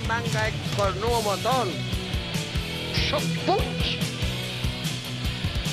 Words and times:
manga 0.00 0.50
con 0.76 1.00
nuevo 1.00 1.22
montón. 1.22 1.68
Shock 2.94 3.22
punch. 3.46 3.98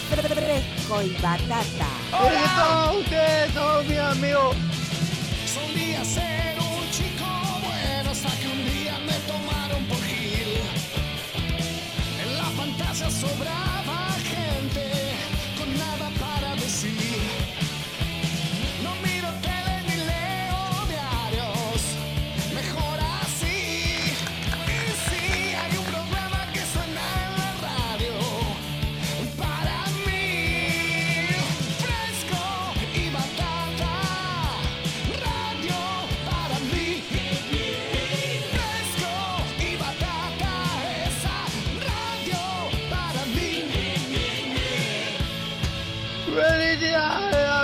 Fresco 0.10 1.01
y 1.01 1.10
batata. 1.21 1.89
¡Hola! 2.12 2.92
ustedes 2.99 3.53
son 3.53 3.87
mis 3.87 3.97
amigos. 3.97 4.55
Solía 5.46 6.03
ser 6.03 6.58
un 6.60 6.92
chico 6.92 7.26
bueno 7.62 8.12
hasta 8.12 8.29
que 8.40 8.47
un 8.47 8.65
día 8.74 8.97
me 9.05 9.13
tomaron 9.31 9.83
por 9.85 10.01
Gil. 10.03 10.62
En 12.24 12.38
la 12.38 12.49
fantasía 12.58 13.10
sobraba 13.12 14.15
gente 14.24 14.99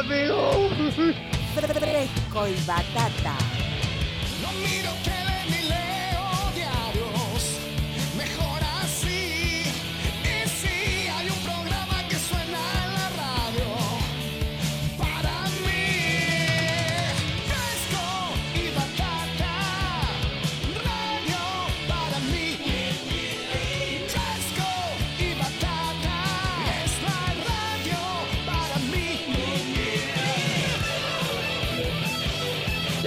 ¡Felicidades, 0.07 0.97
amigos! 0.97 1.15
Fresco 1.55 2.47
y 2.47 2.55
batata. 2.67 3.44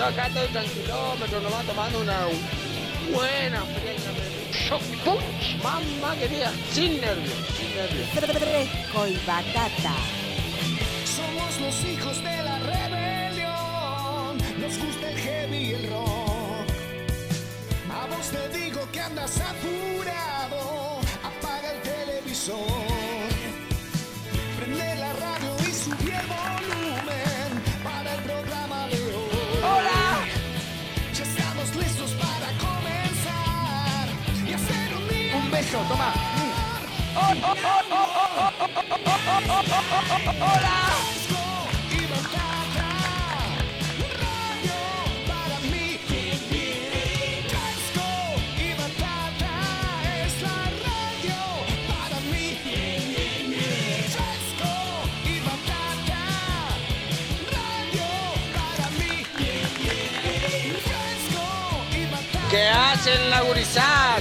Acá 0.09 0.27
estoy 0.27 0.49
tranquilómetro, 0.49 1.41
nomás 1.41 1.67
tomando 1.67 2.01
una 2.01 2.19
buena 3.13 3.61
fría. 3.61 3.95
Shock 4.53 4.83
punch. 5.05 5.63
Mamá 5.63 6.17
querida, 6.17 6.51
sin 6.73 7.01
nervios, 7.01 7.35
sin 7.57 7.75
nervios. 7.77 8.09
Fresco 8.11 9.07
y 9.07 9.17
batata. 9.27 9.95
Somos 11.05 11.61
los 11.61 11.85
hijos 11.85 12.17
de 12.23 12.43
la 12.43 12.59
rebelión. 12.59 14.39
Nos 14.61 14.79
gusta 14.79 15.11
el 15.11 15.19
heavy 15.19 15.57
y 15.57 15.73
el 15.75 15.91
rock. 15.91 16.69
A 17.93 18.07
vos 18.07 18.31
te 18.31 18.59
digo 18.59 18.81
que 18.93 19.01
andas 19.01 19.41
apurado. 19.41 19.78
Y 35.89 35.95
batata, 42.07 42.59
¿Qué 62.51 62.69
hacen 62.69 63.31
la 63.31 63.41
gurizada? 63.43 64.19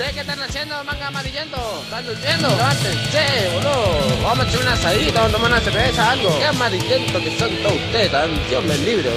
¿Ustedes 0.00 0.14
qué 0.14 0.20
están 0.22 0.40
haciendo, 0.40 0.82
manga 0.84 1.08
amarillento? 1.08 1.58
¿Están 1.84 2.06
durmiendo? 2.06 2.48
Levántense, 2.48 3.50
boludo. 3.52 4.22
Vamos 4.22 4.46
a 4.46 4.48
echar 4.48 4.62
una 4.62 4.72
asadita, 4.72 5.20
vamos 5.20 5.28
a 5.28 5.36
tomar 5.36 5.50
una 5.52 5.60
cerveza, 5.60 6.10
algo. 6.12 6.38
Qué 6.38 6.46
amarillento 6.46 7.18
que 7.18 7.38
son 7.38 7.50
todos 7.56 7.74
ustedes, 7.74 8.10
tan 8.10 8.48
Dios 8.48 8.64
me 8.64 8.78
libre. 8.78 9.10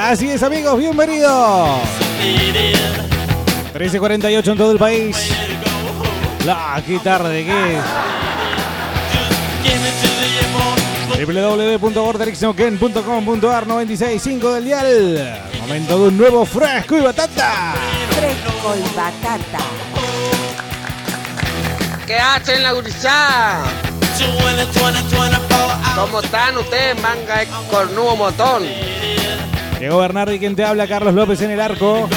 Así 0.00 0.30
es 0.30 0.42
amigos, 0.42 0.78
bienvenidos. 0.80 1.78
13.48 3.72 4.50
en 4.50 4.58
todo 4.58 4.72
el 4.72 4.78
país. 4.78 5.30
La, 6.44 6.82
qué 6.84 6.98
tarde 6.98 7.44
que 7.44 7.76
es. 7.76 8.09
www.borderixnoken.com.ar 11.26 13.66
96.5 13.66 14.54
del 14.54 14.64
dial. 14.64 15.42
Momento 15.60 15.98
de 15.98 16.08
un 16.08 16.16
nuevo 16.16 16.46
fresco 16.46 16.96
y 16.96 17.02
batata. 17.02 17.74
Fresco 18.10 18.74
y 18.76 18.82
batata. 18.96 19.58
¿Qué 22.06 22.16
hacen 22.16 22.62
la 22.62 22.72
gurizada? 22.72 23.64
¿Cómo 25.96 26.20
están 26.20 26.58
ustedes, 26.58 27.00
manga 27.00 27.44
cornudo 27.70 28.16
motón? 28.16 28.64
Llegó 29.78 29.98
Bernardo 29.98 30.32
y 30.32 30.38
quien 30.38 30.56
te 30.56 30.64
habla, 30.64 30.86
Carlos 30.86 31.12
López 31.14 31.42
en 31.42 31.50
el 31.50 31.60
arco. 31.60 32.08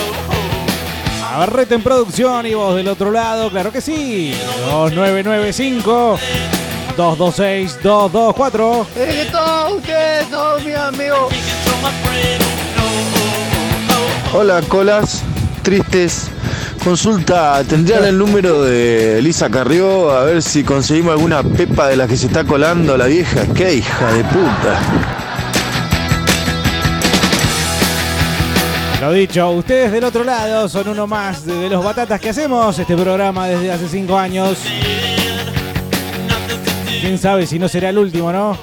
Abarrete 1.24 1.76
en 1.76 1.84
producción 1.84 2.46
y 2.46 2.54
vos 2.54 2.76
del 2.76 2.88
otro 2.88 3.12
lado, 3.12 3.50
claro 3.50 3.70
que 3.72 3.82
sí. 3.82 4.34
2995 4.70 6.20
226 6.96 7.82
224. 7.82 8.88
¡Es 8.96 9.16
que 9.16 9.32
todos 9.32 9.74
ustedes 9.74 10.28
son 10.30 10.66
mis 10.66 10.76
amigos! 10.76 11.34
Hola, 14.34 14.62
colas 14.68 15.24
tristes. 15.64 16.30
Consulta, 16.84 17.64
¿tendrían 17.64 18.04
el 18.04 18.18
número 18.18 18.64
de 18.64 19.20
Elisa 19.20 19.50
Carrió? 19.50 20.12
A 20.12 20.26
ver 20.26 20.42
si 20.42 20.64
conseguimos 20.64 21.14
alguna 21.14 21.42
pepa 21.42 21.88
de 21.88 21.96
la 21.96 22.08
que 22.08 22.18
se 22.18 22.28
está 22.28 22.44
colando 22.44 22.98
la 22.98 23.06
vieja. 23.06 23.46
¡Qué 23.56 23.76
hija 23.76 24.12
de 24.12 24.24
puta! 24.26 24.80
Lo 29.02 29.12
dicho, 29.14 29.50
ustedes 29.52 29.92
del 29.92 30.04
otro 30.04 30.24
lado 30.24 30.70
son 30.70 30.90
uno 30.90 31.08
más 31.08 31.46
de, 31.46 31.56
de 31.56 31.70
los 31.70 31.84
batatas 31.84 32.20
que 32.20 32.30
hacemos 32.30 32.78
este 32.78 32.96
programa 32.96 33.48
desde 33.48 33.72
hace 33.72 33.88
cinco 33.88 34.18
años. 34.18 34.60
Quién 37.04 37.18
sabe 37.18 37.46
si 37.46 37.60
no 37.60 37.68
será 37.68 37.90
el 37.90 37.98
último, 37.98 38.32
¿no? 38.32 38.58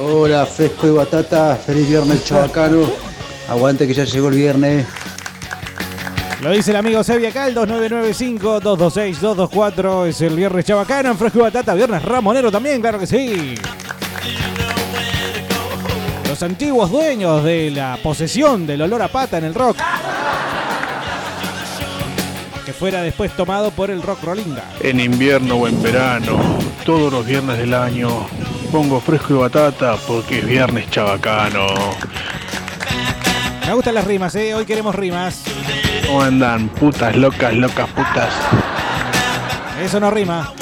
Hola, 0.00 0.46
fresco 0.46 0.86
y 0.86 0.92
batata, 0.92 1.56
feliz 1.56 1.90
viernes 1.90 2.24
chabacano. 2.24 2.90
Aguante 3.50 3.86
que 3.86 3.92
ya 3.92 4.04
llegó 4.04 4.28
el 4.28 4.36
viernes. 4.36 4.86
Lo 6.40 6.52
dice 6.52 6.70
el 6.70 6.78
amigo 6.78 7.04
Sevia 7.04 7.32
Cal, 7.32 7.54
2995-226-224. 7.54 10.06
Es 10.06 10.22
el 10.22 10.34
viernes 10.34 10.64
chabacano 10.64 11.10
en 11.10 11.18
Fresco 11.18 11.40
y 11.40 11.42
Batata. 11.42 11.74
Viernes 11.74 12.02
Ramonero 12.02 12.50
también, 12.50 12.80
claro 12.80 12.98
que 12.98 13.06
sí. 13.06 13.56
Los 16.38 16.48
antiguos 16.48 16.92
dueños 16.92 17.42
de 17.42 17.68
la 17.72 17.98
posesión 18.00 18.64
del 18.64 18.82
olor 18.82 19.02
a 19.02 19.08
pata 19.08 19.38
en 19.38 19.44
el 19.44 19.54
rock. 19.54 19.76
Que 22.64 22.72
fuera 22.72 23.02
después 23.02 23.32
tomado 23.32 23.72
por 23.72 23.90
el 23.90 24.00
rock 24.00 24.22
rollinga. 24.22 24.62
En 24.78 25.00
invierno 25.00 25.56
o 25.56 25.66
en 25.66 25.82
verano, 25.82 26.38
todos 26.86 27.12
los 27.12 27.26
viernes 27.26 27.58
del 27.58 27.74
año, 27.74 28.24
pongo 28.70 29.00
fresco 29.00 29.34
y 29.34 29.36
batata 29.38 29.96
porque 30.06 30.38
es 30.38 30.46
viernes 30.46 30.88
chabacano. 30.90 31.66
Me 33.66 33.74
gustan 33.74 33.94
las 33.96 34.04
rimas, 34.04 34.32
¿eh? 34.36 34.54
Hoy 34.54 34.64
queremos 34.64 34.94
rimas. 34.94 35.42
¿Cómo 36.06 36.22
andan? 36.22 36.68
Putas 36.68 37.16
locas, 37.16 37.52
locas 37.52 37.88
putas. 37.88 38.32
Eso 39.82 39.98
no 39.98 40.08
rima. 40.08 40.52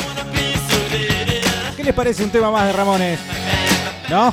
¿Qué 1.76 1.84
les 1.84 1.92
parece 1.92 2.24
un 2.24 2.30
tema 2.30 2.50
más 2.50 2.66
de 2.66 2.72
Ramones? 2.72 3.20
¿No? 4.08 4.32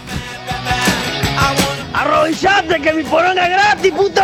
¡Arrodillate 1.94 2.82
que 2.82 2.94
mi 2.94 3.04
poronga 3.04 3.44
es 3.44 3.50
gratis, 3.50 3.92
puto! 3.94 4.22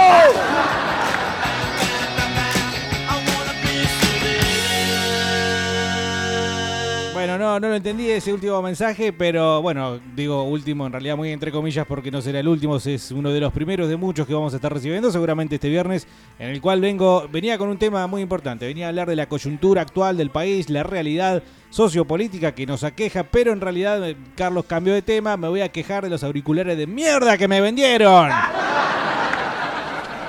Bueno, 7.20 7.38
no, 7.38 7.60
no 7.60 7.68
lo 7.68 7.76
entendí 7.76 8.10
ese 8.10 8.32
último 8.32 8.62
mensaje, 8.62 9.12
pero 9.12 9.62
bueno, 9.62 10.00
digo 10.16 10.44
último 10.44 10.86
en 10.86 10.94
realidad 10.94 11.18
muy 11.18 11.32
entre 11.32 11.52
comillas 11.52 11.86
porque 11.86 12.12
no 12.12 12.22
será 12.22 12.40
el 12.40 12.48
último, 12.48 12.78
es 12.78 13.12
uno 13.12 13.32
de 13.32 13.42
los 13.42 13.52
primeros 13.52 13.90
de 13.90 13.98
muchos 13.98 14.26
que 14.26 14.34
vamos 14.34 14.54
a 14.54 14.56
estar 14.56 14.72
recibiendo 14.72 15.12
seguramente 15.12 15.56
este 15.56 15.68
viernes, 15.68 16.08
en 16.40 16.52
el 16.52 16.62
cual 16.62 16.80
vengo, 16.80 17.28
venía 17.30 17.58
con 17.58 17.68
un 17.68 17.78
tema 17.78 18.08
muy 18.08 18.22
importante, 18.22 18.66
venía 18.66 18.86
a 18.86 18.90
hablar 18.90 19.10
de 19.10 19.18
la 19.18 19.28
coyuntura 19.28 19.82
actual 19.82 20.16
del 20.16 20.30
país, 20.30 20.70
la 20.70 20.84
realidad 20.84 21.44
sociopolítica 21.70 22.56
que 22.56 22.66
nos 22.66 22.86
aqueja, 22.86 23.24
pero 23.24 23.52
en 23.52 23.60
realidad 23.60 24.10
eh, 24.10 24.16
Carlos 24.36 24.64
cambió 24.64 24.94
de 24.94 25.02
tema, 25.02 25.36
me 25.36 25.50
voy 25.50 25.60
a 25.60 25.74
quejar 25.74 26.06
de 26.06 26.10
los 26.10 26.24
auriculares 26.24 26.78
de 26.78 26.88
mierda 26.88 27.38
que 27.38 27.50
me 27.50 27.60
vendieron. 27.60 28.30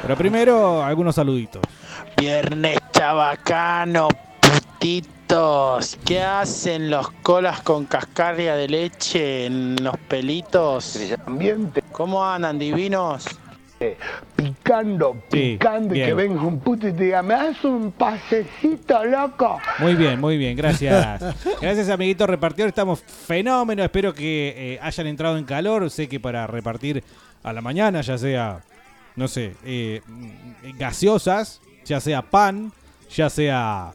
Pero 0.02 0.16
primero, 0.16 0.82
algunos 0.82 1.14
saluditos. 1.14 1.62
Viernes 2.16 2.78
chabacano, 2.90 4.08
¿Qué 6.05 6.21
hacen 6.21 6.91
los 6.91 7.09
colas 7.23 7.61
con 7.61 7.85
cascarria 7.85 8.56
de 8.56 8.67
leche 8.67 9.47
en 9.47 9.77
los 9.81 9.97
pelitos? 9.97 10.99
Ambiente 11.25 11.82
¿Cómo 11.93 12.25
andan, 12.27 12.59
divinos? 12.59 13.27
picando, 14.35 15.23
Sí, 15.31 15.53
picando, 15.53 15.94
y 15.94 15.99
que 15.99 16.15
venga 16.15 16.43
un 16.43 16.59
puto 16.59 16.88
y 16.88 16.93
te 16.93 17.05
diga, 17.05 17.23
me 17.23 17.35
das 17.35 17.65
un 17.65 17.93
pasecito, 17.93 19.05
loco. 19.05 19.61
Muy 19.79 19.94
bien, 19.94 20.21
muy 20.21 20.37
bien, 20.37 20.56
gracias. 20.56 21.23
Gracias, 21.61 21.88
amiguito 21.91 22.26
repartidor. 22.26 22.69
Estamos 22.69 23.00
fenómeno. 23.00 23.85
Espero 23.85 24.12
que 24.12 24.55
eh, 24.56 24.79
hayan 24.83 25.06
entrado 25.06 25.38
en 25.38 25.44
calor. 25.44 25.88
Sé 25.91 26.09
que 26.09 26.19
para 26.19 26.49
repartir 26.49 27.05
a 27.44 27.53
la 27.53 27.61
mañana, 27.61 28.00
ya 28.00 28.19
sea, 28.19 28.62
no 29.15 29.29
sé, 29.29 29.55
eh, 29.65 30.03
mm, 30.05 30.76
gaseosas, 30.76 31.61
ya 31.85 32.00
sea 32.00 32.21
pan, 32.23 32.73
ya 33.09 33.31
sea 33.31 33.93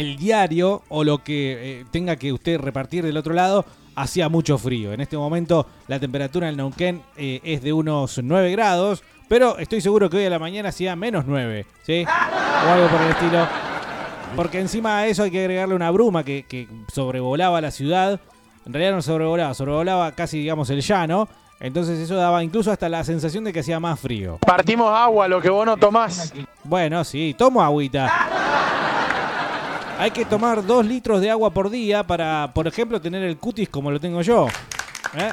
el 0.00 0.16
diario 0.16 0.82
o 0.88 1.04
lo 1.04 1.22
que 1.22 1.80
eh, 1.80 1.84
tenga 1.90 2.16
que 2.16 2.32
usted 2.32 2.58
repartir 2.58 3.04
del 3.04 3.18
otro 3.18 3.34
lado, 3.34 3.66
hacía 3.94 4.30
mucho 4.30 4.56
frío. 4.56 4.94
En 4.94 5.00
este 5.02 5.18
momento 5.18 5.66
la 5.88 6.00
temperatura 6.00 6.48
en 6.48 6.56
Neuquén 6.56 7.02
eh, 7.18 7.40
es 7.44 7.62
de 7.62 7.74
unos 7.74 8.18
9 8.22 8.50
grados, 8.52 9.02
pero 9.28 9.58
estoy 9.58 9.82
seguro 9.82 10.08
que 10.08 10.16
hoy 10.16 10.24
a 10.24 10.30
la 10.30 10.38
mañana 10.38 10.70
hacía 10.70 10.96
menos 10.96 11.26
9, 11.26 11.66
¿sí? 11.82 12.04
O 12.06 12.68
algo 12.70 12.88
por 12.88 13.02
el 13.02 13.10
estilo. 13.10 13.46
Porque 14.34 14.60
encima 14.60 15.02
de 15.02 15.10
eso 15.10 15.22
hay 15.22 15.30
que 15.30 15.40
agregarle 15.40 15.74
una 15.74 15.90
bruma 15.90 16.24
que, 16.24 16.44
que 16.48 16.66
sobrevolaba 16.92 17.60
la 17.60 17.70
ciudad. 17.70 18.18
En 18.64 18.72
realidad 18.72 18.94
no 18.94 19.02
sobrevolaba, 19.02 19.52
sobrevolaba 19.52 20.12
casi, 20.12 20.38
digamos, 20.38 20.70
el 20.70 20.80
llano. 20.80 21.28
Entonces 21.58 21.98
eso 21.98 22.14
daba 22.14 22.42
incluso 22.42 22.72
hasta 22.72 22.88
la 22.88 23.04
sensación 23.04 23.44
de 23.44 23.52
que 23.52 23.60
hacía 23.60 23.78
más 23.78 24.00
frío. 24.00 24.38
Partimos 24.38 24.90
agua, 24.90 25.28
lo 25.28 25.42
que 25.42 25.50
vos 25.50 25.66
no 25.66 25.76
tomás. 25.76 26.32
Bueno, 26.64 27.04
sí, 27.04 27.34
tomo 27.36 27.62
agüita. 27.62 28.10
Hay 30.00 30.12
que 30.12 30.24
tomar 30.24 30.64
dos 30.64 30.86
litros 30.86 31.20
de 31.20 31.30
agua 31.30 31.50
por 31.50 31.68
día 31.68 32.02
para, 32.02 32.50
por 32.54 32.66
ejemplo, 32.66 33.02
tener 33.02 33.22
el 33.22 33.36
cutis 33.36 33.68
como 33.68 33.90
lo 33.90 34.00
tengo 34.00 34.22
yo. 34.22 34.48
¿Eh? 35.12 35.30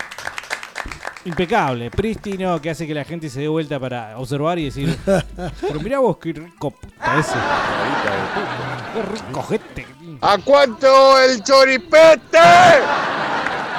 Impecable, 1.23 1.89
prístino, 1.89 2.59
que 2.59 2.71
hace 2.71 2.85
que 2.85 2.93
la 2.93 3.05
gente 3.05 3.29
se 3.29 3.39
dé 3.39 3.47
vuelta 3.47 3.79
para 3.79 4.17
observar 4.17 4.59
y 4.59 4.65
decir, 4.65 4.93
pero 5.61 5.79
mirá 5.79 5.99
vos 5.99 6.17
qué 6.17 6.33
rico 6.33 6.71
puta 6.71 7.17
ese. 7.17 7.35
Qué 8.93 9.01
rico 9.03 9.43
gente. 9.43 9.87
¿A 10.19 10.37
cuánto 10.39 11.17
el 11.17 11.41
choripete? 11.41 12.37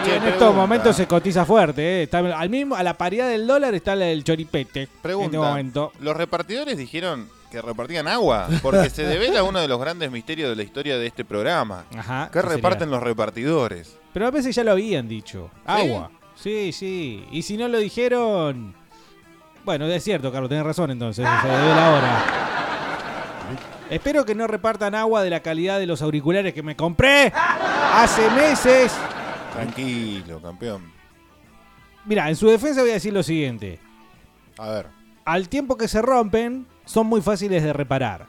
Y 0.06 0.10
en 0.10 0.24
estos 0.24 0.54
momentos 0.54 0.96
se 0.96 1.06
cotiza 1.06 1.44
fuerte, 1.44 1.82
¿eh? 1.82 2.02
Está 2.04 2.20
al 2.20 2.48
mismo, 2.48 2.74
a 2.74 2.82
la 2.82 2.94
paridad 2.94 3.28
del 3.28 3.46
dólar 3.46 3.74
está 3.74 3.94
la 3.94 4.06
del 4.06 4.24
choripete. 4.24 4.84
En 4.84 4.88
Pregunta. 5.02 5.36
este 5.36 5.46
momento. 5.46 5.92
¿Los 6.00 6.16
repartidores 6.16 6.78
dijeron 6.78 7.28
que 7.50 7.62
repartían 7.62 8.08
agua? 8.08 8.48
Porque 8.62 8.90
se 8.90 9.04
devela 9.04 9.42
uno 9.42 9.60
de 9.60 9.68
los 9.68 9.80
grandes 9.80 10.10
misterios 10.10 10.50
de 10.50 10.56
la 10.56 10.62
historia 10.62 10.98
de 10.98 11.06
este 11.06 11.24
programa. 11.24 11.84
Ajá. 11.96 12.28
¿Qué 12.32 12.40
¿qué 12.40 12.42
reparten 12.42 12.90
los 12.90 13.02
repartidores? 13.02 13.96
Pero 14.12 14.26
a 14.26 14.30
veces 14.30 14.54
ya 14.54 14.64
lo 14.64 14.72
habían 14.72 15.08
dicho. 15.08 15.50
Agua. 15.64 16.10
Sí, 16.34 16.72
sí. 16.72 17.26
Y 17.32 17.42
si 17.42 17.56
no 17.56 17.68
lo 17.68 17.78
dijeron. 17.78 18.74
Bueno, 19.64 19.86
es 19.86 20.04
cierto, 20.04 20.30
Carlos, 20.32 20.48
tenés 20.48 20.64
razón 20.64 20.90
entonces. 20.90 21.26
Se 21.42 21.48
debe 21.48 21.74
la 21.74 21.90
hora. 21.90 22.24
Espero 23.90 24.24
que 24.24 24.34
no 24.34 24.46
repartan 24.46 24.94
agua 24.94 25.22
de 25.22 25.30
la 25.30 25.40
calidad 25.40 25.78
de 25.78 25.86
los 25.86 26.02
auriculares 26.02 26.52
que 26.52 26.62
me 26.62 26.76
compré 26.76 27.32
hace 27.34 28.30
meses. 28.30 28.94
Tranquilo, 29.52 30.40
campeón. 30.40 30.92
Mira, 32.04 32.28
en 32.28 32.36
su 32.36 32.48
defensa 32.48 32.82
voy 32.82 32.90
a 32.90 32.94
decir 32.94 33.12
lo 33.12 33.22
siguiente. 33.22 33.80
A 34.58 34.68
ver. 34.70 34.86
Al 35.24 35.48
tiempo 35.48 35.76
que 35.76 35.88
se 35.88 36.00
rompen, 36.02 36.66
son 36.88 37.06
muy 37.06 37.20
fáciles 37.20 37.62
de 37.62 37.72
reparar. 37.72 38.26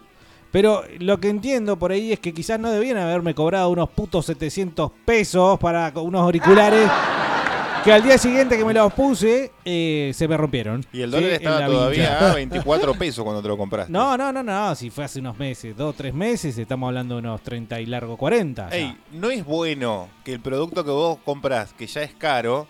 Pero 0.51 0.83
lo 0.99 1.19
que 1.19 1.29
entiendo 1.29 1.77
por 1.77 1.91
ahí 1.91 2.11
es 2.11 2.19
que 2.19 2.33
quizás 2.33 2.59
no 2.59 2.71
debían 2.71 2.97
haberme 2.97 3.33
cobrado 3.35 3.69
unos 3.69 3.89
putos 3.89 4.25
700 4.25 4.91
pesos 5.05 5.59
para 5.59 5.91
unos 5.95 6.21
auriculares 6.21 6.89
que 7.83 7.93
al 7.93 8.01
día 8.03 8.17
siguiente 8.17 8.57
que 8.57 8.65
me 8.65 8.73
los 8.73 8.91
puse 8.93 9.51
eh, 9.63 10.11
se 10.13 10.27
me 10.27 10.35
rompieron. 10.35 10.83
Y 10.91 11.01
el 11.03 11.11
Sí, 11.11 11.15
dólar 11.15 11.29
en 11.29 11.35
estaba 11.35 11.65
todavía 11.67 12.31
a 12.31 12.33
24 12.33 12.93
pesos 12.95 13.23
cuando 13.23 13.41
te 13.43 13.47
lo 13.47 13.57
compraste. 13.57 13.91
No, 13.93 14.17
no, 14.17 14.33
no, 14.33 14.41
no, 14.43 14.75
si 14.75 14.89
fue 14.89 15.03
hace 15.05 15.19
unos 15.19 15.37
meses, 15.37 15.77
dos, 15.77 15.95
tres 15.95 16.13
meses, 16.15 16.57
estamos 16.57 16.87
hablando 16.87 17.15
de 17.15 17.19
unos 17.19 17.41
30 17.41 17.79
y 17.79 17.85
largo 17.85 18.17
40. 18.17 18.69
ya. 18.71 18.75
Ey, 18.75 18.97
no 19.11 19.29
es 19.29 19.45
bueno 19.45 20.09
que 20.25 20.33
el 20.33 20.39
producto 20.39 20.83
que 20.83 20.91
vos 20.91 21.19
compras, 21.23 21.73
que 21.77 21.85
ya 21.87 22.01
es 22.01 22.13
caro, 22.15 22.67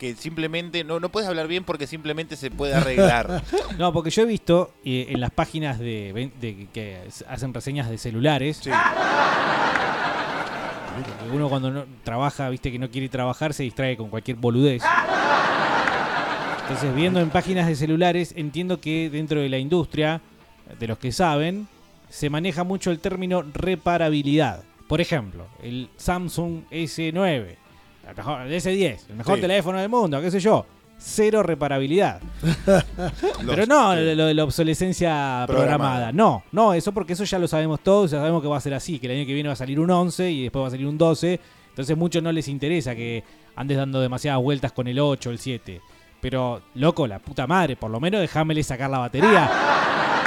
que 0.00 0.14
simplemente 0.16 0.82
no, 0.82 0.98
no 0.98 1.10
puedes 1.10 1.28
hablar 1.28 1.46
bien 1.46 1.62
porque 1.62 1.86
simplemente 1.86 2.34
se 2.34 2.50
puede 2.50 2.74
arreglar. 2.74 3.42
No, 3.78 3.92
porque 3.92 4.08
yo 4.10 4.22
he 4.22 4.26
visto 4.26 4.72
eh, 4.84 5.06
en 5.10 5.20
las 5.20 5.30
páginas 5.30 5.78
de, 5.78 6.32
de- 6.40 6.66
que 6.72 6.98
hacen 7.28 7.52
reseñas 7.54 7.88
de 7.90 7.98
celulares. 7.98 8.60
Porque 10.94 11.10
uno 11.36 11.48
cuando 11.48 11.70
no 11.70 11.84
trabaja, 12.02 12.48
viste 12.48 12.72
que 12.72 12.78
no 12.78 12.90
quiere 12.90 13.08
trabajar, 13.08 13.54
se 13.54 13.62
distrae 13.62 13.96
con 13.96 14.08
cualquier 14.08 14.36
boludez. 14.38 14.82
Entonces, 16.62 16.94
viendo 16.94 17.20
en 17.20 17.30
páginas 17.30 17.66
de 17.66 17.74
celulares, 17.76 18.32
entiendo 18.36 18.80
que 18.80 19.10
dentro 19.10 19.40
de 19.40 19.48
la 19.48 19.58
industria, 19.58 20.20
de 20.78 20.86
los 20.88 20.98
que 20.98 21.12
saben, 21.12 21.68
se 22.08 22.30
maneja 22.30 22.64
mucho 22.64 22.90
el 22.90 23.00
término 23.00 23.42
reparabilidad. 23.52 24.62
Por 24.88 25.00
ejemplo, 25.00 25.46
el 25.62 25.88
Samsung 25.96 26.62
S9, 26.70 27.56
el, 28.10 28.16
mejor- 28.16 28.40
el 28.42 28.52
S10, 28.52 28.98
el 29.10 29.16
mejor 29.16 29.34
Sí. 29.36 29.40
teléfono 29.40 29.78
del 29.78 29.88
mundo, 29.88 30.20
qué 30.20 30.30
sé 30.30 30.40
yo. 30.40 30.66
Cero 31.02 31.42
reparabilidad. 31.42 32.20
Pero 33.46 33.66
no 33.66 33.94
sí. 33.94 34.14
lo 34.14 34.26
de 34.26 34.34
la 34.34 34.44
obsolescencia 34.44 35.44
Programada. 35.46 35.46
programada. 35.78 36.12
No, 36.12 36.42
no, 36.52 36.74
eso 36.74 36.92
porque 36.92 37.14
eso 37.14 37.24
ya 37.24 37.38
lo 37.38 37.48
sabemos 37.48 37.80
todos, 37.80 38.10
ya 38.10 38.18
sabemos 38.18 38.42
que 38.42 38.48
va 38.48 38.56
a 38.58 38.60
ser 38.60 38.74
así, 38.74 38.98
que 38.98 39.06
el 39.06 39.16
año 39.18 39.26
que 39.26 39.34
viene 39.34 39.48
va 39.48 39.54
a 39.54 39.56
salir 39.56 39.80
un 39.80 39.90
11 39.90 40.30
y 40.30 40.42
después 40.44 40.62
va 40.62 40.68
a 40.68 40.70
salir 40.70 40.86
un 40.86 40.98
12. 40.98 41.40
Entonces 41.70 41.96
muchos 41.96 42.22
no 42.22 42.30
les 42.32 42.48
interesa 42.48 42.94
que 42.94 43.24
andes 43.56 43.76
dando 43.78 44.00
demasiadas 44.00 44.42
vueltas 44.42 44.72
con 44.72 44.88
el 44.88 44.98
8, 44.98 45.30
el 45.30 45.38
7. 45.38 45.80
Pero, 46.20 46.60
loco, 46.74 47.06
la 47.06 47.18
puta 47.18 47.46
madre, 47.46 47.76
por 47.76 47.90
lo 47.90 47.98
menos 47.98 48.20
dejámele 48.20 48.62
sacar 48.62 48.90
la 48.90 48.98
batería. 48.98 49.50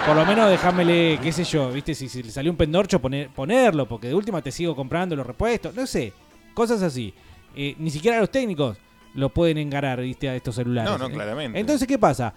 Por 0.08 0.16
lo 0.16 0.25
menos 0.25 0.50
dejámele, 0.50 1.20
qué 1.22 1.32
sé 1.32 1.44
yo, 1.44 1.70
viste, 1.72 1.94
si, 1.94 2.10
si 2.10 2.24
le 2.24 2.32
salió 2.32 2.50
un 2.52 2.58
pendorcho, 2.58 3.00
poner, 3.00 3.30
ponerlo, 3.30 3.88
porque 3.88 4.08
de 4.08 4.16
última 4.16 4.42
te 4.42 4.52
sigo 4.52 4.75
comprando 4.75 5.16
los 5.16 5.25
repuestos, 5.25 5.75
no 5.75 5.86
sé, 5.86 6.12
cosas 6.56 6.82
así. 6.82 7.13
Eh, 7.56 7.76
ni 7.78 7.92
siquiera 7.92 8.20
los 8.20 8.32
técnicos 8.32 8.78
lo 9.14 9.30
pueden 9.30 9.58
engarar, 9.58 10.02
viste, 10.02 10.30
a 10.30 10.36
estos 10.36 10.56
celulares. 10.56 10.92
No, 10.92 10.98
no, 10.98 11.08
¿eh? 11.08 11.12
claramente. 11.12 11.60
Entonces, 11.60 11.88
¿qué 11.88 11.98
pasa? 11.98 12.34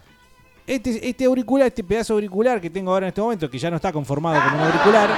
Este, 0.66 1.08
este 1.08 1.24
auricular, 1.24 1.68
este 1.68 1.84
pedazo 1.84 2.14
de 2.14 2.18
auricular 2.18 2.60
que 2.60 2.70
tengo 2.70 2.92
ahora 2.92 3.06
en 3.06 3.08
este 3.08 3.20
momento, 3.20 3.50
que 3.50 3.58
ya 3.58 3.70
no 3.70 3.76
está 3.76 3.92
conformado 3.92 4.42
como 4.42 4.56
un 4.56 4.62
auricular, 4.64 5.10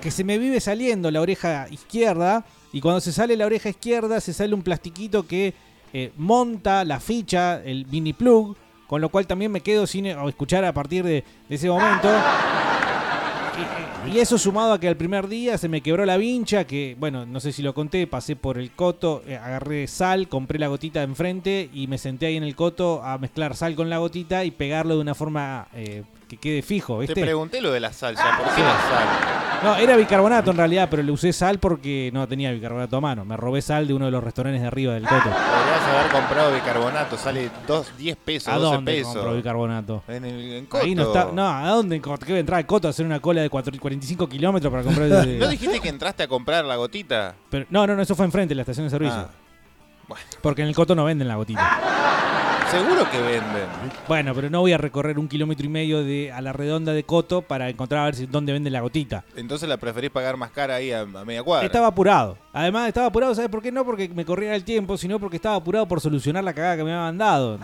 que 0.00 0.10
se 0.10 0.24
me 0.24 0.38
vive 0.38 0.60
saliendo 0.60 1.10
la 1.10 1.20
oreja 1.20 1.66
izquierda, 1.70 2.44
y 2.72 2.80
cuando 2.80 3.00
se 3.00 3.12
sale 3.12 3.36
la 3.36 3.46
oreja 3.46 3.68
izquierda, 3.68 4.20
se 4.20 4.32
sale 4.32 4.54
un 4.54 4.62
plastiquito 4.62 5.26
que 5.26 5.54
eh, 5.92 6.12
monta 6.16 6.84
la 6.84 7.00
ficha, 7.00 7.62
el 7.62 7.86
mini 7.86 8.12
plug, 8.12 8.56
con 8.86 9.00
lo 9.00 9.08
cual 9.08 9.26
también 9.26 9.52
me 9.52 9.60
quedo 9.60 9.86
sin 9.86 10.06
escuchar 10.06 10.64
a 10.64 10.72
partir 10.72 11.04
de, 11.04 11.22
de 11.48 11.54
ese 11.54 11.68
momento. 11.68 12.08
Y, 14.06 14.18
eso 14.18 14.38
sumado 14.38 14.72
a 14.72 14.80
que 14.80 14.88
al 14.88 14.96
primer 14.96 15.28
día 15.28 15.58
se 15.58 15.68
me 15.68 15.80
quebró 15.82 16.04
la 16.04 16.16
vincha, 16.16 16.64
que 16.64 16.96
bueno, 16.98 17.26
no 17.26 17.40
sé 17.40 17.52
si 17.52 17.62
lo 17.62 17.74
conté, 17.74 18.06
pasé 18.06 18.36
por 18.36 18.58
el 18.58 18.70
coto, 18.72 19.22
eh, 19.26 19.36
agarré 19.36 19.86
sal, 19.86 20.28
compré 20.28 20.58
la 20.58 20.68
gotita 20.68 21.00
de 21.00 21.06
enfrente 21.06 21.70
y 21.72 21.86
me 21.86 21.98
senté 21.98 22.26
ahí 22.26 22.36
en 22.36 22.42
el 22.42 22.56
coto 22.56 23.02
a 23.02 23.18
mezclar 23.18 23.54
sal 23.56 23.74
con 23.74 23.90
la 23.90 23.98
gotita 23.98 24.44
y 24.44 24.50
pegarlo 24.50 24.94
de 24.94 25.00
una 25.00 25.14
forma 25.14 25.68
eh, 25.74 26.02
que 26.30 26.36
quede 26.36 26.62
fijo, 26.62 26.94
Te 27.00 27.06
¿viste? 27.08 27.20
pregunté 27.20 27.60
lo 27.60 27.72
de 27.72 27.80
la 27.80 27.92
salsa. 27.92 28.24
¿Por 28.38 28.54
qué 28.54 28.62
la 28.62 28.68
sal? 28.68 29.08
No, 29.64 29.76
era 29.76 29.96
bicarbonato 29.96 30.52
en 30.52 30.56
realidad, 30.56 30.88
pero 30.90 31.02
le 31.02 31.10
usé 31.12 31.32
sal 31.34 31.58
porque 31.58 32.08
no 32.14 32.26
tenía 32.28 32.50
bicarbonato 32.52 32.96
a 32.96 33.00
mano. 33.00 33.24
Me 33.26 33.36
robé 33.36 33.60
sal 33.60 33.86
de 33.86 33.92
uno 33.94 34.06
de 34.06 34.10
los 34.12 34.22
restaurantes 34.24 34.62
de 34.62 34.66
arriba 34.68 34.94
del 34.94 35.02
coto. 35.02 35.24
Podrías 35.24 35.82
haber 35.98 36.12
comprado 36.12 36.54
bicarbonato. 36.54 37.18
Sale 37.18 37.50
dos, 37.66 37.92
10 37.98 38.16
pesos, 38.16 38.48
¿A 38.54 38.56
12 38.56 38.74
dónde 38.76 38.92
pesos. 38.92 39.12
compro 39.14 39.34
bicarbonato? 39.34 40.02
En 40.08 40.24
el 40.24 40.52
en 40.54 40.66
Coto. 40.66 40.84
Ahí 40.84 40.94
no 40.94 41.02
está. 41.02 41.28
No, 41.32 41.46
¿a 41.48 41.68
dónde? 41.68 41.96
en 41.96 42.02
Coto? 42.02 42.24
¿Qué 42.24 42.38
entrar 42.38 42.58
al 42.58 42.66
coto 42.66 42.86
a 42.86 42.90
hacer 42.90 43.04
una 43.04 43.20
cola 43.20 43.42
de 43.42 43.50
cuatro- 43.50 43.72
45 43.78 44.28
kilómetros 44.28 44.70
para 44.70 44.82
comprar? 44.84 45.06
el- 45.10 45.38
¿No 45.40 45.48
dijiste 45.48 45.80
que 45.80 45.88
entraste 45.90 46.22
a 46.22 46.28
comprar 46.28 46.64
la 46.64 46.76
gotita? 46.76 47.34
Pero- 47.50 47.66
no, 47.70 47.86
no, 47.86 47.96
no, 47.96 48.02
eso 48.02 48.14
fue 48.14 48.24
enfrente 48.24 48.50
de 48.52 48.54
la 48.56 48.62
estación 48.62 48.86
de 48.86 48.90
servicio. 48.90 49.18
Ah. 49.18 50.16
Porque 50.40 50.62
en 50.62 50.68
el 50.68 50.74
coto 50.74 50.94
no 50.94 51.04
venden 51.04 51.28
la 51.28 51.34
gotita. 51.36 51.80
Seguro 52.70 53.10
que 53.10 53.20
venden. 53.20 53.66
Bueno, 54.06 54.32
pero 54.32 54.48
no 54.48 54.60
voy 54.60 54.72
a 54.72 54.78
recorrer 54.78 55.18
un 55.18 55.26
kilómetro 55.26 55.66
y 55.66 55.68
medio 55.68 56.04
de, 56.04 56.30
a 56.30 56.40
la 56.40 56.52
redonda 56.52 56.92
de 56.92 57.02
coto 57.02 57.42
para 57.42 57.68
encontrar 57.68 58.02
a 58.02 58.04
ver 58.04 58.14
si, 58.14 58.26
dónde 58.26 58.52
venden 58.52 58.72
la 58.72 58.80
gotita. 58.80 59.24
Entonces 59.34 59.68
la 59.68 59.76
preferís 59.76 60.10
pagar 60.10 60.36
más 60.36 60.52
cara 60.52 60.76
ahí 60.76 60.92
a, 60.92 61.00
a 61.00 61.24
media 61.24 61.42
cuadra. 61.42 61.66
Estaba 61.66 61.88
apurado. 61.88 62.38
Además, 62.52 62.86
estaba 62.86 63.08
apurado, 63.08 63.34
¿sabes 63.34 63.50
por 63.50 63.60
qué? 63.60 63.72
No 63.72 63.84
porque 63.84 64.08
me 64.08 64.24
corriera 64.24 64.54
el 64.54 64.62
tiempo, 64.62 64.96
sino 64.96 65.18
porque 65.18 65.36
estaba 65.36 65.56
apurado 65.56 65.88
por 65.88 66.00
solucionar 66.00 66.44
la 66.44 66.54
cagada 66.54 66.76
que 66.76 66.84
me 66.84 66.92
habían 66.92 67.18
dado. 67.18 67.58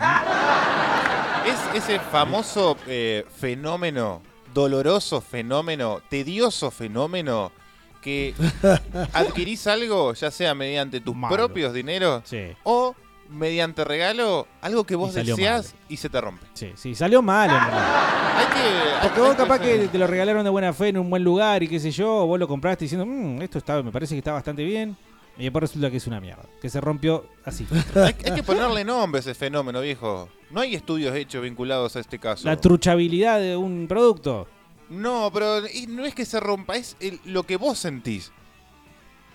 Es 1.45 1.83
ese 1.83 1.99
famoso 1.99 2.75
eh, 2.85 3.25
fenómeno, 3.37 4.21
doloroso 4.53 5.21
fenómeno, 5.21 6.01
tedioso 6.09 6.69
fenómeno, 6.69 7.53
que 8.01 8.33
adquirís 9.13 9.67
algo, 9.67 10.13
ya 10.15 10.31
sea 10.31 10.53
mediante 10.53 10.99
tus 10.99 11.15
propios 11.29 11.73
dineros 11.73 12.23
o 12.63 12.93
mediante 13.29 13.83
regalo, 13.83 14.47
algo 14.61 14.83
que 14.85 14.95
vos 14.95 15.15
Y 15.15 15.23
deseas 15.23 15.75
y 15.89 15.97
se 15.97 16.09
te 16.09 16.19
rompe. 16.21 16.45
Sí, 16.53 16.71
sí, 16.75 16.95
salió 16.95 17.21
mal, 17.21 17.49
en. 17.49 17.55
Hay 17.57 18.45
que, 18.47 19.07
Porque 19.07 19.21
vos 19.21 19.35
capaz 19.35 19.59
que 19.59 19.87
te 19.87 19.97
lo 19.97 20.07
regalaron 20.07 20.43
de 20.43 20.49
buena 20.49 20.73
fe 20.73 20.89
en 20.89 20.97
un 20.97 21.09
buen 21.09 21.23
lugar 21.23 21.63
y 21.63 21.67
qué 21.67 21.79
sé 21.79 21.91
yo, 21.91 22.25
vos 22.25 22.39
lo 22.39 22.47
compraste 22.47 22.85
diciendo, 22.85 23.05
"Mm, 23.05 23.41
esto 23.41 23.57
está, 23.57 23.81
me 23.83 23.91
parece 23.91 24.15
que 24.15 24.19
está 24.19 24.31
bastante 24.33 24.63
bien. 24.63 24.95
Y 25.39 25.43
después 25.43 25.61
resulta 25.61 25.91
que 25.91 25.97
es 25.97 26.07
una 26.07 26.19
mierda, 26.19 26.43
que 26.59 26.67
se 26.67 26.81
rompió 26.81 27.27
así. 27.45 27.67
hay, 27.95 28.15
hay 28.25 28.35
que 28.35 28.43
ponerle 28.43 28.83
nombre 28.83 29.19
a 29.19 29.21
ese 29.21 29.35
fenómeno, 29.35 29.81
viejo. 29.81 30.29
No 30.49 30.61
hay 30.61 30.73
estudios 30.73 31.15
hechos 31.15 31.43
vinculados 31.43 31.95
a 31.95 31.99
este 31.99 32.17
caso. 32.17 32.47
La 32.47 32.57
truchabilidad 32.57 33.39
de 33.39 33.55
un 33.55 33.85
producto. 33.87 34.47
No, 34.89 35.29
pero 35.31 35.61
no 35.89 36.05
es 36.05 36.15
que 36.15 36.25
se 36.25 36.39
rompa, 36.39 36.75
es 36.75 36.95
el- 36.99 37.19
lo 37.25 37.43
que 37.43 37.57
vos 37.57 37.77
sentís. 37.77 38.31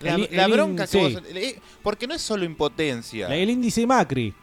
La, 0.02 0.14
El- 0.14 0.28
la 0.32 0.44
el 0.44 0.52
bronca 0.52 0.85
in- 0.85 0.90
que 0.90 0.99
vos 0.99 1.23
sí. 1.32 1.56
Porque 1.82 2.06
no 2.06 2.14
es 2.14 2.23
solo 2.23 2.44
impotencia. 2.44 3.28
La- 3.28 3.37
El 3.37 3.50
índice 3.50 3.87
Macri. 3.87 4.35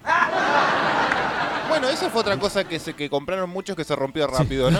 Bueno, 1.70 1.88
esa 1.90 2.10
fue 2.10 2.22
otra 2.22 2.38
cosa 2.40 2.64
que 2.68 2.80
se 2.80 2.94
que 2.96 3.10
compraron 3.10 3.50
muchos 3.50 3.76
que 3.76 3.84
se 3.84 3.96
rompió 3.96 4.26
rápido, 4.28 4.72
¿no? 4.72 4.80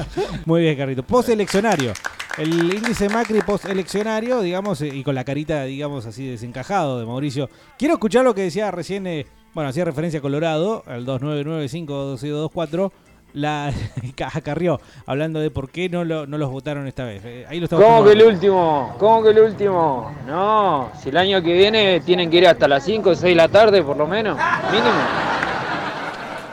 Muy 0.46 0.62
bien, 0.62 0.76
Carrito. 0.76 1.02
Posteleccionario. 1.02 1.92
El 2.38 2.72
índice 2.72 3.08
Macri 3.10 3.42
posteleccionario, 3.42 4.40
digamos, 4.40 4.80
eh, 4.80 4.88
y 4.88 5.02
con 5.04 5.14
la 5.14 5.24
carita, 5.24 5.64
digamos, 5.64 6.06
así 6.06 6.26
desencajado 6.26 6.98
de 6.98 7.04
Mauricio. 7.04 7.50
Quiero 7.78 7.94
escuchar 7.94 8.24
lo 8.24 8.34
que 8.34 8.40
decía 8.42 8.70
recién, 8.70 9.06
eh, 9.06 9.26
bueno, 9.52 9.68
hacía 9.68 9.84
referencia 9.84 10.18
a 10.18 10.22
Colorado, 10.22 10.82
al 10.86 11.04
2995-1224, 11.04 12.90
la 13.32 13.72
a 14.34 14.40
Carrió, 14.40 14.80
hablando 15.06 15.40
de 15.40 15.50
por 15.50 15.70
qué 15.70 15.88
no, 15.88 16.04
lo- 16.04 16.26
no 16.26 16.38
los 16.38 16.50
votaron 16.50 16.86
esta 16.86 17.04
vez. 17.04 17.22
Eh, 17.24 17.46
ahí 17.48 17.58
lo 17.58 17.64
estamos 17.64 17.84
¿Cómo 17.84 18.04
que 18.04 18.12
el 18.12 18.22
último? 18.22 18.94
¿Cómo 18.98 19.22
que 19.22 19.30
el 19.30 19.38
último? 19.40 20.14
No, 20.26 20.90
si 21.02 21.08
el 21.10 21.16
año 21.16 21.42
que 21.42 21.52
viene 21.52 22.00
tienen 22.00 22.30
que 22.30 22.38
ir 22.38 22.46
hasta 22.48 22.66
las 22.68 22.84
5 22.84 23.10
o 23.10 23.14
6 23.14 23.22
de 23.22 23.34
la 23.34 23.48
tarde 23.48 23.82
por 23.82 23.96
lo 23.96 24.06
menos, 24.06 24.38
mínimo. 24.70 24.90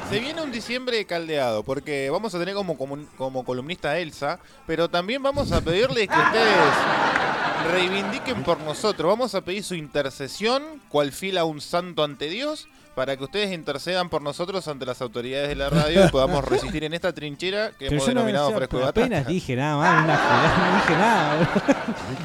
Se 0.09 0.19
viene 0.21 0.41
un 0.41 0.53
diciembre 0.53 1.03
caldeado, 1.05 1.63
porque 1.63 2.09
vamos 2.09 2.33
a 2.33 2.39
tener 2.39 2.55
como, 2.55 2.77
como, 2.77 2.97
como 3.17 3.43
columnista 3.43 3.89
a 3.89 3.97
Elsa, 3.99 4.39
pero 4.65 4.89
también 4.89 5.21
vamos 5.21 5.51
a 5.51 5.59
pedirle 5.59 6.07
que 6.07 6.15
ustedes 6.17 7.73
reivindiquen 7.73 8.41
por 8.43 8.57
nosotros. 8.61 9.09
Vamos 9.09 9.35
a 9.35 9.41
pedir 9.41 9.65
su 9.65 9.75
intercesión, 9.75 10.63
cual 10.87 11.11
fila 11.11 11.43
un 11.43 11.59
santo 11.59 12.05
ante 12.05 12.29
Dios, 12.29 12.69
para 12.97 13.15
que 13.15 13.23
ustedes 13.25 13.53
intercedan 13.53 14.09
por 14.09 14.23
nosotros 14.23 14.67
ante 14.67 14.83
las 14.83 14.99
autoridades 15.03 15.49
de 15.49 15.55
la 15.55 15.69
radio 15.69 16.03
y 16.03 16.09
podamos 16.09 16.43
resistir 16.49 16.83
en 16.83 16.95
esta 16.95 17.13
trinchera 17.13 17.69
que 17.77 17.85
Pero 17.85 17.91
hemos 17.91 18.07
no 18.07 18.13
denominado 18.15 18.45
decía, 18.47 18.57
fresco 18.57 18.77
de 18.79 18.85
apenas 18.85 19.09
batata. 19.19 19.29
dije 19.29 19.55
nada 19.55 19.77
más, 19.77 20.03
una 20.03 20.71
no 20.71 20.77
dije 20.79 20.93
nada. 20.97 21.49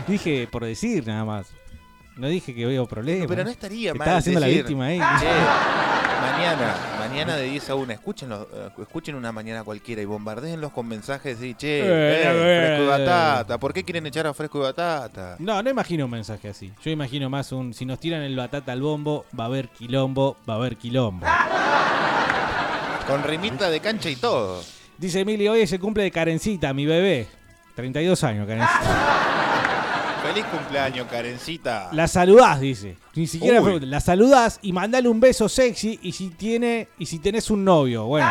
dije 0.09 0.49
por 0.51 0.65
decir 0.65 1.07
nada 1.07 1.27
más. 1.27 1.49
No 2.17 2.29
dije 2.29 2.55
que 2.55 2.65
veo 2.65 2.87
problemas. 2.87 3.27
Pero 3.29 3.45
no 3.45 3.51
estaría 3.51 3.93
mal. 3.93 4.01
Estaba 4.01 4.17
haciendo 4.17 4.41
la 4.41 4.47
víctima 4.47 4.87
ahí. 4.87 4.99
"Che, 4.99 5.27
mañana, 6.43 6.75
mañana 6.99 7.37
de 7.37 7.45
10 7.45 7.71
a 7.71 7.75
1, 7.77 7.93
escuchen, 7.93 8.31
escuchen 8.81 9.15
una 9.15 9.31
mañana 9.31 9.63
cualquiera 9.63 10.03
y 10.03 10.05
bombardeenlos 10.05 10.73
con 10.73 10.89
mensajes 10.89 11.39
de, 11.39 11.55
che, 11.55 11.81
Eh, 11.81 11.85
eh, 11.85 12.23
eh, 12.25 12.67
fresco 12.67 12.83
y 12.83 12.87
eh. 12.87 12.89
batata, 12.89 13.59
¿por 13.59 13.73
qué 13.73 13.85
quieren 13.85 14.07
echar 14.07 14.27
a 14.27 14.35
fresco 14.35 14.59
y 14.59 14.63
batata? 14.63 15.37
No, 15.39 15.63
no 15.63 15.71
imagino 15.71 16.07
un 16.07 16.11
mensaje 16.11 16.49
así. 16.49 16.73
Yo 16.85 16.91
imagino 16.91 17.31
más 17.31 17.53
un 17.53 17.73
si 17.73 17.85
nos 17.87 18.01
tiran 18.01 18.23
el 18.23 18.35
batata 18.35 18.73
al 18.73 18.83
bombo, 18.83 19.25
va 19.39 19.45
a 19.45 19.47
haber 19.47 19.69
quilombo, 19.69 20.37
va 20.49 20.55
a 20.55 20.57
haber 20.57 20.77
quilombo. 20.77 21.27
Con 23.07 23.23
rimita 23.23 23.71
de 23.71 23.79
cancha 23.81 24.11
y 24.11 24.17
todo. 24.17 24.63
Dice 24.99 25.21
Emily, 25.21 25.47
hoy 25.47 25.61
es 25.61 25.73
el 25.73 25.81
cumple 25.81 26.03
de 26.03 26.11
Karencita, 26.11 26.73
mi 26.75 26.87
bebé. 26.87 27.29
32 27.77 28.25
años, 28.25 28.47
Karencita. 28.49 29.32
Feliz 30.33 30.47
cumpleaños, 30.51 31.07
Karencita. 31.11 31.89
La 31.93 32.09
saludás, 32.09 32.59
dice. 32.61 32.97
Ni 33.15 33.27
siquiera 33.27 33.61
Uy. 33.61 33.81
La 33.81 34.01
saludás 34.01 34.59
y 34.63 34.73
mandale 34.73 35.09
un 35.09 35.21
beso 35.21 35.49
sexy 35.49 35.99
y 36.03 36.13
si 36.13 36.31
tiene 36.31 36.89
y 36.99 37.05
si 37.07 37.19
tenés 37.19 37.51
un 37.51 37.65
novio. 37.65 38.05
Bueno. 38.07 38.31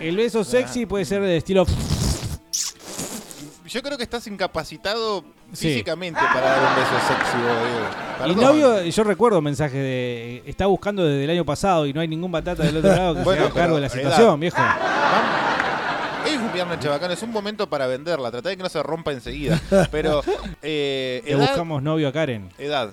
El 0.00 0.16
beso 0.16 0.42
sexy 0.44 0.84
puede 0.84 1.04
ser 1.04 1.22
de 1.22 1.36
estilo 1.38 1.64
Yo 3.68 3.82
creo 3.82 3.96
que 3.96 4.02
estás 4.02 4.26
incapacitado 4.26 5.24
Sí. 5.52 5.68
físicamente 5.68 6.18
para 6.34 6.40
dar 6.40 6.58
un 6.70 6.74
beso 6.74 7.06
sexy, 7.06 7.36
vos, 7.38 8.26
Diego. 8.26 8.32
Y 8.32 8.44
novio, 8.44 8.82
yo 8.82 9.04
recuerdo 9.04 9.40
mensajes 9.40 9.74
de. 9.74 10.36
eh, 10.38 10.42
Está 10.46 10.66
buscando 10.66 11.04
desde 11.04 11.22
el 11.22 11.30
año 11.30 11.44
pasado 11.44 11.86
y 11.86 11.92
no 11.92 12.00
hay 12.00 12.08
ningún 12.08 12.32
batata 12.32 12.64
del 12.64 12.76
otro 12.78 12.90
lado 12.90 13.14
que 13.14 13.22
Bueno, 13.22 13.42
se 13.42 13.46
haga 13.46 13.54
cargo 13.54 13.76
de 13.76 13.82
la 13.82 13.88
situación, 13.88 14.28
edad. 14.30 14.36
viejo. 14.38 14.56
Hoy 14.60 15.55
es 16.34 16.38
un 16.40 16.52
viernes 16.52 16.78
chabacano, 16.80 17.12
es 17.14 17.22
un 17.22 17.30
momento 17.30 17.68
para 17.68 17.86
venderla. 17.86 18.30
Tratá 18.30 18.48
de 18.50 18.56
que 18.56 18.62
no 18.62 18.68
se 18.68 18.82
rompa 18.82 19.12
enseguida. 19.12 19.60
Pero, 19.90 20.22
eh, 20.62 21.22
Le 21.26 21.36
buscamos 21.36 21.82
novio 21.82 22.08
a 22.08 22.12
Karen. 22.12 22.50
edad. 22.58 22.92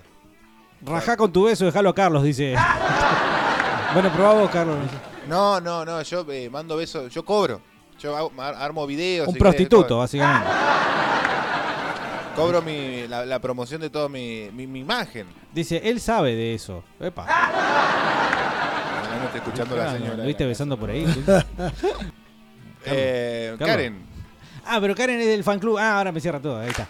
Rajá 0.85 1.15
con 1.15 1.31
tu 1.31 1.45
beso, 1.45 1.65
déjalo 1.65 1.89
a 1.89 1.95
Carlos, 1.95 2.23
dice. 2.23 2.55
bueno, 3.93 4.11
probá 4.11 4.33
vos, 4.33 4.49
Carlos. 4.51 4.77
No, 5.27 5.61
no, 5.61 5.85
no, 5.85 6.01
yo 6.01 6.25
eh, 6.31 6.49
mando 6.49 6.75
besos, 6.77 7.13
yo 7.13 7.23
cobro. 7.23 7.61
Yo 7.99 8.17
hago- 8.17 8.31
armo 8.41 8.85
videos. 8.85 9.27
Un 9.27 9.33
si 9.35 9.39
prostituto, 9.39 9.97
básicamente. 9.99 10.49
Cobro 12.35 12.63
mi, 12.63 13.07
la, 13.07 13.25
la 13.27 13.37
promoción 13.39 13.79
de 13.79 13.91
toda 13.91 14.09
mi, 14.09 14.49
mi, 14.51 14.65
mi 14.65 14.79
imagen. 14.79 15.27
Dice, 15.53 15.79
él 15.83 16.01
sabe 16.01 16.33
de 16.35 16.55
eso. 16.55 16.83
Epa. 16.99 17.27
No, 17.27 19.19
no 19.19 19.25
estoy 19.25 19.37
escuchando 19.39 19.75
a 19.75 19.77
la 19.85 19.93
señora. 19.93 20.17
¿Lo 20.17 20.23
viste 20.25 20.43
besando 20.45 20.75
por 20.75 20.89
ahí? 20.89 21.05
Eh. 22.85 23.55
Karen, 23.59 24.01
ah, 24.65 24.77
pero 24.81 24.95
Karen 24.95 25.19
es 25.19 25.27
del 25.27 25.43
fan 25.43 25.59
club. 25.59 25.77
Ah, 25.77 25.97
ahora 25.97 26.11
me 26.11 26.19
cierra 26.19 26.39
todo. 26.41 26.59
Ahí 26.59 26.69
está. 26.69 26.87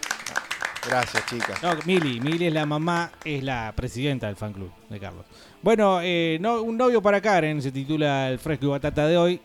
gracias, 0.86 1.24
chicas. 1.26 1.62
No, 1.62 1.74
Mili. 1.86 2.20
Mili 2.20 2.46
es 2.46 2.52
la 2.52 2.66
mamá, 2.66 3.10
es 3.24 3.42
la 3.42 3.72
presidenta 3.74 4.26
del 4.26 4.36
fan 4.36 4.52
club 4.52 4.70
de 4.88 5.00
Carlos. 5.00 5.24
Bueno, 5.62 6.00
eh, 6.02 6.36
no, 6.40 6.60
un 6.62 6.76
novio 6.76 7.00
para 7.00 7.20
Karen 7.22 7.62
se 7.62 7.72
titula 7.72 8.28
El 8.28 8.38
fresco 8.38 8.66
y 8.66 8.68
batata 8.68 9.06
de 9.06 9.16
hoy. 9.16 9.40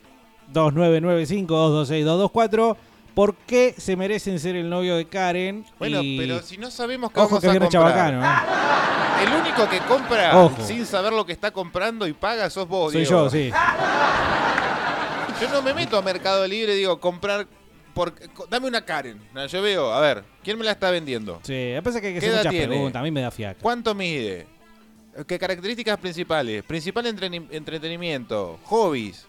2995-226-224. 0.54 2.76
¿Por 3.14 3.36
qué 3.36 3.74
se 3.78 3.96
merecen 3.96 4.40
ser 4.40 4.56
el 4.56 4.70
novio 4.70 4.96
de 4.96 5.06
Karen? 5.08 5.66
Bueno, 5.78 6.02
Y- 6.02 6.18
pero 6.18 6.42
si 6.42 6.58
no 6.58 6.72
sabemos 6.72 7.12
qué 7.12 7.20
Ojo 7.20 7.30
vamos 7.30 7.42
que 7.42 7.48
a 7.48 7.52
viene 7.52 7.66
comprar. 7.66 7.84
chabacano, 7.94 8.26
¿eh? 8.26 9.26
El 9.26 9.34
único 9.42 9.68
que 9.70 9.80
compra 9.80 10.38
Ojo. 10.38 10.64
sin 10.64 10.86
saber 10.86 11.12
lo 11.12 11.26
que 11.26 11.34
está 11.34 11.52
comprando 11.52 12.08
y 12.08 12.14
paga 12.14 12.50
sos 12.50 12.66
vos, 12.68 12.94
Soy 12.94 13.02
Diego. 13.02 13.26
yo, 13.26 13.30
sí. 13.30 13.52
Yo 15.42 15.50
no 15.50 15.62
me 15.62 15.74
meto 15.74 15.98
a 15.98 16.02
Mercado 16.02 16.46
Libre, 16.48 16.76
digo, 16.76 17.00
comprar. 17.00 17.48
Por, 17.94 18.14
dame 18.50 18.68
una 18.68 18.84
Karen. 18.86 19.20
No, 19.34 19.46
yo 19.48 19.62
veo, 19.62 19.92
a 19.92 20.00
ver, 20.00 20.24
¿quién 20.44 20.58
me 20.58 20.64
la 20.66 20.72
está 20.72 20.92
vendiendo? 20.92 21.40
Sí, 21.44 21.72
me 21.74 21.82
parece 21.82 22.02
que 22.02 22.08
hay 22.08 22.14
que 22.14 22.20
¿Qué 22.20 22.26
hacer 22.28 22.38
muchas 22.40 22.52
tiene? 22.52 22.68
preguntas. 22.68 23.00
A 23.00 23.04
mí 23.04 23.12
me 23.12 23.22
da 23.22 23.32
fiaca. 23.32 23.60
¿Cuánto 23.62 23.94
mide? 23.96 24.48
¿Qué 25.28 25.40
características 25.40 25.98
principales? 25.98 26.64
Principal 26.64 27.06
entretenimiento, 27.08 28.60
hobbies, 28.66 29.26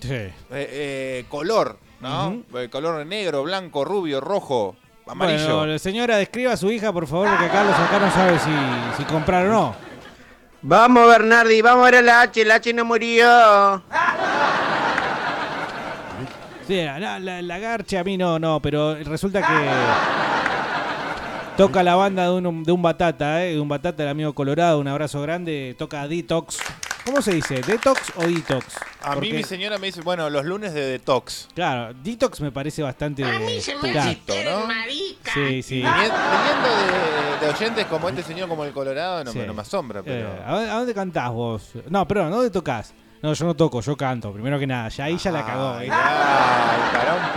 Sí. 0.00 0.08
eh, 0.12 0.32
eh, 0.50 1.24
color, 1.28 1.78
¿no? 2.00 2.42
Eh, 2.58 2.68
color 2.68 3.06
negro, 3.06 3.42
blanco, 3.44 3.84
rubio, 3.84 4.20
rojo, 4.20 4.76
amarillo. 5.06 5.58
Bueno, 5.58 5.78
señora, 5.78 6.16
describa 6.18 6.52
a 6.52 6.56
su 6.56 6.70
hija, 6.70 6.92
por 6.92 7.06
favor, 7.06 7.28
porque 7.30 7.48
Carlos 7.48 7.74
acá 7.76 7.98
no 8.00 8.10
sabe 8.12 8.38
si, 8.38 8.50
si 8.98 9.04
comprar 9.04 9.46
o 9.46 9.50
no. 9.50 9.76
Vamos, 10.62 11.06
Bernardi, 11.08 11.62
vamos 11.62 11.82
a 11.82 11.90
ver 11.90 11.94
a 12.00 12.02
la 12.02 12.20
H, 12.22 12.44
la 12.44 12.56
H 12.56 12.72
no 12.74 12.84
murió. 12.84 13.82
Sí, 16.70 16.84
la, 16.84 17.18
la- 17.18 17.42
la 17.42 17.58
garcha 17.58 17.98
a 17.98 18.04
mí 18.04 18.16
no, 18.16 18.38
no, 18.38 18.62
pero 18.62 18.94
resulta 18.94 19.40
que 19.42 19.68
toca 21.56 21.82
la 21.82 21.96
banda 21.96 22.24
de 22.24 22.30
un, 22.30 22.62
de 22.62 22.70
un 22.70 22.80
batata, 22.80 23.44
¿eh? 23.44 23.54
De 23.54 23.60
un 23.60 23.68
batata, 23.68 24.04
el 24.04 24.08
amigo 24.08 24.32
Colorado, 24.34 24.78
un 24.78 24.86
abrazo 24.86 25.20
grande, 25.20 25.74
toca 25.76 26.06
Detox. 26.06 26.58
¿Cómo 27.04 27.22
se 27.22 27.32
dice? 27.34 27.60
¿Detox 27.62 28.12
o 28.14 28.22
Detox? 28.22 28.66
A 29.02 29.16
mí 29.16 29.32
mi 29.32 29.42
señora 29.42 29.78
me 29.78 29.88
dice, 29.88 30.00
bueno, 30.02 30.30
los 30.30 30.44
lunes 30.44 30.72
de 30.72 30.82
detox. 30.82 31.48
Claro, 31.56 31.92
Detox 32.04 32.40
me 32.40 32.52
parece 32.52 32.82
bastante... 32.84 33.24
A 33.24 33.38
mí 33.40 33.60
se 33.60 33.74
me 33.76 33.98
hace 33.98 34.20
¿no? 34.44 34.68
Sí, 35.34 35.62
sí. 35.64 35.74
Viniendo 35.76 36.18
de, 37.40 37.46
de 37.46 37.52
oyentes 37.52 37.86
como 37.86 38.08
este 38.10 38.22
señor, 38.22 38.48
como 38.48 38.64
el 38.64 38.72
Colorado, 38.72 39.24
no, 39.24 39.32
Sí. 39.32 39.38
me- 39.38 39.46
no 39.48 39.54
me 39.54 39.62
asombra, 39.62 40.02
pero... 40.04 40.28
Eh, 40.28 40.42
¿a, 40.46 40.52
dónde, 40.54 40.70
a 40.70 40.74
dónde 40.74 40.94
cantás 40.94 41.30
vos? 41.32 41.70
No, 41.88 42.06
perdón, 42.06 42.30
¿dónde 42.30 42.50
tocas? 42.50 42.94
No, 43.22 43.34
yo 43.34 43.44
no 43.44 43.54
toco, 43.54 43.82
yo 43.82 43.96
canto. 43.96 44.32
Primero 44.32 44.58
que 44.58 44.66
nada, 44.66 44.88
ya 44.88 45.04
ahí 45.04 45.18
ya 45.18 45.30
la 45.30 45.44
cagó. 45.44 45.74
Ay, 45.74 45.88
¿eh? 45.88 45.90
ay, 45.92 46.80
pará 46.92 47.14
un 47.16 47.32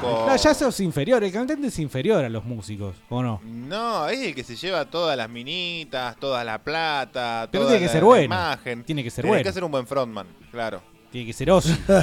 poco. 0.00 0.24
No, 0.26 0.34
ya 0.36 0.54
sos 0.54 0.80
inferior. 0.80 1.22
El 1.22 1.30
cantante 1.30 1.66
es 1.66 1.78
inferior 1.78 2.24
a 2.24 2.28
los 2.30 2.44
músicos, 2.44 2.96
¿o 3.10 3.22
no? 3.22 3.40
No, 3.44 4.08
es 4.08 4.20
el 4.20 4.34
que 4.34 4.42
se 4.42 4.56
lleva 4.56 4.86
todas 4.86 5.14
las 5.16 5.28
minitas, 5.28 6.16
toda 6.16 6.42
la 6.44 6.58
plata, 6.62 7.46
Pero 7.50 7.64
toda 7.64 7.72
tiene 7.74 7.80
que 7.80 7.86
la, 7.88 7.92
ser 7.92 8.02
la 8.02 8.06
bueno. 8.06 8.24
imagen. 8.24 8.84
Tiene 8.84 9.04
que 9.04 9.10
ser 9.10 9.22
Tiene 9.24 9.36
bueno. 9.36 9.44
que 9.44 9.52
ser 9.52 9.64
un 9.64 9.70
buen 9.70 9.86
frontman, 9.86 10.26
claro. 10.50 10.80
Tiene 11.10 11.26
que 11.26 11.32
ser 11.34 11.50
Ozzy. 11.50 11.76
Nah, 11.88 12.02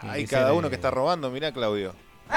Tiene 0.00 0.14
hay 0.14 0.26
cada 0.26 0.48
ser, 0.48 0.56
uno 0.58 0.66
eh, 0.66 0.70
que 0.70 0.76
está 0.76 0.90
robando, 0.90 1.30
mirá 1.30 1.52
Claudio. 1.52 1.94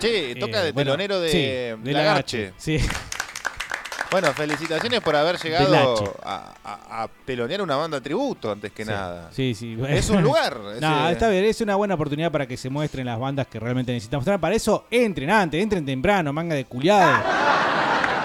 Che, 0.00 0.34
toca 0.36 0.60
Eh, 0.62 0.64
de 0.66 0.72
bueno, 0.72 0.90
telonero 0.92 1.20
de, 1.20 1.30
sí, 1.30 1.82
de 1.82 1.92
Lagarche. 1.92 2.52
Sí. 2.56 2.78
Bueno, 4.14 4.32
felicitaciones 4.32 5.00
por 5.00 5.16
haber 5.16 5.36
llegado 5.42 6.14
a, 6.22 6.52
a- 6.64 7.02
a 7.02 7.08
telonear 7.24 7.60
una 7.62 7.74
banda 7.74 8.00
tributo 8.00 8.52
antes 8.52 8.70
que 8.70 8.84
nada. 8.84 9.28
Sí, 9.32 9.56
sí. 9.56 9.76
Es 9.88 10.08
un 10.08 10.22
lugar. 10.22 10.56
No, 10.80 11.02
ese- 11.04 11.12
está 11.14 11.28
bien, 11.28 11.44
es 11.46 11.60
una 11.60 11.74
buena 11.74 11.94
oportunidad 11.96 12.30
para 12.30 12.46
que 12.46 12.56
se 12.56 12.70
muestren 12.70 13.06
las 13.06 13.18
bandas 13.18 13.48
que 13.48 13.58
realmente 13.58 13.90
necesitan 13.92 14.18
mostrar. 14.18 14.38
Para 14.38 14.54
eso, 14.54 14.84
entren 14.88 15.30
antes, 15.30 15.60
entren 15.60 15.84
temprano, 15.84 16.32
manga 16.32 16.54
de 16.54 16.64
culiado. 16.64 17.12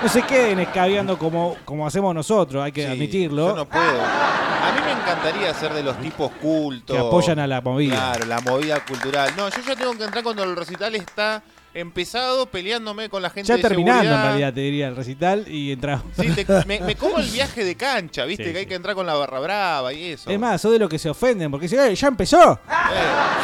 No 0.03 0.07
se 0.09 0.21
queden 0.21 0.59
escabeando 0.59 1.17
como, 1.17 1.57
como 1.65 1.87
hacemos 1.87 2.13
nosotros, 2.13 2.63
hay 2.63 2.71
que 2.71 2.85
Sí, 2.85 2.91
admitirlo. 2.91 3.47
Yo 3.49 3.55
no 3.55 3.65
puedo. 3.65 3.83
A 4.01 4.71
mí 4.75 4.81
me 4.85 4.91
encantaría 4.91 5.51
ser 5.55 5.73
de 5.73 5.81
los 5.81 5.97
tipos 5.99 6.31
cultos. 6.39 6.95
Que 6.95 7.01
apoyan 7.01 7.39
a 7.39 7.47
la 7.47 7.61
movida. 7.61 7.95
Claro, 7.95 8.25
la 8.27 8.39
movida 8.41 8.79
cultural. 8.85 9.31
No, 9.35 9.49
yo 9.49 9.57
ya 9.67 9.75
tengo 9.75 9.97
que 9.97 10.03
entrar 10.03 10.23
cuando 10.23 10.43
el 10.43 10.55
recital 10.55 10.93
está 10.93 11.41
empezado 11.73 12.47
peleándome 12.47 13.09
con 13.09 13.21
la 13.21 13.29
gente 13.29 13.47
Ya 13.47 13.55
de 13.57 13.61
terminando, 13.61 14.01
en 14.01 14.07
seguridad. 14.07 14.23
realidad, 14.27 14.53
te 14.53 14.61
diría 14.61 14.87
el 14.87 14.95
recital 14.95 15.45
y 15.47 15.71
entramos. 15.71 16.05
Sí, 16.19 16.29
te- 16.31 16.65
me, 16.65 16.79
me 16.79 16.95
como 16.95 17.19
el 17.19 17.29
viaje 17.29 17.63
de 17.63 17.75
cancha, 17.75 18.25
¿viste? 18.25 18.45
Sí, 18.45 18.51
que 18.51 18.57
hay 18.57 18.63
sí. 18.63 18.69
que 18.69 18.75
entrar 18.75 18.95
con 18.95 19.05
la 19.05 19.13
barra 19.13 19.39
brava 19.39 19.93
y 19.93 20.11
eso. 20.13 20.29
Es 20.29 20.39
más, 20.39 20.59
sos 20.61 20.71
de 20.71 20.79
los 20.79 20.89
que 20.89 20.97
se 20.99 21.09
ofenden 21.09 21.51
porque 21.51 21.65
dicen, 21.67 21.79
"Eh, 21.91 21.95
ya 21.95 22.07
empezó. 22.07 22.53
Eh, 22.53 22.57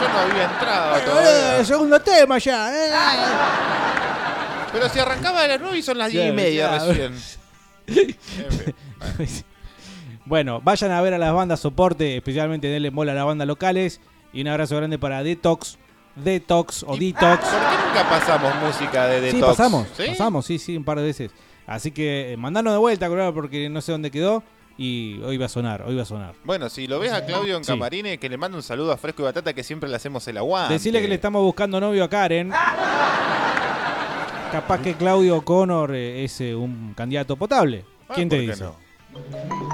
yo 0.01 0.07
no 0.09 0.19
había 0.19 0.43
entrado 0.45 0.97
Eh, 0.97 1.01
todavía. 1.05 1.57
el 1.59 1.65
segundo 1.65 1.99
tema 2.01 2.37
ya. 2.39 2.71
eh". 2.73 2.91
Pero 4.73 4.89
si 4.89 4.99
arrancaba 4.99 5.43
a 5.43 5.47
las 5.47 5.61
9 5.61 5.77
y 5.77 5.81
son 5.81 5.97
las 5.97 6.11
10 6.11 6.29
y 6.29 6.31
media 6.33 6.67
claro. 6.69 6.87
recién. 6.87 7.13
En 7.87 7.95
fin. 9.27 9.45
Bueno, 10.25 10.59
vayan 10.61 10.91
a 10.91 11.01
ver 11.01 11.13
a 11.13 11.17
las 11.19 11.33
bandas 11.33 11.59
soporte, 11.59 12.17
especialmente 12.17 12.67
denle 12.67 12.89
mola 12.91 13.11
a 13.11 13.15
las 13.15 13.25
bandas 13.25 13.47
locales. 13.47 14.01
Y 14.33 14.41
un 14.41 14.47
abrazo 14.49 14.75
grande 14.75 14.97
para 14.99 15.23
Detox, 15.23 15.77
Detox 16.15 16.83
o 16.87 16.95
Detox. 16.97 17.39
¿Por 17.45 17.59
qué 17.59 17.75
nunca 17.87 18.09
pasamos 18.09 18.53
música 18.63 19.07
de 19.07 19.29
Sí, 19.31 19.35
Detox? 19.37 19.57
pasamos, 19.57 19.87
¿Sí? 19.95 20.03
pasamos, 20.07 20.45
sí, 20.45 20.57
sí, 20.59 20.77
un 20.77 20.83
par 20.83 20.97
de 20.99 21.03
veces. 21.05 21.31
Así 21.67 21.91
que 21.91 22.33
eh, 22.33 22.37
mandanos 22.37 22.73
de 22.73 22.79
vuelta, 22.79 23.07
colorado, 23.07 23.33
porque 23.33 23.69
no 23.69 23.81
sé 23.81 23.91
dónde 23.91 24.11
quedó. 24.11 24.43
Y 24.77 25.21
hoy 25.23 25.37
va 25.37 25.45
a 25.45 25.49
sonar, 25.49 25.83
hoy 25.87 25.95
va 25.95 26.01
a 26.01 26.05
sonar. 26.05 26.33
Bueno, 26.43 26.69
si 26.69 26.85
lo 26.85 26.99
ves 26.99 27.13
a 27.13 27.25
Claudio 27.25 27.55
en 27.55 27.63
Sí. 27.63 27.71
Camarines, 27.71 28.17
que 28.19 28.27
le 28.27 28.35
mande 28.37 28.57
un 28.57 28.63
saludo 28.63 28.91
a 28.91 28.97
Fresco 28.97 29.21
y 29.21 29.25
Batata, 29.25 29.53
que 29.53 29.63
siempre 29.63 29.89
le 29.89 29.95
hacemos 29.95 30.27
el 30.27 30.37
aguante. 30.37 30.73
Decirle 30.73 31.01
que 31.01 31.07
le 31.07 31.15
estamos 31.15 31.41
buscando 31.43 31.79
novio 31.79 32.03
a 32.03 32.09
Karen. 32.09 32.51
Capaz 34.51 34.79
que 34.81 34.93
Claudio 34.95 35.41
Connor 35.43 35.93
eh, 35.95 36.23
es 36.23 36.39
eh, 36.41 36.55
un 36.55 36.93
candidato 36.95 37.35
potable. 37.35 37.85
¿Quién 38.13 38.29
te 38.29 38.35
¿por 38.37 38.45
qué 38.45 38.51
dice? 38.51 38.63
no? 38.65 38.75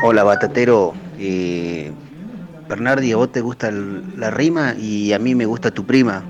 Hola, 0.03 0.24
batatero. 0.24 0.93
Eh, 1.19 1.91
Bernardi, 2.75 3.12
a 3.12 3.18
vos 3.18 3.30
te 3.30 3.42
gusta 3.42 3.68
el- 3.68 4.18
la 4.18 4.32
rima 4.32 4.74
y 4.80 5.12
a 5.12 5.20
mí 5.20 5.36
me 5.36 5.46
gusta 5.46 5.72
tu 5.72 5.86
prima. 5.86 6.24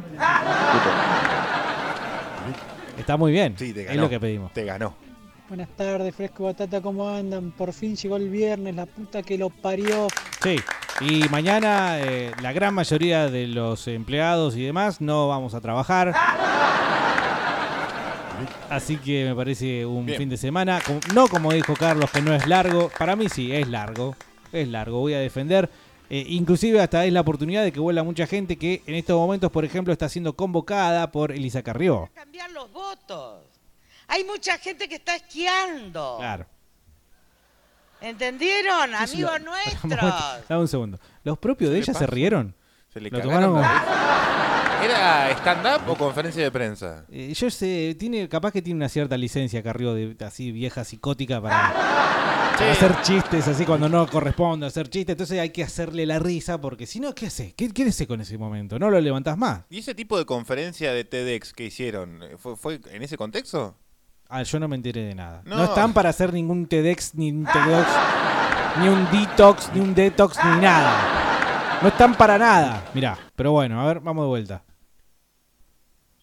Está 2.98 3.16
muy 3.16 3.32
bien. 3.32 3.54
Sí, 3.60 3.72
te 3.74 3.82
es 3.82 3.88
ganó. 3.90 4.02
lo 4.02 4.10
que 4.10 4.20
pedimos. 4.20 4.52
Te 4.52 4.66
ganó. 4.66 4.96
Buenas 5.48 5.70
tardes, 5.78 6.16
Fresco 6.16 6.42
y 6.42 6.46
Batata, 6.48 6.82
¿cómo 6.82 7.08
andan? 7.08 7.52
Por 7.52 7.74
fin 7.74 7.96
llegó 7.96 8.18
el 8.18 8.30
viernes, 8.30 8.74
la 8.74 8.88
puta 8.88 9.22
que 9.22 9.38
lo 9.38 9.52
parió. 9.52 10.08
Sí, 10.42 10.56
y 11.02 11.30
mañana 11.30 12.00
eh, 12.00 12.32
la 12.42 12.54
gran 12.54 12.74
mayoría 12.74 13.30
de 13.30 13.46
los 13.46 13.88
empleados 13.88 14.56
y 14.56 14.64
demás 14.64 15.00
no 15.00 15.28
vamos 15.28 15.54
a 15.54 15.62
trabajar. 15.62 16.12
Así 18.72 18.98
que 18.98 19.26
me 19.26 19.36
parece 19.36 19.86
un 19.86 20.08
Bien. 20.08 20.18
fin 20.18 20.30
de 20.30 20.38
semana. 20.38 20.80
No 21.14 21.28
como 21.28 21.52
dijo 21.54 21.76
Carlos, 21.76 22.10
que 22.10 22.22
no 22.24 22.34
es 22.34 22.48
largo. 22.48 22.90
Para 22.98 23.16
mí 23.16 23.30
sí, 23.30 23.52
es 23.54 23.68
largo. 23.68 24.16
Es 24.54 24.68
largo, 24.68 25.00
voy 25.00 25.14
a 25.14 25.20
defender. 25.20 25.70
Eh, 26.14 26.26
inclusive 26.28 26.82
hasta 26.82 27.06
es 27.06 27.14
la 27.14 27.22
oportunidad 27.22 27.64
de 27.64 27.72
que 27.72 27.80
vuelva 27.80 28.04
mucha 28.04 28.28
gente 28.28 28.58
que 28.58 28.84
en 28.86 28.96
estos 28.96 29.16
momentos, 29.18 29.50
por 29.50 29.64
ejemplo, 29.64 29.94
está 29.94 30.10
siendo 30.10 30.34
convocada 30.34 31.10
por 31.10 31.32
Elisa 31.32 31.64
Carrió. 31.64 32.10
cambiar 32.14 32.52
los 32.52 32.70
votos. 32.74 33.46
Hay 34.08 34.26
mucha 34.26 34.58
gente 34.58 34.90
que 34.90 34.96
está 34.96 35.16
esquiando. 35.16 36.18
Claro. 36.20 36.46
¿Entendieron? 38.02 38.90
Sí, 38.90 39.08
sí, 39.08 39.14
Amigos 39.24 39.40
lo- 39.40 39.46
nuestros. 39.52 40.48
Dame 40.50 40.62
un 40.62 40.68
segundo. 40.68 41.00
¿Los 41.24 41.38
propios 41.38 41.72
de 41.72 41.80
¿Qué 41.80 41.86
le 41.86 41.92
ella 41.92 42.00
se 42.00 42.08
rieron? 42.08 42.56
Se 42.92 43.00
le 43.00 43.10
Lo 43.10 43.22
cagaron 43.22 43.54
tomaron 43.54 43.64
como-. 43.64 44.84
¿Era 44.84 45.30
stand-up 45.38 45.90
o 45.92 45.96
conferencia 45.96 46.44
de 46.44 46.52
prensa? 46.52 47.06
Eh, 47.12 47.32
yo 47.34 47.50
sé, 47.50 47.96
tiene, 48.00 48.28
capaz 48.28 48.52
que 48.52 48.62
tiene 48.62 48.80
una 48.80 48.90
cierta 48.90 49.16
licencia 49.16 49.62
Carrió 49.64 49.94
de 49.94 50.18
así 50.26 50.52
vieja 50.52 50.84
psicótica 50.84 51.40
para, 51.40 51.72
hacer 52.70 53.02
chistes 53.02 53.48
así 53.48 53.66
cuando 53.66 53.90
no 53.90 54.08
corresponde 54.08 54.66
hacer 54.66 54.90
chistes. 54.90 55.14
Entonces 55.14 55.40
hay 55.40 55.50
que 55.50 55.64
hacerle 55.64 56.06
la 56.06 56.20
risa 56.20 56.60
porque 56.60 56.86
si 56.86 57.00
no, 57.00 57.14
¿qué 57.14 57.28
haces? 57.28 57.54
¿Qué 57.54 57.70
qué 57.72 57.84
haces 57.84 58.08
con 58.08 58.22
ese 58.22 58.38
momento? 58.38 58.78
No 58.80 58.90
lo 58.90 59.00
levantás 59.02 59.38
más. 59.38 59.62
¿Y 59.70 59.80
ese 59.80 59.96
tipo 59.96 60.18
de 60.18 60.26
conferencia 60.26 60.94
de 60.94 61.04
TEDx 61.04 61.54
que 61.54 61.66
hicieron, 61.66 62.22
fue, 62.38 62.56
fue 62.56 62.80
en 62.92 63.02
ese 63.04 63.18
contexto? 63.18 63.76
Ah, 64.30 64.44
yo 64.44 64.60
no 64.60 64.68
me 64.68 64.76
enteré 64.78 65.02
de 65.04 65.16
nada. 65.16 65.42
No, 65.46 65.58
No. 65.58 65.64
están 65.66 65.94
para 65.94 66.10
hacer 66.10 66.32
ningún 66.34 66.66
TEDx, 66.68 67.16
ni 67.16 67.32
un 67.32 67.46
TEDx, 67.46 67.88
ni 68.80 68.88
un 68.88 69.12
detox, 69.12 69.74
ni 69.74 69.82
un 69.82 69.94
detox, 69.94 70.38
ni 70.44 70.62
nada. 70.62 71.80
No 71.82 71.88
están 71.90 72.16
para 72.16 72.38
nada. 72.38 72.90
Mirá, 72.94 73.18
pero 73.36 73.52
bueno, 73.52 73.82
a 73.82 73.86
ver, 73.88 74.00
vamos 74.00 74.24
de 74.24 74.28
vuelta. 74.30 74.64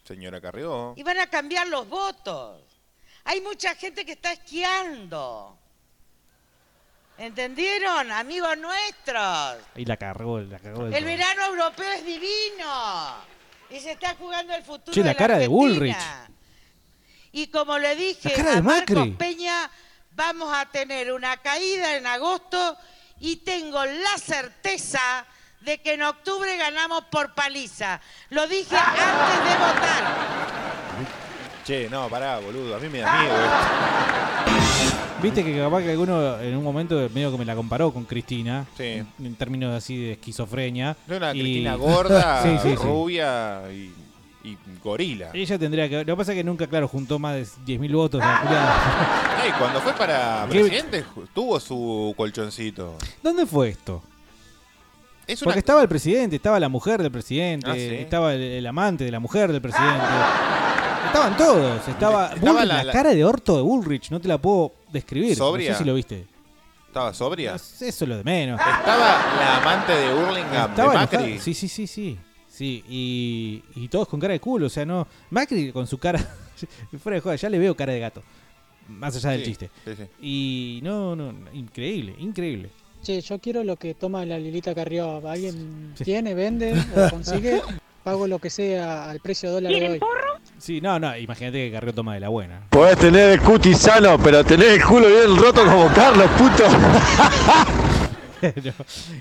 Señora 0.05 0.40
Carrió. 0.40 0.94
Y 0.96 1.03
van 1.03 1.18
a 1.18 1.27
cambiar 1.27 1.68
los 1.68 1.87
votos. 1.88 2.62
Hay 3.24 3.42
mucha 3.42 3.74
gente 3.74 4.07
que 4.07 4.12
está 4.12 4.33
esquiando. 4.33 5.59
¿Entendieron? 7.18 8.12
Amigos 8.12 8.57
nuestros. 8.59 9.57
Ahí 9.74 9.85
la 9.85 9.96
cargó, 9.96 10.38
la 10.40 10.59
cargó 10.59 10.87
El 10.87 10.92
todo. 10.92 11.04
verano 11.04 11.46
europeo 11.46 11.92
es 11.92 12.04
divino. 12.07 13.14
Y 13.70 13.81
se 13.81 13.92
está 13.92 14.14
jugando 14.14 14.54
el 14.54 14.62
futuro 14.62 14.92
Che, 14.94 15.00
la 15.02 15.11
de 15.11 15.16
cara 15.16 15.37
de 15.38 15.44
Argentina. 15.44 15.68
Bullrich. 15.74 15.96
Y 17.33 17.48
como 17.48 17.76
le 17.78 17.94
dije 17.96 18.31
La 18.31 18.35
cara 18.37 18.52
a 18.52 18.54
de 18.54 18.62
Marcos 18.62 18.96
Macri. 18.96 19.11
Peña, 19.12 19.70
vamos 20.12 20.50
a 20.57 20.66
tener 20.66 21.12
una 21.12 21.37
caída 21.38 21.96
en 21.96 22.07
agosto 22.07 22.76
y 23.20 23.37
tengo 23.37 23.85
la 23.85 24.16
certeza 24.16 25.26
de 25.61 25.83
que 25.83 25.94
en 25.94 26.02
octubre 26.04 26.57
ganamos 26.57 27.04
por 27.11 27.35
paliza. 27.35 28.00
Lo 28.31 28.46
dije 28.46 28.76
antes 28.76 29.44
de 29.44 29.59
votar. 29.59 30.04
Che, 31.64 31.90
no, 31.90 32.09
pará, 32.09 32.38
boludo. 32.38 32.76
A 32.76 32.78
mí 32.78 32.88
me 32.88 33.00
da 33.00 33.12
miedo 33.20 33.35
esto. 33.44 34.07
Viste 35.22 35.42
que 35.44 35.59
capaz 35.59 35.83
que 35.83 35.90
alguno 35.90 36.38
en 36.40 36.57
un 36.57 36.62
momento 36.62 36.94
medio 37.12 37.33
que 37.33 37.38
me 37.38 37.44
la 37.44 37.57
comparó 37.57 37.92
con 37.92 38.04
Cristina. 38.04 38.66
Sí. 38.76 39.02
En, 39.18 39.35
términos 39.37 39.74
así 39.76 39.96
de 39.96 40.12
esquizofrenia. 40.12 40.96
De 41.07 41.16
una 41.16 41.35
Y- 41.35 41.40
Cristina 41.40 41.74
gorda, 41.76 42.42
Sí, 42.42 42.50
sí, 42.62 42.68
sí. 42.70 42.74
rubia 42.76 43.62
y, 43.72 43.92
y 44.48 44.57
gorila. 44.83 45.31
Ella 45.35 45.59
tendría 45.59 45.88
que. 45.88 45.96
Lo 45.98 46.04
que 46.04 46.16
pasa 46.16 46.33
es 46.33 46.37
que 46.38 46.44
nunca, 46.44 46.66
claro, 46.68 46.87
juntó 46.87 47.18
más 47.18 47.35
de 47.35 47.42
10.000 47.78 47.92
votos. 47.94 48.20
la 48.20 48.40
culiada. 48.42 49.42
Ey, 49.44 49.52
cuando 49.59 49.81
fue 49.81 49.92
para 49.94 50.46
¿Qué- 50.50 50.61
presidente, 50.61 51.04
tuvo 51.35 51.59
su 51.59 52.14
colchoncito. 52.16 52.96
¿Dónde 53.22 53.44
fue 53.46 53.70
esto? 53.70 54.02
Es 55.26 55.42
una- 55.42 55.48
Porque 55.50 55.59
estaba 55.59 55.83
el 55.83 55.88
presidente, 55.88 56.37
estaba 56.37 56.61
la 56.61 56.68
mujer 56.68 57.02
del 57.02 57.11
presidente, 57.11 57.68
Ah, 57.68 57.76
estaba 57.76 58.35
el, 58.35 58.40
el 58.40 58.66
amante 58.66 59.04
de 59.04 59.11
la 59.11 59.18
mujer 59.20 59.50
del 59.52 59.61
presidente. 59.61 59.98
Estaban 61.06 61.37
todos. 61.37 61.88
Estaba, 61.88 62.26
Estaba 62.34 62.52
Bullrich, 62.52 62.68
la- 62.68 62.76
la, 62.76 62.84
la- 62.84 62.92
cara 62.92 63.14
de 63.14 63.24
orto 63.24 63.56
de 63.56 63.62
Bullrich, 63.62 64.11
no 64.11 64.20
te 64.20 64.28
la 64.28 64.38
puedo 64.38 64.72
describir. 64.92 65.37
¿Sobria? 65.37 65.70
No 65.70 65.74
sé 65.76 65.82
si 65.82 65.88
lo 65.88 65.94
viste. 65.94 66.26
¿Estaba 66.87 67.12
sobria? 67.14 67.54
Eso 67.54 67.84
es 67.84 68.00
lo 68.02 68.16
de 68.16 68.24
menos. 68.24 68.58
Estaba 68.61 68.98
la 69.38 69.56
amante 69.58 69.92
de 69.92 70.14
Hurlingham, 70.14 70.70
Estaba 70.70 70.92
de. 70.92 70.98
Macri. 70.98 71.38
Sí, 71.38 71.54
sí, 71.54 71.68
sí, 71.68 71.87
sí. 71.87 72.18
Sí, 72.48 72.82
y, 72.88 73.62
y 73.76 73.88
todos 73.88 74.08
con 74.08 74.18
cara 74.18 74.32
de 74.32 74.40
culo, 74.40 74.66
o 74.66 74.70
sea, 74.70 74.84
no. 74.84 75.06
Macri 75.30 75.70
con 75.70 75.87
su 75.87 75.98
cara. 75.98 76.18
fuera 77.02 77.16
de 77.16 77.20
joda, 77.20 77.37
ya 77.37 77.48
le 77.48 77.58
veo 77.58 77.76
cara 77.76 77.92
de 77.92 78.00
gato. 78.00 78.22
Más 78.88 79.14
allá 79.16 79.30
del 79.30 79.44
chiste. 79.44 79.70
sí, 79.84 79.92
sí. 79.96 80.04
Y 80.20 80.80
no, 80.82 81.14
no, 81.14 81.32
increíble, 81.52 82.14
increíble. 82.18 82.70
Che, 83.02 83.20
yo 83.20 83.38
quiero 83.38 83.62
lo 83.62 83.76
que 83.76 83.94
toma 83.94 84.24
la 84.24 84.38
Lilita 84.38 84.74
Carrió. 84.74 85.22
¿Alguien 85.28 85.92
Sí. 85.96 86.04
tiene, 86.04 86.34
vende 86.34 86.72
o 86.96 87.11
consigue? 87.11 87.61
Pago 88.02 88.26
lo 88.26 88.38
que 88.38 88.48
sea 88.50 89.11
al 89.11 89.20
precio 89.20 89.52
dólar 89.52 89.72
de 89.72 89.88
hoy. 89.90 90.00
Sí, 90.58 90.80
no, 90.80 90.98
no, 90.98 91.16
imagínate 91.16 91.66
que 91.68 91.72
Carrió 91.72 91.94
toma 91.94 92.14
de 92.14 92.20
la 92.20 92.28
buena. 92.28 92.62
Podés 92.70 92.98
tener 92.98 93.30
el 93.30 93.40
cutis 93.40 93.78
sano, 93.78 94.18
pero 94.18 94.42
tenés 94.44 94.68
el 94.74 94.84
culo 94.84 95.06
bien 95.06 95.36
roto 95.36 95.64
como 95.64 95.88
Carlos, 95.94 96.28
puto. 96.36 96.64
Pero 98.40 98.72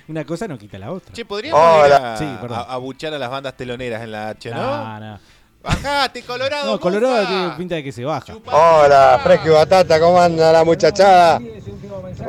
una 0.09 0.23
cosa 0.23 0.47
no 0.47 0.59
quita 0.59 0.77
la 0.77 0.91
otra. 0.91 1.11
Che, 1.11 1.25
podríamos 1.25 1.87
ir 1.87 1.93
a, 1.93 2.17
Sí, 2.17 2.37
perdón. 2.39 2.59
a- 2.59 2.73
a 2.73 2.77
buchar 2.77 3.11
a 3.15 3.17
las 3.17 3.31
bandas 3.31 3.57
teloneras 3.57 4.03
en 4.03 4.11
la 4.11 4.29
H, 4.29 4.51
¿no? 4.51 4.57
No, 4.61 4.99
no. 4.99 5.19
Bajate, 5.63 6.21
Colorado. 6.21 6.71
No, 6.73 6.79
Colorado 6.79 7.25
tiene 7.25 7.49
pinta 7.57 7.73
de 7.75 7.83
que 7.83 7.91
se 7.91 8.05
baja. 8.05 8.35
Hola, 8.45 9.19
Fresco 9.23 9.47
y 9.47 9.51
Batata, 9.53 9.99
¿cómo 9.99 10.21
anda 10.21 10.51
la 10.53 10.63
muchachada? 10.63 11.39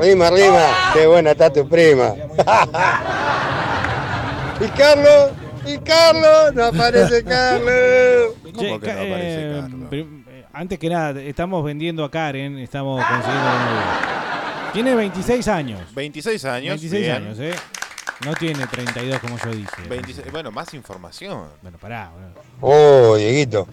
Rima, 0.00 0.30
rima. 0.30 0.62
Qué 0.94 1.06
buena 1.06 1.32
está 1.32 1.52
tu 1.52 1.68
prima. 1.68 2.14
¿Y 4.60 4.68
Carlos? 4.68 5.30
¿Y 5.68 5.78
Carlos? 5.78 6.54
No 6.54 6.64
aparece 6.64 7.22
Carlos. 7.24 8.34
Che, 8.58 8.78
Ca- 8.80 8.94
eh, 8.98 9.62
prim- 9.90 10.24
eh, 10.28 10.44
antes 10.52 10.78
que 10.78 10.88
nada, 10.88 11.20
estamos 11.20 11.62
vendiendo 11.64 12.04
a 12.04 12.10
Karen, 12.10 12.58
estamos 12.58 13.04
consiguiendo. 13.04 13.50
Tiene 14.72 14.94
26 14.94 15.48
años. 15.48 15.80
26 15.94 16.44
años. 16.44 16.68
26 16.80 17.02
bien. 17.02 17.14
años, 17.16 17.38
¿eh? 17.40 17.52
No 18.24 18.34
tiene 18.34 18.66
32 18.66 19.18
como 19.20 19.38
yo 19.38 19.50
dije. 19.50 19.68
26 19.88 20.32
bueno, 20.32 20.50
más 20.50 20.74
información. 20.74 21.44
Bueno, 21.62 21.78
pará, 21.78 22.10
boludo. 22.10 22.32
Oh, 22.60 23.16
Dieguito. 23.16 23.68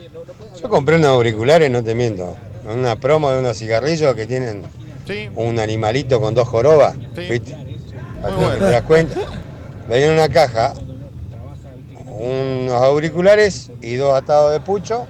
Yo 0.62 0.70
compré 0.70 0.98
unos 0.98 1.10
auriculares, 1.10 1.72
no 1.72 1.84
te 1.84 1.96
miento. 1.96 2.38
Una 2.66 2.96
promo 2.96 3.32
de 3.32 3.40
unos 3.40 3.58
cigarrillos 3.58 4.14
que 4.16 4.26
tienen 4.28 4.64
Sí. 5.08 5.30
un 5.36 5.60
animalito 5.60 6.20
con 6.22 6.34
dos 6.34 6.48
jorobas. 6.48 6.96
Sí. 7.16 7.22
¿Viste? 7.30 7.56
bueno. 8.22 8.56
¿Te 8.58 8.72
das 8.72 8.82
cuenta? 8.84 9.20
Venía 9.88 10.08
en 10.08 10.14
una 10.14 10.30
caja 10.30 10.74
unos 12.20 12.82
auriculares 12.82 13.72
y 13.82 13.96
dos 13.96 14.14
atados 14.16 14.52
de 14.54 14.60
pucho, 14.60 15.08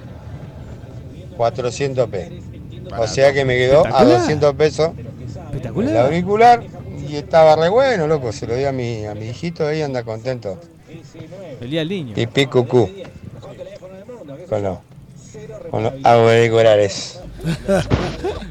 400 1.36 2.08
p. 2.08 2.42
O 2.98 3.06
sea 3.06 3.32
que 3.32 3.44
me 3.44 3.56
quedó 3.56 3.84
a 3.84 3.88
Espectacular. 3.88 4.18
200 4.20 4.54
pesos 4.54 4.90
el 5.76 5.96
auricular 5.96 6.62
y 7.08 7.16
estaba 7.16 7.56
re 7.56 7.68
bueno, 7.68 8.06
loco. 8.06 8.32
Se 8.32 8.46
lo 8.46 8.54
di 8.54 8.64
a 8.64 8.72
mi, 8.72 9.04
a 9.06 9.14
mi 9.14 9.28
hijito 9.28 9.66
ahí, 9.66 9.82
anda 9.82 10.02
contento. 10.02 10.58
El 11.60 11.70
día 11.70 11.80
del 11.80 11.88
niño. 11.88 12.14
Pipí 12.14 12.46
cucú. 12.46 12.90
Con 14.48 14.62
los, 14.62 14.78
con 15.70 15.82
los 15.82 15.92
auriculares. 16.04 17.20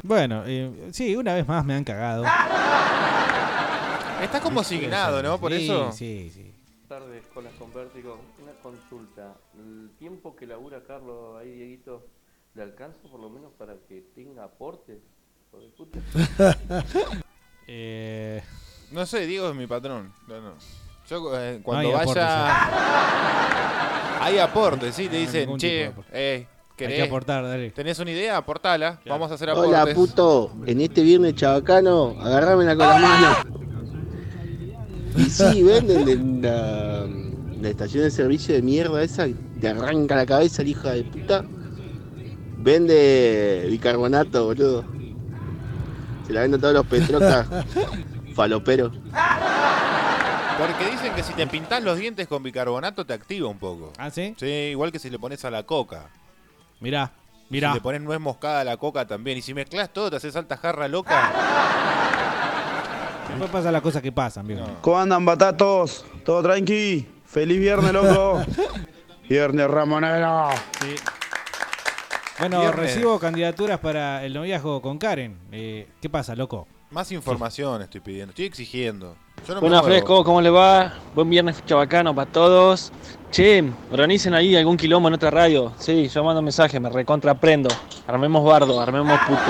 Bueno, 0.02 0.44
eh, 0.46 0.70
sí, 0.92 1.16
una 1.16 1.34
vez 1.34 1.48
más 1.48 1.64
me 1.64 1.74
han 1.74 1.82
cagado. 1.82 2.24
Está 4.22 4.40
como 4.40 4.60
asignado, 4.60 5.20
¿no? 5.20 5.38
Por 5.38 5.52
Sí, 5.52 5.64
eso. 5.64 5.90
Sí, 5.90 6.30
sí. 6.32 6.52
Buenas 6.88 7.04
tardes, 7.04 7.22
con 7.34 7.42
las 7.42 7.52
con 7.54 7.70
consulta. 8.70 9.34
¿El 9.56 9.90
tiempo 9.98 10.34
que 10.34 10.46
labura 10.46 10.82
Carlos 10.86 11.36
ahí, 11.40 11.52
Dieguito, 11.52 12.04
le 12.54 12.62
alcanza 12.62 12.98
por 13.08 13.20
lo 13.20 13.30
menos 13.30 13.52
para 13.58 13.74
que 13.88 14.02
tenga 14.14 14.44
aporte? 14.44 15.00
Eh, 17.68 18.42
No 18.92 19.04
sé, 19.06 19.26
Diego 19.26 19.48
es 19.50 19.56
mi 19.56 19.66
patrón. 19.66 20.12
No, 20.28 20.40
no. 20.40 20.52
Yo 21.10 21.36
eh, 21.40 21.60
cuando 21.62 21.88
hay 21.98 22.06
vaya. 22.06 22.54
hay 24.24 24.38
aporte, 24.38 24.92
sí, 24.92 25.08
te 25.08 25.16
hay 25.16 25.22
dicen, 25.26 25.56
che, 25.56 25.86
eh, 25.86 25.92
Hay 26.12 26.46
¿querés- 26.76 26.96
que 26.96 27.02
aportar, 27.02 27.42
dale. 27.44 27.70
¿Tenés 27.72 27.98
una 27.98 28.10
idea? 28.12 28.36
Aportala. 28.36 29.00
Vamos 29.06 29.30
a 29.30 29.34
hacer 29.34 29.50
aportes. 29.50 29.72
Hola 29.72 29.92
puto, 29.94 30.52
en 30.66 30.80
este 30.80 31.02
viernes 31.02 31.34
chabacano, 31.34 32.14
agarrámela 32.20 32.76
con 32.76 32.86
la 32.88 32.98
mano. 32.98 33.36
Y 35.16 35.24
sí, 35.24 35.62
venden 35.64 36.08
en 36.08 36.42
la, 36.42 37.06
la 37.66 37.70
estación 37.70 38.04
de 38.04 38.10
servicio 38.12 38.54
de 38.54 38.62
mierda 38.62 39.02
esa, 39.02 39.26
te 39.60 39.68
arranca 39.68 40.14
la 40.14 40.24
cabeza 40.24 40.62
el 40.62 40.68
hijo 40.68 40.88
de 40.88 41.02
puta. 41.02 41.44
Vende 42.58 43.66
bicarbonato, 43.68 44.46
boludo. 44.46 44.84
Se 46.26 46.32
la 46.32 46.42
venden 46.42 46.60
todos 46.60 46.74
los 46.74 46.86
petrocas 46.86 47.46
faloperos. 48.34 48.92
Porque 50.58 50.90
dicen 50.90 51.12
que 51.14 51.22
si 51.22 51.32
te 51.34 51.46
pintás 51.46 51.82
los 51.82 51.98
dientes 51.98 52.28
con 52.28 52.42
bicarbonato 52.42 53.04
te 53.04 53.14
activa 53.14 53.48
un 53.48 53.58
poco. 53.58 53.92
¿Ah, 53.98 54.10
sí? 54.10 54.34
Sí, 54.38 54.46
igual 54.46 54.92
que 54.92 54.98
si 54.98 55.10
le 55.10 55.18
pones 55.18 55.44
a 55.44 55.50
la 55.50 55.64
coca. 55.64 56.08
Mirá, 56.80 57.12
mirá. 57.48 57.70
Si 57.70 57.74
le 57.74 57.80
pones 57.80 58.00
nuez 58.00 58.20
moscada 58.20 58.60
a 58.60 58.64
la 58.64 58.76
coca 58.76 59.06
también. 59.06 59.38
Y 59.38 59.42
si 59.42 59.54
mezclas 59.54 59.92
todo, 59.92 60.10
te 60.10 60.16
haces 60.16 60.36
alta 60.36 60.56
jarra 60.56 60.86
loca. 60.88 61.32
Después 63.28 63.50
pasa 63.50 63.72
las 63.72 63.82
cosas 63.82 64.02
que 64.02 64.12
pasan, 64.12 64.46
viejo. 64.46 64.64
¿Cómo 64.80 64.98
andan, 64.98 65.24
batatos? 65.24 66.06
¿Todo 66.24 66.42
tranqui? 66.42 67.15
¡Feliz 67.36 67.60
viernes, 67.60 67.92
loco! 67.92 68.42
viernes 69.28 69.68
Ramonero. 69.68 70.48
Bueno, 72.38 72.60
Viernes. 72.60 72.80
recibo 72.80 73.18
candidaturas 73.18 73.78
para 73.78 74.24
el 74.24 74.32
noviazgo 74.32 74.80
con 74.80 74.96
Karen. 74.96 75.36
Eh, 75.52 75.86
¿Qué 76.00 76.08
pasa, 76.08 76.34
loco? 76.34 76.66
Más 76.92 77.12
información 77.12 77.82
estoy 77.82 78.00
pidiendo. 78.00 78.30
Estoy 78.30 78.46
exigiendo. 78.46 79.16
Yo 79.46 79.54
no 79.54 79.60
Buenas. 79.60 79.84
Fresco, 79.84 80.24
¿cómo 80.24 80.40
le 80.40 80.48
va? 80.48 80.94
Buen 81.14 81.28
viernes 81.28 81.62
chabacano 81.66 82.14
para 82.14 82.32
todos. 82.32 82.90
Che, 83.30 83.62
organicen 83.92 84.32
ahí 84.32 84.56
algún 84.56 84.78
quilombo 84.78 85.08
en 85.08 85.14
otra 85.16 85.30
radio. 85.30 85.74
Sí, 85.78 86.08
yo 86.08 86.24
mando 86.24 86.40
mensaje, 86.40 86.80
me 86.80 86.88
recontraprendo. 86.88 87.68
Armemos 88.06 88.42
bardo, 88.46 88.80
armemos 88.80 89.20
pute. 89.28 89.40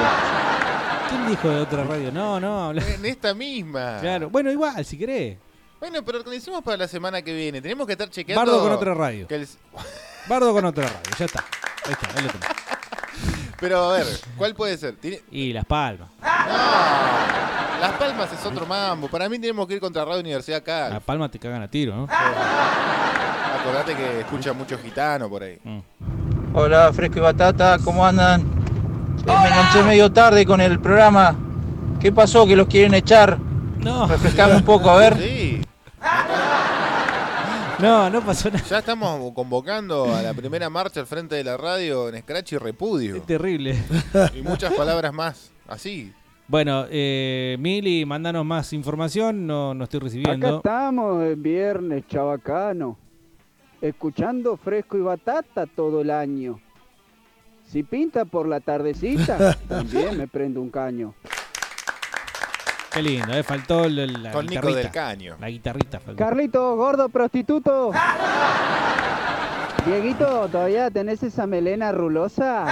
¿Quién 1.09 1.29
dijo 1.29 1.49
de 1.51 1.61
otra 1.61 1.85
radio? 1.85 2.11
No, 2.11 2.41
no, 2.41 2.65
habla. 2.65 2.83
En 2.95 3.07
esta 3.07 3.33
misma. 3.33 3.99
Claro, 4.01 4.29
bueno, 4.29 4.51
igual, 4.51 4.85
si 4.85 4.99
querés. 4.99 5.39
Bueno, 5.81 6.03
pero 6.05 6.19
organicemos 6.19 6.63
para 6.63 6.77
la 6.79 6.89
semana 6.89 7.23
que 7.23 7.33
viene. 7.35 7.61
Tenemos 7.61 7.87
que 7.87 7.93
estar 7.93 8.09
chequeando. 8.09 8.45
Bardo 8.51 8.63
con 8.63 8.73
otra 8.73 8.95
radio. 8.95 9.27
que 9.27 9.35
el- 9.37 9.49
Bardo 10.29 10.53
con 10.53 10.65
otra 10.65 10.85
radio, 10.87 11.01
ya 11.19 11.25
está. 11.27 11.45
Ahí 11.85 11.93
está, 11.93 12.09
ahí 12.17 12.25
lo 12.25 12.31
tenés. 12.31 12.49
Pero 13.61 13.91
a 13.91 13.93
ver, 13.97 14.07
¿cuál 14.37 14.55
puede 14.55 14.77
ser? 14.77 14.97
Tiene- 14.97 15.23
Y 15.31 15.53
Las 15.53 15.65
Palmas. 15.65 16.09
No, 16.21 17.81
Las 17.81 17.93
Palmas 17.99 18.33
es 18.33 18.45
otro 18.45 18.67
mambo. 18.67 19.09
Para 19.09 19.29
mí 19.29 19.39
tenemos 19.39 19.67
que 19.67 19.75
ir 19.75 19.81
contra 19.81 20.05
Radio 20.05 20.21
Universidad 20.21 20.59
acá. 20.59 20.89
Las 20.89 21.03
Palmas 21.03 21.31
te 21.31 21.39
cagan 21.39 21.63
a 21.63 21.69
tiro, 21.69 21.95
¿no? 21.95 22.09
Acordate 23.61 23.95
que 23.97 24.21
escucha 24.21 24.53
mucho 24.53 24.79
gitano 24.79 25.29
por 25.29 25.43
ahí. 25.43 25.59
Hola, 26.55 26.93
Fresco 26.93 27.19
y 27.19 27.23
Batata, 27.23 27.79
¿cómo 27.85 28.05
andan? 28.07 28.41
Eh, 28.41 28.45
me 29.27 29.33
enganché 29.49 29.83
medio 29.83 30.11
tarde 30.13 30.45
con 30.47 30.61
el 30.61 30.79
programa. 30.81 31.35
¿Qué 32.01 32.13
pasó? 32.13 32.47
¿Que 32.47 32.57
los 32.57 32.67
quieren 32.69 32.95
echar? 32.95 33.39
No. 33.79 34.07
Refrescame 34.07 34.55
un 34.57 34.65
poco, 34.65 34.91
a 34.91 34.97
ver. 34.97 35.17
Sí. 35.17 35.36
No, 37.81 38.09
no 38.09 38.23
pasó 38.23 38.51
nada. 38.51 38.65
Ya 38.65 38.79
estamos 38.79 39.33
convocando 39.35 40.15
a 40.15 40.23
la 40.23 40.33
primera 40.33 40.71
marcha 40.71 41.01
al 41.01 41.07
frente 41.07 41.35
de 41.35 41.45
la 41.45 41.57
radio 41.59 42.09
en 42.09 42.19
Scratch 42.23 42.53
y 42.53 42.57
Repudio. 42.59 43.21
Terrible. 43.23 43.77
Y 44.35 44.41
muchas 44.43 44.73
palabras 44.73 45.13
más. 45.13 45.53
Así. 45.69 46.13
Bueno, 46.49 46.87
eh, 46.89 47.57
Mili, 47.59 48.07
mandanos 48.07 48.47
más 48.47 48.73
información. 48.73 49.47
No, 49.47 49.75
no 49.75 49.85
estoy 49.85 49.99
Acá 49.99 50.05
recibiendo. 50.05 50.57
estamos 50.59 51.23
el 51.23 51.37
viernes, 51.37 52.05
chabacano. 52.09 52.97
Escuchando 53.83 54.57
fresco 54.57 54.97
y 54.97 55.03
batata 55.03 55.67
todo 55.67 56.01
el 56.01 56.11
año. 56.11 56.59
Si 57.67 57.83
pinta 57.83 58.25
por 58.25 58.49
la 58.49 58.61
tardecita, 58.61 59.55
también 59.69 60.17
me 60.17 60.29
prendo 60.29 60.63
un 60.63 60.71
caño. 60.71 61.15
Qué 62.97 63.03
lindo, 63.03 63.33
eh. 63.35 63.43
Faltó 63.43 63.85
el- 63.85 63.99
el- 63.99 64.23
la 64.23 64.31
Con 64.33 64.47
Nico 64.47 64.73
del 64.73 64.91
Caño. 64.91 65.37
La 65.39 65.49
guitarrita 65.51 66.01
faltó. 66.01 66.17
Carlito, 66.25 66.77
gordo 66.77 67.09
prostituto. 67.11 67.93
Dieguito, 69.85 70.49
¿todavía 70.51 70.91
tenés 70.91 71.23
esa 71.23 71.47
melena 71.47 71.93
rulosa? 71.93 72.65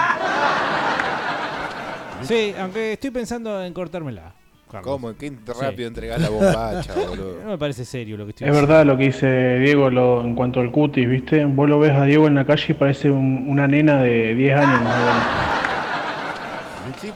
Sí, 2.23 2.55
aunque 2.59 2.95
estoy 2.95 3.11
pensando 3.11 3.63
en 3.63 3.73
cortármela. 3.75 4.33
Carlos. 4.71 4.91
¿Cómo? 4.93 5.15
Qué 5.17 5.31
rápido 5.61 5.87
entregás 5.89 6.21
la 6.21 6.31
bombacha, 6.31 6.95
boludo. 7.09 7.43
No 7.45 7.51
me 7.51 7.59
parece 7.59 7.85
serio 7.85 8.17
lo 8.17 8.25
que 8.25 8.31
estoy 8.31 8.49
Es 8.49 8.55
verdad 8.55 8.85
lo 8.85 8.97
que 8.97 9.05
dice 9.05 9.59
Diego 9.59 9.91
lo- 9.91 10.23
en 10.23 10.35
cuanto 10.35 10.59
al 10.61 10.73
cutis, 10.73 11.09
¿viste? 11.09 11.45
Vos 11.45 11.69
lo 11.69 11.79
ves 11.79 11.93
a 11.93 12.05
Diego 12.05 12.27
en 12.27 12.35
la 12.35 12.45
calle 12.47 12.65
y 12.71 12.73
parece 12.73 13.11
un- 13.11 13.45
una 13.49 13.69
nena 13.69 14.03
de 14.03 14.35
10 14.35 14.57
años 14.59 14.81
más 14.83 14.95
o 14.97 15.05
menos. 15.05 15.64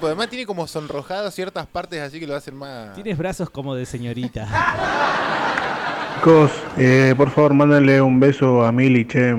Pues 0.01 0.11
además 0.11 0.29
tiene 0.29 0.47
como 0.47 0.67
sonrojado 0.67 1.31
ciertas 1.31 1.67
partes 1.67 2.01
así 2.01 2.21
que 2.21 2.27
lo 2.27 2.37
hacen 2.37 2.55
más. 2.55 2.95
Tienes 2.95 3.19
brazos 3.19 3.51
como 3.51 3.75
de 3.75 3.85
señorita. 3.85 4.47
Chicos, 6.19 6.51
eh, 6.77 7.15
por 7.17 7.31
favor, 7.31 7.55
mándenle 7.55 8.03
un 8.03 8.19
beso 8.19 8.65
a 8.65 8.73
Mili, 8.73 9.07
che. 9.07 9.37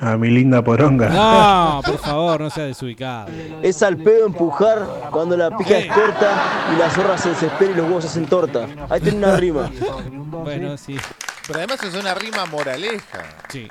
A 0.00 0.16
mi 0.16 0.28
linda 0.28 0.62
poronga. 0.62 1.08
No, 1.08 1.80
por 1.84 1.98
favor, 1.98 2.40
no 2.40 2.50
sea 2.50 2.64
desubicado. 2.64 3.28
Es 3.62 3.82
al 3.82 3.96
pedo 3.96 4.26
empujar 4.26 4.86
cuando 5.10 5.36
la 5.36 5.56
pija 5.56 5.78
es 5.78 5.92
corta 5.92 6.70
y 6.72 6.78
la 6.78 6.88
zorra 6.90 7.18
se 7.18 7.30
desespera 7.30 7.72
y 7.72 7.74
los 7.74 7.86
huevos 7.86 8.04
se 8.04 8.10
hacen 8.10 8.26
torta. 8.26 8.68
Ahí 8.88 9.00
tiene 9.00 9.18
una 9.18 9.36
rima. 9.36 9.70
Bueno, 10.44 10.76
sí. 10.76 10.96
Pero 11.48 11.58
además 11.58 11.82
es 11.82 11.94
una 11.94 12.14
rima 12.14 12.46
moraleja. 12.46 13.24
Sí. 13.48 13.68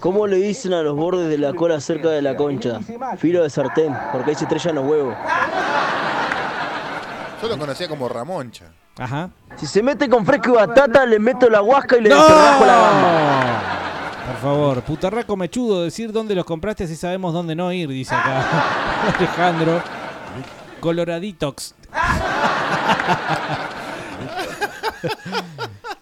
¿Cómo 0.00 0.26
le 0.26 0.36
dicen 0.36 0.72
a 0.72 0.82
los 0.82 0.96
bordes 0.96 1.28
de 1.28 1.38
la 1.38 1.52
cola 1.52 1.80
cerca 1.80 2.10
de 2.10 2.22
la 2.22 2.36
concha? 2.36 2.80
Filo 3.18 3.42
de 3.42 3.50
sartén, 3.50 3.96
porque 4.12 4.30
ahí 4.30 4.36
se 4.36 4.44
estrellan 4.44 4.76
los 4.76 4.84
huevos. 4.86 5.14
Yo 7.40 7.48
lo 7.48 7.58
conocía 7.58 7.88
como 7.88 8.08
Ramoncha. 8.08 8.66
Ajá. 8.98 9.30
Si 9.56 9.66
se 9.66 9.82
mete 9.82 10.08
con 10.08 10.24
fresco 10.26 10.50
y 10.50 10.52
batata, 10.52 11.06
le 11.06 11.18
meto 11.18 11.48
la 11.48 11.62
huasca 11.62 11.96
y 11.96 12.02
le 12.02 12.10
desenrajo 12.10 12.66
la 12.66 12.76
gamba. 12.76 13.62
Por 14.26 14.36
favor, 14.36 14.82
putarraco 14.82 15.36
mechudo, 15.36 15.82
decir 15.82 16.12
dónde 16.12 16.34
los 16.34 16.44
compraste 16.44 16.86
si 16.86 16.96
sabemos 16.96 17.32
dónde 17.32 17.54
no 17.54 17.72
ir, 17.72 17.88
dice 17.88 18.14
acá 18.14 18.44
Alejandro. 19.18 19.80
Coloraditox. 20.80 21.74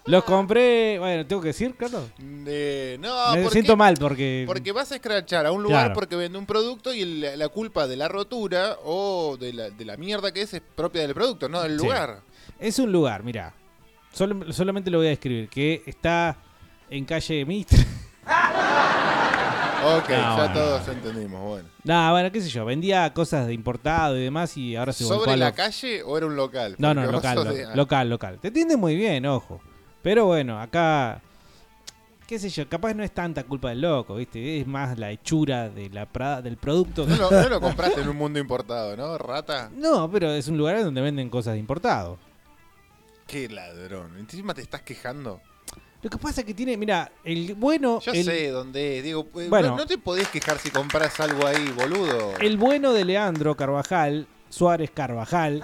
Los 0.05 0.23
compré. 0.23 0.97
Bueno, 0.99 1.25
¿tengo 1.27 1.41
que 1.41 1.49
decir, 1.49 1.75
Carlos? 1.75 2.05
Eh, 2.47 2.97
no, 2.99 3.35
Me 3.35 3.43
¿por 3.43 3.51
siento 3.51 3.77
mal 3.77 3.95
porque. 3.99 4.43
Porque 4.47 4.71
vas 4.71 4.91
a 4.91 4.95
escrachar 4.95 5.45
a 5.45 5.51
un 5.51 5.61
lugar 5.61 5.81
Claro. 5.85 5.93
porque 5.93 6.15
vende 6.15 6.37
un 6.39 6.45
producto 6.47 6.91
y 6.93 7.05
la 7.05 7.47
culpa 7.49 7.87
de 7.87 7.97
la 7.97 8.07
rotura 8.07 8.77
o 8.83 9.37
de 9.39 9.53
la, 9.53 9.69
de 9.69 9.85
la 9.85 9.97
mierda 9.97 10.31
que 10.31 10.41
es 10.41 10.53
es 10.55 10.61
propia 10.75 11.01
del 11.03 11.13
producto, 11.13 11.47
no 11.49 11.61
del 11.61 11.77
Sí. 11.79 11.85
lugar. 11.85 12.21
Es 12.59 12.79
un 12.79 12.91
lugar, 12.91 13.23
mira. 13.23 13.53
Solo- 14.11 14.51
solamente 14.51 14.89
lo 14.89 14.97
voy 14.97 15.07
a 15.07 15.11
describir. 15.11 15.47
Que 15.49 15.83
está 15.85 16.35
en 16.89 17.05
calle 17.05 17.45
Mitre. 17.45 17.77
Ok, 19.83 20.09
No, 20.09 20.15
ya 20.15 20.35
bueno. 20.35 20.53
todos 20.53 20.87
entendimos. 20.89 21.41
Bueno. 21.41 21.67
Nada, 21.83 22.11
bueno, 22.11 22.31
qué 22.31 22.39
sé 22.39 22.49
yo. 22.49 22.63
Vendía 22.65 23.11
cosas 23.15 23.47
de 23.47 23.53
importado 23.53 24.15
y 24.15 24.21
demás 24.21 24.55
y 24.55 24.75
ahora 24.75 24.93
se 24.93 25.03
¿Sobre 25.05 25.35
la 25.37 25.53
calle 25.53 26.03
o 26.03 26.15
era 26.17 26.27
un 26.27 26.35
local? 26.35 26.75
No, 26.77 26.93
no, 26.93 27.03
local, 27.11 27.35
sos 27.35 27.45
lo- 27.47 27.53
de- 27.53 27.65
ah. 27.65 27.75
local, 27.75 28.07
local. 28.09 28.37
Te 28.39 28.49
entiende 28.49 28.77
muy 28.77 28.95
bien, 28.95 29.25
ojo. 29.25 29.59
Pero 30.01 30.25
bueno, 30.25 30.59
acá, 30.59 31.21
qué 32.27 32.39
sé 32.39 32.49
yo, 32.49 32.67
capaz 32.67 32.93
no 32.93 33.03
es 33.03 33.11
tanta 33.11 33.43
culpa 33.43 33.69
del 33.69 33.81
loco, 33.81 34.15
¿viste? 34.15 34.59
Es 34.61 34.65
más 34.67 34.97
la 34.97 35.11
hechura 35.11 35.69
de 35.69 35.89
la 35.89 36.11
pra- 36.11 36.41
del 36.41 36.57
producto. 36.57 37.05
No 37.05 37.15
lo, 37.15 37.29
no 37.31 37.49
lo 37.49 37.61
compraste 37.61 38.01
en 38.01 38.09
un 38.09 38.17
mundo 38.17 38.39
importado, 38.39 38.95
¿no, 38.97 39.17
rata? 39.17 39.69
No, 39.75 40.09
pero 40.09 40.31
es 40.31 40.47
un 40.47 40.57
lugar 40.57 40.83
donde 40.83 41.01
venden 41.01 41.29
cosas 41.29 41.53
de 41.53 41.59
importado. 41.59 42.17
Qué 43.27 43.47
ladrón. 43.47 44.17
Encima 44.17 44.53
te 44.53 44.61
estás 44.61 44.81
quejando. 44.81 45.39
Lo 46.01 46.09
que 46.09 46.17
pasa 46.17 46.41
es 46.41 46.47
que 46.47 46.55
tiene, 46.55 46.75
mira, 46.77 47.11
el 47.23 47.53
bueno... 47.53 47.99
Yo 48.01 48.11
el, 48.11 48.25
sé 48.25 48.49
dónde 48.49 48.97
es. 48.97 49.03
Digo, 49.03 49.27
eh, 49.35 49.47
Bueno. 49.49 49.69
no, 49.69 49.77
no 49.77 49.85
te 49.85 49.99
podés 49.99 50.27
quejar 50.29 50.57
si 50.57 50.71
compras 50.71 51.19
algo 51.19 51.45
ahí, 51.45 51.69
boludo. 51.77 52.33
El 52.39 52.57
bueno 52.57 52.91
de 52.91 53.05
Leandro 53.05 53.55
Carvajal, 53.55 54.25
Suárez 54.49 54.89
Carvajal, 54.89 55.61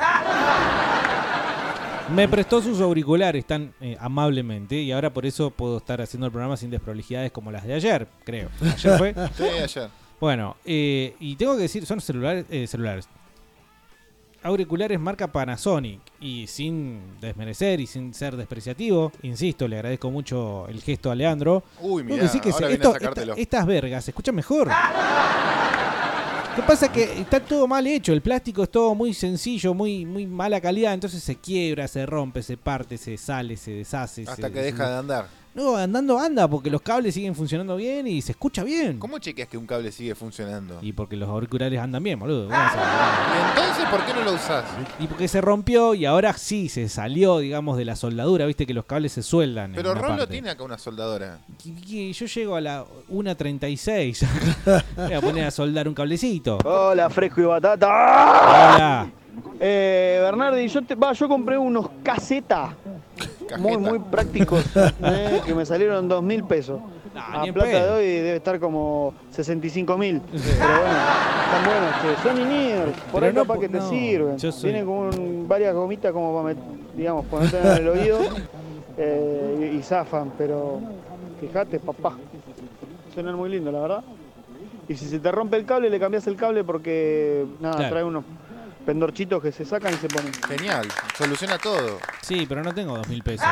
me 2.13 2.27
prestó 2.27 2.61
sus 2.61 2.79
auriculares 2.81 3.45
tan 3.45 3.73
eh, 3.81 3.97
amablemente 3.99 4.75
y 4.75 4.91
ahora 4.91 5.11
por 5.13 5.25
eso 5.25 5.51
puedo 5.51 5.77
estar 5.77 6.01
haciendo 6.01 6.25
el 6.25 6.31
programa 6.31 6.55
sin 6.57 6.69
desprolijidades 6.69 7.31
como 7.31 7.51
las 7.51 7.65
de 7.65 7.73
ayer, 7.73 8.07
creo. 8.23 8.49
¿Ayer 8.61 8.97
fue? 8.97 9.13
Sí, 9.37 9.43
ayer. 9.43 9.89
Bueno, 10.19 10.55
eh, 10.65 11.15
y 11.19 11.35
tengo 11.35 11.55
que 11.55 11.63
decir, 11.63 11.85
son 11.85 12.01
celulares, 12.01 12.45
eh, 12.49 12.65
celulares. 12.67 13.07
Auriculares 14.43 14.99
marca 14.99 15.27
Panasonic 15.31 15.99
y 16.21 16.47
sin 16.47 17.19
desmerecer 17.19 17.79
y 17.81 17.87
sin 17.87 18.13
ser 18.13 18.35
despreciativo, 18.37 19.11
insisto, 19.23 19.67
le 19.67 19.75
agradezco 19.75 20.09
mucho 20.09 20.67
el 20.69 20.81
gesto 20.81 21.11
a 21.11 21.15
Leandro. 21.15 21.63
Uy, 21.81 22.03
mirá, 22.03 22.15
que 22.17 22.21
decir 22.23 22.41
que 22.41 22.49
ahora 22.51 22.67
se- 22.67 22.77
viene 22.77 22.85
a 22.85 22.91
esto- 22.97 23.21
esta- 23.21 23.33
estas 23.41 23.65
vergas 23.65 24.05
se 24.05 24.11
escuchan 24.11 24.35
mejor. 24.35 24.69
¿Qué 26.57 26.63
pasa? 26.63 26.91
Que 26.91 27.21
está 27.21 27.39
todo 27.39 27.67
mal 27.67 27.85
hecho, 27.85 28.13
el 28.13 28.21
plástico 28.23 28.63
es 28.63 28.71
todo 28.71 28.95
muy 28.95 29.13
sencillo, 29.13 29.75
muy, 29.75 30.05
muy 30.07 30.25
mala 30.25 30.59
calidad, 30.59 30.91
entonces 30.95 31.21
se 31.21 31.35
quiebra, 31.35 31.87
se 31.87 32.03
rompe, 32.07 32.41
se 32.41 32.57
parte, 32.57 32.97
se 32.97 33.15
sale, 33.15 33.55
se 33.57 33.69
deshace. 33.71 34.23
Hasta 34.23 34.47
se- 34.47 34.51
que 34.51 34.59
deja 34.61 34.89
de 34.89 34.97
andar. 34.97 35.27
No, 35.57 35.75
andando 35.75 36.19
anda, 36.19 36.47
porque 36.47 36.69
los 36.69 36.83
cables 36.83 37.15
siguen 37.15 37.33
funcionando 37.33 37.75
bien 37.77 38.05
y 38.05 38.21
se 38.21 38.33
escucha 38.33 38.63
bien. 38.63 38.99
¿Cómo 38.99 39.17
chequeas 39.17 39.47
que 39.49 39.57
un 39.57 39.65
cable 39.65 39.91
sigue 39.91 40.13
funcionando? 40.13 40.77
Y 40.83 40.93
porque 40.93 41.15
los 41.15 41.27
auriculares 41.27 41.79
andan 41.79 42.03
bien, 42.03 42.19
boludo. 42.19 42.43
¿Cómo 42.43 42.55
vas 42.55 42.75
a- 42.75 43.33
¿Y 43.35 43.49
entonces 43.59 43.85
por 43.89 44.05
qué 44.05 44.13
no 44.13 44.21
lo 44.23 44.33
usás? 44.33 44.65
Y 44.99 45.07
porque 45.07 45.27
se 45.27 45.41
rompió 45.41 45.95
y 45.95 46.05
ahora 46.05 46.33
sí 46.33 46.69
se 46.69 46.87
salió, 46.89 47.39
digamos, 47.39 47.75
de 47.75 47.85
la 47.85 47.95
soldadura, 47.95 48.45
viste 48.45 48.67
que 48.67 48.73
los 48.75 48.85
cables 48.85 49.13
se 49.13 49.23
sueldan. 49.23 49.71
en 49.71 49.77
Pero 49.77 49.93
una 49.93 50.01
Rolo 50.01 50.17
parte. 50.17 50.33
tiene 50.33 50.51
acá 50.51 50.61
una 50.63 50.77
soldadora. 50.77 51.39
Y- 51.65 52.09
y 52.09 52.13
yo 52.13 52.27
llego 52.27 52.55
a 52.55 52.61
la 52.61 52.85
1.36. 53.09 54.23
Voy 54.95 55.13
a 55.13 55.21
poner 55.21 55.45
a 55.45 55.49
soldar 55.49 55.87
un 55.87 55.95
cablecito. 55.95 56.59
Hola, 56.65 57.09
fresco 57.09 57.41
y 57.41 57.45
batata. 57.45 57.87
Hola. 57.87 59.09
Eh, 59.59 60.19
Bernardi, 60.21 60.67
yo, 60.67 60.83
te, 60.83 60.93
va, 60.93 61.13
yo 61.13 61.27
compré 61.27 61.57
unos 61.57 61.89
casetas 62.03 62.75
muy, 63.59 63.77
muy 63.77 63.99
prácticos 63.99 64.63
eh, 65.03 65.41
que 65.45 65.53
me 65.55 65.65
salieron 65.65 66.07
dos 66.07 66.21
mil 66.23 66.43
pesos. 66.43 66.79
Nah, 67.13 67.41
a 67.43 67.53
plata 67.53 67.85
de 67.85 67.89
hoy 67.89 68.05
debe 68.05 68.35
estar 68.35 68.59
como 68.59 69.13
65 69.31 69.97
mil. 69.97 70.21
Pero 70.21 70.39
bueno, 70.41 70.97
están 71.45 71.65
buenos, 71.65 72.01
che. 72.01 72.29
Son 72.29 72.41
iniers, 72.41 72.91
por 73.11 73.23
ahí 73.23 73.33
no 73.33 73.41
capaz 73.41 73.59
que 73.59 73.69
te 73.69 73.81
sirven. 73.81 74.39
soy- 74.39 74.51
Tienen 74.61 74.85
como 74.85 75.01
un- 75.01 75.45
varias 75.47 75.73
gomitas 75.73 76.11
como 76.11 76.43
para, 76.43 76.53
met- 76.55 76.63
digamos, 76.95 77.25
ponerte 77.25 77.59
en 77.59 77.67
el 77.67 77.87
oído 77.87 78.19
eh, 78.97 79.71
y, 79.73 79.77
y 79.77 79.81
zafan, 79.83 80.31
pero 80.37 80.79
fíjate, 81.39 81.79
papá. 81.79 82.13
Suenan 83.13 83.35
muy 83.35 83.49
lindo, 83.49 83.71
la 83.71 83.79
verdad. 83.79 84.03
Y 84.89 84.95
si 84.95 85.05
se 85.05 85.19
te 85.19 85.31
rompe 85.31 85.57
el 85.57 85.65
cable, 85.65 85.89
le 85.89 85.99
cambias 85.99 86.27
el 86.27 86.35
cable 86.35 86.63
porque, 86.63 87.45
nada, 87.59 87.75
Claro. 87.77 87.89
trae 87.89 88.03
unos 88.03 88.23
pendorchitos 88.87 89.43
que 89.43 89.51
se 89.51 89.65
sacan 89.65 89.93
y 89.93 89.97
se 89.97 90.07
ponen. 90.07 90.31
Genial, 90.47 90.87
soluciona 91.17 91.57
todo. 91.57 91.99
Sí, 92.21 92.45
pero 92.47 92.63
no 92.63 92.73
tengo 92.73 92.95
dos 92.97 93.05
mil 93.09 93.21
pesos. 93.21 93.45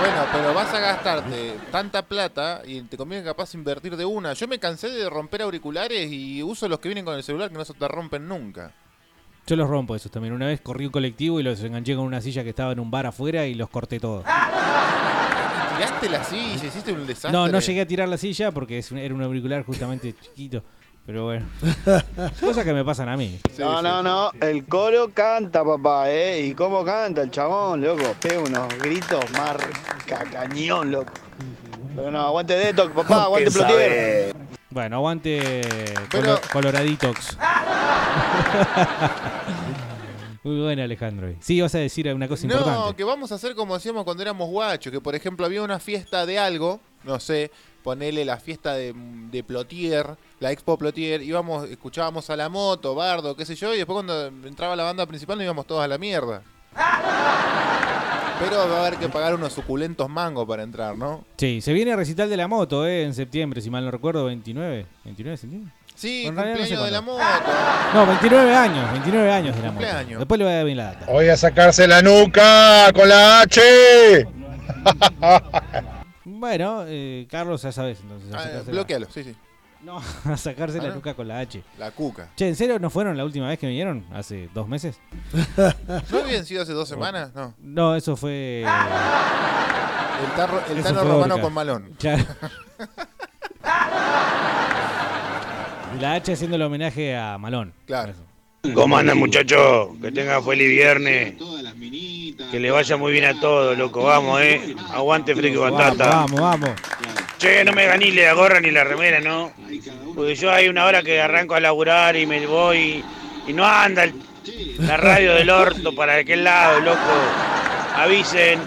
Bueno, 0.00 0.24
pero 0.32 0.54
vas 0.54 0.72
a 0.72 0.78
gastarte 0.78 1.54
tanta 1.72 2.02
plata 2.02 2.62
y 2.64 2.80
te 2.82 2.96
conviene 2.96 3.24
capaz 3.24 3.54
invertir 3.54 3.96
de 3.96 4.04
una. 4.04 4.34
Yo 4.34 4.46
me 4.46 4.60
cansé 4.60 4.88
de 4.88 5.10
romper 5.10 5.42
auriculares 5.42 6.08
y 6.12 6.44
uso 6.44 6.68
los 6.68 6.78
que 6.78 6.88
vienen 6.88 7.04
con 7.04 7.16
el 7.16 7.24
celular 7.24 7.50
que 7.50 7.56
no 7.58 7.64
se 7.64 7.74
te 7.74 7.88
rompen 7.88 8.28
nunca. 8.28 8.72
Yo 9.48 9.56
los 9.56 9.68
rompo 9.68 9.96
esos 9.96 10.12
también. 10.12 10.32
Una 10.32 10.46
vez 10.46 10.60
corrí 10.60 10.86
un 10.86 10.92
colectivo 10.92 11.40
y 11.40 11.42
los 11.42 11.60
enganché 11.62 11.96
con 11.96 12.04
una 12.04 12.20
silla 12.20 12.44
que 12.44 12.50
estaba 12.50 12.70
en 12.72 12.78
un 12.80 12.90
bar 12.90 13.06
afuera 13.06 13.46
y 13.46 13.54
los 13.54 13.68
corté 13.68 13.98
todos. 13.98 14.24
¿Tiraste 15.76 16.08
la 16.08 16.24
silla? 16.24 16.66
¿Hiciste 16.66 16.92
un 16.92 17.06
desastre? 17.06 17.32
No, 17.32 17.48
no 17.48 17.58
llegué 17.60 17.80
a 17.80 17.86
tirar 17.86 18.08
la 18.08 18.16
silla 18.16 18.50
porque 18.52 18.78
es 18.78 18.90
un- 18.92 18.98
era 18.98 19.12
un 19.14 19.22
auricular 19.22 19.64
justamente 19.64 20.14
chiquito. 20.20 20.62
Pero 21.06 21.24
bueno. 21.24 21.46
Cosas 22.40 22.64
que 22.64 22.72
me 22.72 22.84
pasan 22.84 23.08
a 23.08 23.16
mí. 23.16 23.38
no, 23.58 23.80
no, 23.80 24.02
no, 24.02 24.32
el 24.40 24.64
coro 24.66 25.10
canta, 25.14 25.64
papá, 25.64 26.10
¿eh? 26.10 26.46
¿Y 26.46 26.54
cómo 26.54 26.84
canta 26.84 27.22
el 27.22 27.30
chabón, 27.30 27.80
loco? 27.80 28.02
Pega 28.20 28.40
unos 28.40 28.76
gritos 28.78 29.24
marca 29.30 30.24
cañón, 30.32 30.90
loco. 30.90 31.12
Pero 31.94 32.10
no, 32.10 32.20
aguante 32.20 32.54
Detox, 32.54 32.92
papá, 32.92 33.22
aguante 33.24 33.50
Plotier. 33.52 34.34
Bueno, 34.70 34.96
aguante 34.96 35.62
Pero- 36.10 36.34
Colo- 36.36 36.40
Coloraditox. 36.52 37.38
Muy 40.42 40.60
buena, 40.60 40.84
Alejandro. 40.84 41.34
Sí, 41.40 41.60
vas 41.60 41.74
a 41.74 41.78
decir 41.78 42.12
una 42.12 42.28
cosa 42.28 42.46
No, 42.46 42.54
importante. 42.54 42.94
que 42.96 43.04
vamos 43.04 43.32
a 43.32 43.34
hacer 43.36 43.54
como 43.56 43.74
hacíamos 43.74 44.04
cuando 44.04 44.22
éramos 44.22 44.48
guachos, 44.48 44.92
que 44.92 45.00
por 45.00 45.14
ejemplo 45.14 45.44
había 45.46 45.62
una 45.62 45.78
fiesta 45.80 46.24
de 46.26 46.38
algo, 46.38 46.78
no 47.04 47.18
sé, 47.18 47.50
ponele 47.86 48.24
la 48.24 48.38
fiesta 48.38 48.74
de, 48.74 48.92
de 49.30 49.44
Plotier, 49.44 50.16
la 50.40 50.50
Expo 50.50 50.76
Plotier, 50.76 51.22
íbamos, 51.22 51.70
escuchábamos 51.70 52.28
a 52.30 52.34
la 52.34 52.48
moto, 52.48 52.96
Bardo, 52.96 53.36
qué 53.36 53.46
sé 53.46 53.54
yo, 53.54 53.72
y 53.72 53.76
después 53.76 53.94
cuando 53.94 54.26
entraba 54.26 54.74
la 54.74 54.82
banda 54.82 55.06
principal 55.06 55.38
nos 55.38 55.44
íbamos 55.44 55.68
todos 55.68 55.84
a 55.84 55.86
la 55.86 55.96
mierda. 55.96 56.42
Pero 58.40 58.68
va 58.68 58.78
a 58.78 58.86
haber 58.88 58.98
que 58.98 59.08
pagar 59.08 59.36
unos 59.36 59.52
suculentos 59.52 60.08
mangos 60.08 60.48
para 60.48 60.64
entrar, 60.64 60.98
¿no? 60.98 61.24
Sí, 61.36 61.60
se 61.60 61.72
viene 61.72 61.94
recital 61.94 62.28
de 62.28 62.36
la 62.36 62.48
moto, 62.48 62.84
¿eh? 62.88 63.04
En 63.04 63.14
septiembre, 63.14 63.60
si 63.60 63.70
mal 63.70 63.84
no 63.84 63.92
recuerdo, 63.92 64.24
29. 64.24 64.84
¿29 65.04 65.22
de 65.22 65.36
septiembre? 65.36 65.72
Sí, 65.94 66.22
Bueno, 66.24 66.40
no 66.40 66.46
sé 66.46 66.58
cumpleaños 66.58 66.84
de 66.86 66.90
la 66.90 67.00
moto. 67.02 67.22
No, 67.94 68.06
29 68.06 68.56
años, 68.56 68.92
29 68.94 69.30
años 69.30 69.54
de 69.54 69.62
la 69.62 69.68
moto. 69.68 69.78
Cumpleaños. 69.78 70.18
Después 70.18 70.38
le 70.38 70.44
voy 70.44 70.52
a 70.52 70.56
dar 70.56 70.64
bien 70.64 70.78
la 70.78 70.84
data. 70.86 71.06
Voy 71.06 71.28
a 71.28 71.36
sacarse 71.36 71.86
la 71.86 72.02
nuca 72.02 72.92
con 72.92 73.08
la 73.08 73.42
H. 73.42 73.60
Bueno, 76.38 76.84
eh, 76.86 77.26
Carlos, 77.30 77.62
ya 77.62 77.72
sabes, 77.72 78.00
entonces. 78.00 78.32
a 78.34 78.38
Ah, 78.38 78.62
bloquealo, 78.66 79.06
sí, 79.10 79.24
sí. 79.24 79.34
No, 79.82 79.98
a 80.24 80.36
sacarse 80.36 80.78
Ah, 80.78 80.82
la 80.84 80.88
¿no? 80.88 80.94
nuca 80.96 81.14
con 81.14 81.28
la 81.28 81.38
H. 81.40 81.62
La 81.78 81.90
cuca. 81.90 82.28
Che, 82.36 82.48
¿en 82.48 82.56
serio 82.56 82.78
no 82.78 82.90
fueron 82.90 83.16
la 83.16 83.24
última 83.24 83.48
vez 83.48 83.58
que 83.58 83.66
vinieron? 83.66 84.04
¿Hace 84.12 84.48
dos 84.54 84.66
meses? 84.68 84.98
¿No 86.10 86.18
habían 86.18 86.44
sido 86.46 86.62
hace 86.62 86.72
dos 86.72 86.88
semanas? 86.88 87.32
No. 87.34 87.54
No, 87.58 87.94
eso 87.96 88.16
fue. 88.16 88.64
El, 90.16 90.30
tarro, 90.34 90.62
el 90.70 90.82
Tano 90.82 91.04
Romano 91.04 91.34
Orca. 91.34 91.42
con 91.44 91.52
Malón. 91.52 91.90
Claro. 91.98 92.24
La 96.00 96.14
H 96.14 96.32
haciendo 96.32 96.56
el 96.56 96.62
homenaje 96.62 97.14
a 97.16 97.36
Malón. 97.38 97.72
Claro. 97.86 98.14
¿Cómo 98.74 98.96
andan 98.98 99.18
muchachos? 99.18 99.88
Que 100.02 100.10
tengan 100.12 100.44
feliz 100.44 100.68
viernes. 100.68 101.34
Que 102.50 102.60
le 102.60 102.70
vaya 102.70 102.96
muy 102.96 103.12
bien 103.12 103.24
a 103.24 103.40
todos, 103.40 103.76
loco. 103.78 104.02
Vamos, 104.04 104.40
eh. 104.40 104.74
Aguante 104.92 105.32
y 105.32 105.56
Batata. 105.56 106.08
Vamos, 106.08 106.40
vamos. 106.40 106.70
Che, 107.38 107.64
no 107.64 107.72
me 107.72 107.86
ganí 107.86 108.10
la 108.12 108.32
gorra 108.32 108.60
ni 108.60 108.70
la 108.70 108.82
remera, 108.84 109.20
¿no? 109.20 109.52
Porque 110.14 110.34
yo 110.34 110.50
hay 110.50 110.68
una 110.68 110.84
hora 110.86 111.02
que 111.02 111.20
arranco 111.20 111.54
a 111.54 111.60
laburar 111.60 112.16
y 112.16 112.26
me 112.26 112.46
voy 112.46 113.04
y 113.46 113.52
no 113.52 113.64
anda 113.64 114.04
el- 114.04 114.14
la 114.78 114.96
radio 114.96 115.34
del 115.34 115.50
orto 115.50 115.94
para 115.94 116.14
aquel 116.16 116.44
lado, 116.44 116.80
loco. 116.80 116.98
Avisen. 117.94 118.58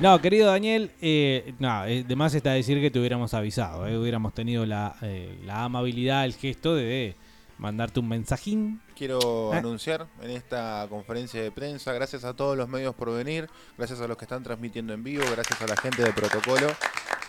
No, 0.00 0.20
querido 0.20 0.48
Daniel, 0.50 0.90
eh, 1.02 1.52
no, 1.58 1.84
eh, 1.86 2.04
de 2.06 2.16
más 2.16 2.34
está 2.34 2.52
decir 2.52 2.80
que 2.80 2.90
te 2.90 2.98
hubiéramos 2.98 3.34
avisado, 3.34 3.86
eh, 3.86 3.98
hubiéramos 3.98 4.32
tenido 4.34 4.64
la, 4.64 4.94
eh, 5.02 5.36
la 5.44 5.64
amabilidad, 5.64 6.24
el 6.24 6.34
gesto 6.34 6.74
de 6.74 7.14
mandarte 7.60 8.00
un 8.00 8.08
mensajín. 8.08 8.80
Quiero 8.96 9.52
Ah. 9.52 9.58
anunciar 9.58 10.06
en 10.22 10.30
esta 10.30 10.86
conferencia 10.88 11.42
de 11.42 11.50
prensa, 11.52 11.92
gracias 11.92 12.24
a 12.24 12.34
todos 12.34 12.56
los 12.56 12.68
medios 12.68 12.94
por 12.94 13.14
venir, 13.14 13.48
gracias 13.78 14.00
a 14.00 14.08
los 14.08 14.16
que 14.16 14.24
están 14.24 14.42
transmitiendo 14.42 14.92
en 14.94 15.04
vivo, 15.04 15.24
gracias 15.30 15.60
a 15.60 15.66
la 15.66 15.76
gente 15.76 16.02
de 16.02 16.12
protocolo, 16.12 16.66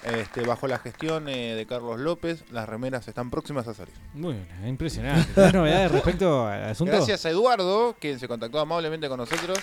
este, 0.04 0.42
bajo 0.42 0.68
la 0.68 0.80
gestión 0.80 1.28
eh, 1.30 1.54
de 1.54 1.66
Carlos 1.68 2.00
López, 2.00 2.44
las 2.50 2.68
remeras 2.68 3.08
están 3.08 3.30
próximas 3.30 3.68
a 3.68 3.74
salir. 3.74 3.94
Muy 4.14 4.34
bien, 4.34 4.68
impresionante. 4.68 5.32
¿Tienes 5.36 5.54
novedades 5.54 5.92
respecto 5.92 6.48
al 6.48 6.64
asunto? 6.70 6.94
Gracias 6.94 7.26
a 7.26 7.30
Eduardo, 7.30 7.96
quien 8.00 8.18
se 8.20 8.28
contactó 8.28 8.60
amablemente 8.60 9.08
con 9.10 9.18
nosotros. 9.18 9.58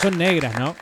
Son 0.00 0.16
negras, 0.18 0.58
¿no? 0.58 0.76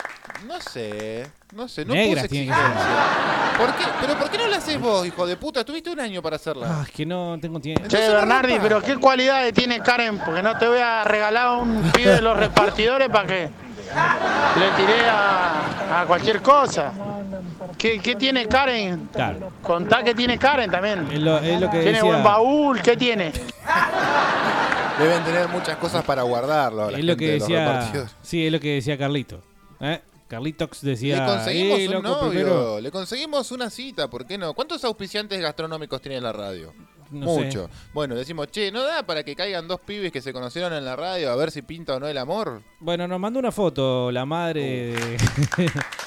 No 0.46 0.60
sé, 0.60 1.24
no 1.54 1.68
sé, 1.68 1.84
no 1.84 1.94
Negras 1.94 2.24
puse 2.26 2.42
exigencia. 2.42 3.31
¿Por 3.58 3.74
qué? 3.74 3.84
¿Pero 4.00 4.18
por 4.18 4.30
qué 4.30 4.38
no 4.38 4.46
la 4.48 4.56
haces 4.56 4.80
vos, 4.80 5.06
hijo 5.06 5.26
de 5.26 5.36
puta? 5.36 5.64
Tuviste 5.64 5.90
un 5.90 6.00
año 6.00 6.20
para 6.22 6.36
hacerla. 6.36 6.66
Ah, 6.68 6.82
es 6.86 6.90
que 6.92 7.06
no 7.06 7.38
tengo 7.40 7.60
tiempo. 7.60 7.86
Che, 7.88 7.96
Bernardi, 8.08 8.58
pero 8.60 8.82
¿qué 8.82 8.96
cualidades 8.96 9.52
tiene 9.54 9.80
Karen? 9.80 10.18
Porque 10.18 10.42
no 10.42 10.56
te 10.58 10.66
voy 10.66 10.78
a 10.80 11.04
regalar 11.04 11.58
un 11.60 11.90
pibe 11.92 12.14
de 12.14 12.22
los 12.22 12.36
repartidores 12.36 13.08
para 13.08 13.26
que 13.26 13.42
le 13.44 14.70
tiré 14.76 15.08
a, 15.08 16.00
a 16.00 16.04
cualquier 16.06 16.40
cosa. 16.42 16.92
¿Qué, 17.78 18.00
qué 18.00 18.14
tiene 18.16 18.46
Karen? 18.46 19.08
Claro. 19.12 19.52
Contá 19.62 20.02
que 20.02 20.14
tiene 20.14 20.38
Karen 20.38 20.70
también. 20.70 21.08
Es 21.12 21.20
lo, 21.20 21.38
es 21.38 21.60
lo 21.60 21.66
que 21.70 21.78
¿Tiene 21.78 21.92
decía, 21.98 22.04
buen 22.04 22.22
baúl? 22.22 22.80
¿Qué 22.80 22.96
tiene? 22.96 23.32
Deben 24.98 25.24
tener 25.24 25.48
muchas 25.48 25.76
cosas 25.76 26.04
para 26.04 26.22
guardarlo. 26.22 26.90
la 26.90 26.98
es 26.98 27.04
lo 27.04 27.16
que 27.16 27.26
de 27.26 27.38
los 27.38 27.48
decía, 27.48 27.66
repartidores. 27.66 28.16
sí, 28.22 28.46
es 28.46 28.52
lo 28.52 28.60
que 28.60 28.74
decía 28.74 28.96
Carlito. 28.98 29.42
¿eh? 29.80 30.00
Carlitox 30.32 30.80
decía, 30.80 31.20
Le 31.20 31.26
conseguimos 31.32 31.78
"Eh, 31.78 31.86
un 31.88 31.92
loco, 31.94 32.08
novio, 32.08 32.30
primero". 32.30 32.80
le 32.80 32.90
conseguimos 32.90 33.50
una 33.52 33.68
cita, 33.68 34.08
¿por 34.08 34.24
qué 34.26 34.38
no? 34.38 34.54
¿Cuántos 34.54 34.82
auspiciantes 34.84 35.38
gastronómicos 35.42 36.00
tiene 36.00 36.20
la 36.22 36.32
radio? 36.32 36.72
No 37.10 37.26
Mucho. 37.26 37.68
Bueno, 37.92 38.14
decimos, 38.14 38.46
che, 38.50 38.72
¿no 38.72 38.82
da 38.82 39.02
para 39.02 39.22
que 39.22 39.36
caigan 39.36 39.68
dos 39.68 39.78
pibes 39.80 40.10
que 40.10 40.22
se 40.22 40.32
conocieron 40.32 40.72
en 40.72 40.86
la 40.86 40.96
radio 40.96 41.30
a 41.30 41.36
ver 41.36 41.50
si 41.50 41.60
pinta 41.60 41.96
o 41.96 42.00
no 42.00 42.08
el 42.08 42.16
amor? 42.16 42.62
Bueno, 42.80 43.06
nos 43.06 43.20
mandó 43.20 43.38
una 43.40 43.52
foto 43.52 44.10
la 44.10 44.24
madre 44.24 44.62
de, 44.94 45.16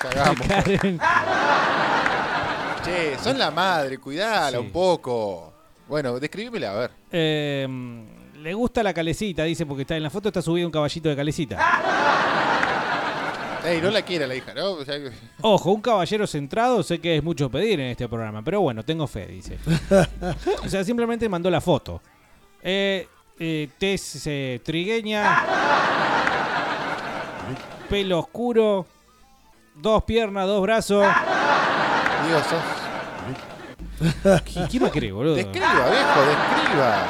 Cagamos. 0.01 0.39
de 0.47 0.47
Karen. 0.47 0.99
Che, 2.83 3.17
son 3.23 3.37
la 3.37 3.51
madre, 3.51 3.97
cuidala 3.99 4.57
Sí. 4.57 4.63
un 4.65 4.71
poco. 4.71 5.53
Bueno, 5.87 6.19
describímela, 6.19 6.71
a 6.71 6.75
ver. 6.75 6.91
Eh, 7.11 7.67
le 8.37 8.53
gusta 8.53 8.81
la 8.83 8.93
calecita, 8.93 9.43
dice, 9.43 9.65
porque 9.65 9.81
está 9.83 9.95
en 9.97 10.03
la 10.03 10.09
foto 10.09 10.29
está 10.29 10.41
subido 10.41 10.67
un 10.67 10.71
caballito 10.71 11.09
de 11.09 11.15
calecita. 11.15 11.57
Ey, 13.65 13.81
no 13.81 13.89
la 13.89 14.01
quiere 14.03 14.27
la 14.27 14.35
hija, 14.35 14.53
¿no? 14.53 14.73
O 14.73 14.85
sea, 14.85 14.97
que- 14.99 15.11
Ojo, 15.41 15.71
un 15.71 15.81
caballero 15.81 16.27
centrado 16.27 16.83
sé 16.83 16.99
que 16.99 17.17
es 17.17 17.23
mucho 17.23 17.49
pedir 17.49 17.79
en 17.79 17.87
este 17.87 18.07
programa, 18.07 18.43
pero 18.43 18.61
bueno, 18.61 18.83
tengo 18.83 19.07
fe, 19.07 19.25
dice. 19.27 19.57
o 20.63 20.69
sea, 20.69 20.83
simplemente 20.83 21.27
mandó 21.27 21.49
la 21.49 21.61
foto. 21.61 22.01
Eh, 22.61 23.07
eh, 23.39 23.69
tez 23.77 24.23
eh, 24.27 24.59
trigueña, 24.63 25.43
pelo 27.89 28.19
oscuro, 28.19 28.85
dos 29.75 30.03
piernas, 30.03 30.47
dos 30.47 30.61
brazos. 30.61 31.05
Digo, 32.25 32.39
sos... 32.39 34.43
¿Qui- 34.45 34.67
¿Quién 34.69 34.83
me 34.83 34.91
cree, 34.91 35.11
boludo? 35.11 35.35
Describa, 35.35 35.89
viejo, 35.89 36.21
describa. 36.21 37.07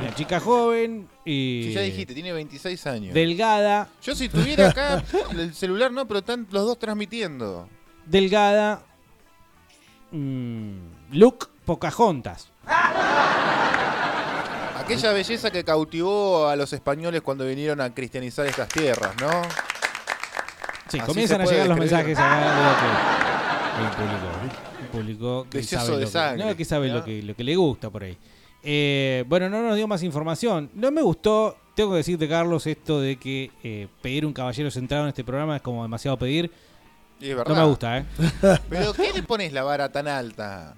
Una 0.00 0.14
chica 0.14 0.40
joven 0.40 1.08
y 1.30 1.64
Si 1.64 1.72
ya 1.74 1.80
dijiste, 1.82 2.14
tiene 2.14 2.32
26 2.32 2.86
años. 2.86 3.14
delgada, 3.14 3.88
Yo 4.02 4.14
si 4.14 4.28
tuviera 4.30 4.68
acá 4.70 5.02
el 5.32 5.52
celular 5.54 5.92
no, 5.92 6.06
pero 6.08 6.20
están 6.20 6.46
los 6.50 6.64
dos 6.64 6.78
transmitiendo. 6.78 7.68
delgada, 8.06 8.82
mm, 10.10 10.78
look 11.12 11.50
Pocahontas. 11.66 12.48
Aquella 14.80 15.12
belleza 15.12 15.50
que 15.50 15.64
cautivó 15.64 16.48
a 16.48 16.56
los 16.56 16.72
españoles 16.72 17.20
cuando 17.20 17.44
vinieron 17.44 17.80
a 17.82 17.92
cristianizar 17.92 18.46
estas 18.46 18.68
tierras, 18.68 19.14
¿no? 19.20 19.30
Sí, 20.88 20.98
Así 20.98 21.00
comienzan 21.00 21.42
a 21.42 21.44
llegar 21.44 21.66
los 21.68 21.78
mensajes 21.78 22.16
acá. 22.18 22.38
Veo 22.38 22.74
que 22.78 23.76
hay 23.76 23.84
un 23.84 23.90
público, 23.90 24.26
un 24.80 24.86
público 24.88 25.46
que 25.50 25.58
Deseoso 25.58 25.84
sabe, 25.86 25.98
de 25.98 26.00
lo 26.04 26.06
que, 26.06 26.12
sangre, 26.12 26.44
no, 26.46 26.56
que 26.56 26.64
sabe 26.64 26.88
¿no? 26.88 26.94
lo, 26.94 27.04
que, 27.04 27.22
lo 27.22 27.34
que 27.36 27.44
le 27.44 27.54
gusta 27.56 27.90
por 27.90 28.04
ahí. 28.04 28.16
Eh, 28.62 29.24
bueno, 29.28 29.48
no 29.48 29.62
nos 29.62 29.76
dio 29.76 29.86
más 29.86 30.02
información. 30.02 30.70
No 30.74 30.90
me 30.90 31.02
gustó, 31.02 31.56
tengo 31.74 31.90
que 31.92 31.98
decirte, 31.98 32.28
Carlos, 32.28 32.66
esto 32.66 33.00
de 33.00 33.16
que 33.16 33.50
eh, 33.62 33.88
pedir 34.02 34.26
un 34.26 34.32
caballero 34.32 34.70
centrado 34.70 35.04
en 35.04 35.08
este 35.10 35.24
programa 35.24 35.56
es 35.56 35.62
como 35.62 35.82
demasiado 35.82 36.16
pedir. 36.18 36.50
Y 37.20 37.30
es 37.30 37.36
No 37.36 37.54
me 37.54 37.64
gusta, 37.64 37.98
¿eh? 37.98 38.04
Pero 38.68 38.92
¿qué 38.92 39.12
le 39.12 39.22
pones 39.22 39.52
la 39.52 39.62
vara 39.62 39.90
tan 39.90 40.06
alta? 40.08 40.74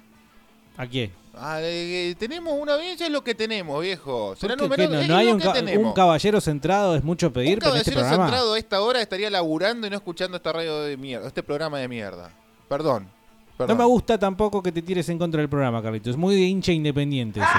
¿A 0.77 0.87
quién? 0.87 1.11
Ah, 1.33 1.59
eh, 1.61 2.13
tenemos 2.19 2.53
una 2.59 2.73
audiencia, 2.73 3.05
es 3.05 3.11
lo 3.11 3.23
que 3.23 3.33
tenemos, 3.35 3.81
viejo. 3.81 4.35
Será 4.35 4.55
¿Por 4.57 4.75
qué- 4.75 4.83
numeroso, 4.87 5.01
qué 5.01 5.07
no, 5.07 5.13
no 5.13 5.19
hay 5.19 5.27
un, 5.27 5.37
que 5.39 5.45
ca- 5.45 5.53
tenemos. 5.53 5.85
un 5.85 5.93
caballero 5.93 6.41
centrado 6.41 6.95
es 6.95 7.03
mucho 7.03 7.31
pedir 7.31 7.53
Un 7.55 7.59
pero 7.59 7.71
en 7.75 7.77
este 7.77 7.91
caballero 7.91 8.09
programa. 8.09 8.25
centrado 8.31 8.53
a 8.53 8.59
esta 8.59 8.81
hora 8.81 9.01
estaría 9.01 9.29
laburando 9.29 9.87
y 9.87 9.89
no 9.89 9.95
escuchando 9.95 10.37
esta 10.37 10.51
radio 10.51 10.81
de 10.81 10.97
mierda, 10.97 11.27
este 11.27 11.41
programa 11.43 11.79
de 11.79 11.87
mierda. 11.87 12.31
Perdón. 12.67 13.07
No 13.67 13.75
me 13.75 13.85
gusta 13.85 14.17
tampoco 14.17 14.61
que 14.63 14.71
te 14.71 14.81
tires 14.81 15.07
en 15.09 15.17
contra 15.17 15.39
del 15.39 15.49
programa, 15.49 15.81
Carlitos. 15.81 16.11
Es 16.11 16.17
muy 16.17 16.35
de 16.35 16.41
hincha 16.41 16.71
independiente 16.71 17.39
eso. 17.39 17.49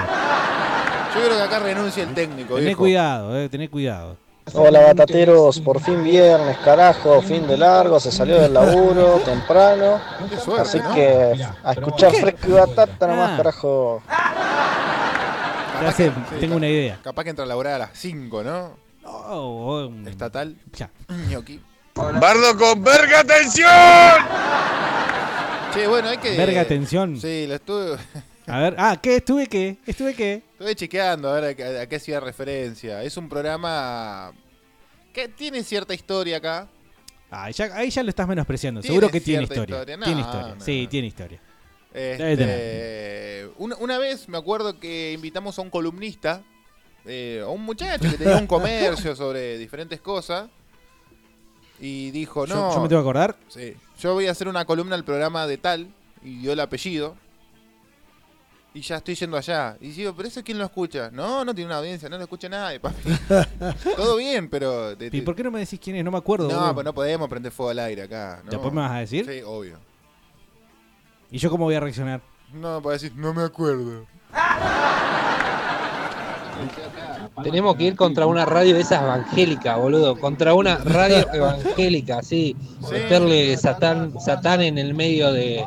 Yo 1.15 1.21
creo 1.25 1.37
que 1.37 1.43
acá 1.43 1.59
renuncia 1.59 2.03
el 2.03 2.13
técnico, 2.13 2.55
Tené 2.55 2.65
viejo. 2.67 2.79
cuidado, 2.79 3.37
eh, 3.37 3.47
tené 3.49 3.69
cuidado. 3.69 4.17
Hola 4.53 4.81
batateros, 4.81 5.59
por 5.61 5.79
fin 5.79 6.03
viernes, 6.03 6.57
carajo, 6.65 7.21
fin 7.21 7.47
de 7.47 7.55
largo, 7.57 7.97
se 7.99 8.11
salió 8.11 8.41
del 8.41 8.53
laburo 8.53 9.21
temprano. 9.23 10.01
suerte, 10.43 10.61
Así 10.63 10.79
¿no? 10.79 10.93
que 10.93 11.45
a 11.63 11.71
escuchar 11.71 12.11
fresco 12.13 12.47
y 12.49 12.51
batata 12.51 13.07
nomás, 13.07 13.31
Ah. 13.31 13.37
carajo. 13.37 14.01
Ya 15.81 15.91
sé, 15.91 16.11
tengo 16.39 16.55
una 16.57 16.67
idea. 16.67 16.99
Capaz 17.03 17.23
que 17.23 17.29
entra 17.29 17.45
a 17.45 17.47
laburar 17.47 17.73
a 17.75 17.77
las 17.79 17.89
5, 17.93 18.43
¿no? 18.43 18.71
Oh, 19.05 19.89
oh, 19.89 20.07
Estatal. 20.09 20.55
Ya. 20.73 20.89
Ñoqui. 21.29 21.61
Bardo 21.95 22.57
con 22.57 22.83
verga, 22.83 23.19
atención. 23.21 23.69
Che, 25.73 25.87
bueno, 25.87 26.09
hay 26.09 26.17
que. 26.17 26.35
Verga, 26.37 26.61
atención. 26.61 27.19
Sí, 27.19 27.45
lo 27.47 27.55
estuve. 27.55 27.97
A 28.47 28.59
ver, 28.59 28.75
ah, 28.77 28.99
¿qué? 29.01 29.15
¿Estuve 29.17 29.47
qué? 29.47 29.77
¿Estuve 29.85 30.13
qué? 30.13 30.43
Estuve 30.51 30.75
chequeando 30.75 31.29
a 31.29 31.35
ver 31.39 31.43
a, 31.45 31.53
qué- 31.55 31.79
a 31.79 31.87
qué 31.87 31.95
hacía 31.95 32.19
referencia. 32.19 33.01
Es 33.01 33.15
un 33.15 33.29
programa 33.29 34.33
que 35.13 35.29
tiene 35.29 35.63
cierta 35.63 35.93
historia 35.93 36.37
acá. 36.37 36.67
Ah, 37.31 37.49
ya- 37.51 37.73
ahí 37.73 37.89
ya 37.89 38.03
lo 38.03 38.09
estás 38.09 38.27
menospreciando. 38.27 38.81
Tiene 38.81 38.93
Seguro 38.95 39.09
que 39.09 39.21
tiene 39.21 39.43
historia. 39.43 39.63
historia. 39.77 39.95
No, 39.97 40.03
tiene 40.05 40.21
historia. 40.21 40.55
no, 40.55 40.61
sí, 40.65 40.83
no. 40.83 40.89
tiene 40.89 41.07
historia. 41.07 41.41
Este, 41.93 43.47
una, 43.59 43.77
una 43.77 43.97
vez 43.97 44.27
me 44.27 44.37
acuerdo 44.37 44.77
que 44.77 45.13
invitamos 45.13 45.57
a 45.57 45.61
un 45.61 45.69
columnista, 45.69 46.43
eh, 47.05 47.41
a 47.43 47.47
un 47.47 47.61
muchacho 47.63 48.09
que 48.09 48.17
tenía 48.17 48.35
un 48.37 48.47
comercio 48.47 49.15
sobre 49.15 49.57
diferentes 49.57 50.01
cosas. 50.01 50.49
Y 51.79 52.11
dijo, 52.11 52.45
Yo- 52.45 52.55
no. 52.55 52.73
yo 52.75 52.81
me 52.81 52.89
tengo 52.89 53.01
que 53.01 53.05
acordar. 53.05 53.37
Sí. 53.47 53.73
Yo 53.99 54.13
voy 54.13 54.27
a 54.27 54.31
hacer 54.31 54.47
una 54.47 54.65
columna 54.65 54.95
al 54.95 55.03
programa 55.03 55.45
de 55.47 55.57
tal. 55.57 55.87
Y 56.23 56.37
dio 56.37 56.53
el 56.53 56.59
apellido. 56.59 57.15
Y 58.75 58.81
ya 58.81 58.95
estoy 58.97 59.13
yendo 59.13 59.37
allá. 59.37 59.77
Y 59.81 59.89
digo, 59.91 60.15
¿pero 60.15 60.27
eso 60.27 60.43
quién 60.43 60.57
lo 60.57 60.63
escucha? 60.65 61.11
No, 61.11 61.45
no 61.45 61.53
tiene 61.53 61.67
una 61.67 61.77
audiencia, 61.77 62.09
no 62.09 62.17
lo 62.17 62.23
escucha 62.23 62.49
nadie, 62.49 62.79
papi. 62.79 63.01
Todo 63.95 64.15
bien, 64.17 64.49
pero. 64.49 64.97
te- 64.97 65.09
¿Y 65.15 65.21
por 65.21 65.35
qué 65.35 65.43
no 65.43 65.51
me 65.51 65.59
decís 65.59 65.79
quién 65.83 65.95
es? 65.97 66.03
No 66.03 66.09
me 66.11 66.17
acuerdo. 66.17 66.47
no, 66.49 66.55
boludo. 66.55 66.73
pues 66.73 66.85
no 66.85 66.93
podemos 66.93 67.29
prender 67.29 67.51
fuego 67.51 67.69
al 67.69 67.79
aire 67.79 68.01
acá. 68.03 68.41
No. 68.45 68.49
¿Después 68.51 68.73
me 68.73 68.81
vas 68.81 68.91
a 68.91 68.97
decir? 68.99 69.25
Sí, 69.29 69.41
obvio. 69.45 69.77
¿Y 71.29 71.37
yo 71.37 71.51
cómo 71.51 71.65
voy 71.65 71.75
a 71.75 71.79
reaccionar? 71.81 72.21
No, 72.51 72.81
para 72.81 72.93
decir, 72.93 73.13
no 73.15 73.31
me 73.33 73.43
acuerdo. 73.43 74.07
Tenemos 77.41 77.75
que 77.75 77.85
ir 77.85 77.95
contra 77.95 78.27
una 78.27 78.45
radio 78.45 78.75
de 78.75 78.81
esas 78.81 79.01
evangélicas, 79.01 79.77
boludo. 79.77 80.19
Contra 80.19 80.53
una 80.53 80.77
radio 80.77 81.25
evangélica, 81.33 82.19
así. 82.19 82.55
Meterle 82.91 83.57
satán, 83.57 84.19
satán 84.19 84.61
en 84.61 84.77
el 84.77 84.93
medio 84.93 85.31
de, 85.31 85.65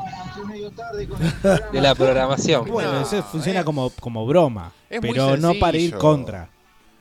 de 1.72 1.80
la 1.80 1.94
programación. 1.94 2.66
Bueno, 2.70 3.00
eso 3.00 3.22
funciona 3.22 3.64
como, 3.64 3.90
como 4.00 4.26
broma. 4.26 4.72
Es 4.88 5.00
pero 5.00 5.36
no 5.36 5.54
para 5.54 5.76
ir 5.76 5.96
contra. 5.96 6.48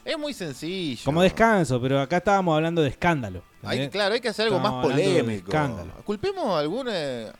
Es 0.04 0.17
muy 0.17 0.34
sencillo. 0.34 1.01
Como 1.04 1.21
descanso, 1.21 1.82
pero 1.82 1.99
acá 1.99 2.17
estábamos 2.17 2.56
hablando 2.56 2.82
de 2.82 2.89
escándalo. 2.89 3.43
Hay, 3.63 3.89
claro, 3.89 4.13
hay 4.13 4.21
que 4.21 4.30
hacer 4.30 4.45
algo 4.45 4.58
Estábamos 4.58 4.86
más 4.86 4.91
polémico. 4.93 5.47
escándalo. 5.47 5.91
Culpemos 6.06 6.45
a 6.45 6.60
algún, 6.60 6.88
eh, 6.91 7.32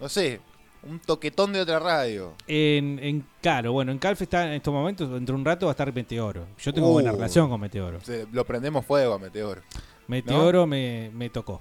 no 0.00 0.08
sé, 0.08 0.40
un 0.82 0.98
toquetón 1.00 1.52
de 1.52 1.60
otra 1.60 1.78
radio. 1.78 2.34
En, 2.46 2.98
en 3.02 3.24
claro, 3.40 3.72
bueno, 3.72 3.92
en 3.92 3.98
Calfe 3.98 4.24
está 4.24 4.46
en 4.46 4.52
estos 4.54 4.72
momentos, 4.72 5.10
dentro 5.10 5.34
de 5.34 5.40
un 5.40 5.44
rato 5.44 5.66
va 5.66 5.72
a 5.72 5.74
estar 5.74 5.92
Meteoro. 5.92 6.46
Yo 6.58 6.72
tengo 6.72 6.88
Uh. 6.88 6.92
buena 6.92 7.12
relación 7.12 7.48
con 7.48 7.60
Meteoro. 7.60 8.00
Se- 8.02 8.26
lo 8.32 8.44
prendemos 8.44 8.84
fuego 8.86 9.14
a 9.14 9.18
Meteoro. 9.18 9.60
Meteoro 10.06 10.66
me, 10.66 11.10
me 11.14 11.28
tocó. 11.30 11.60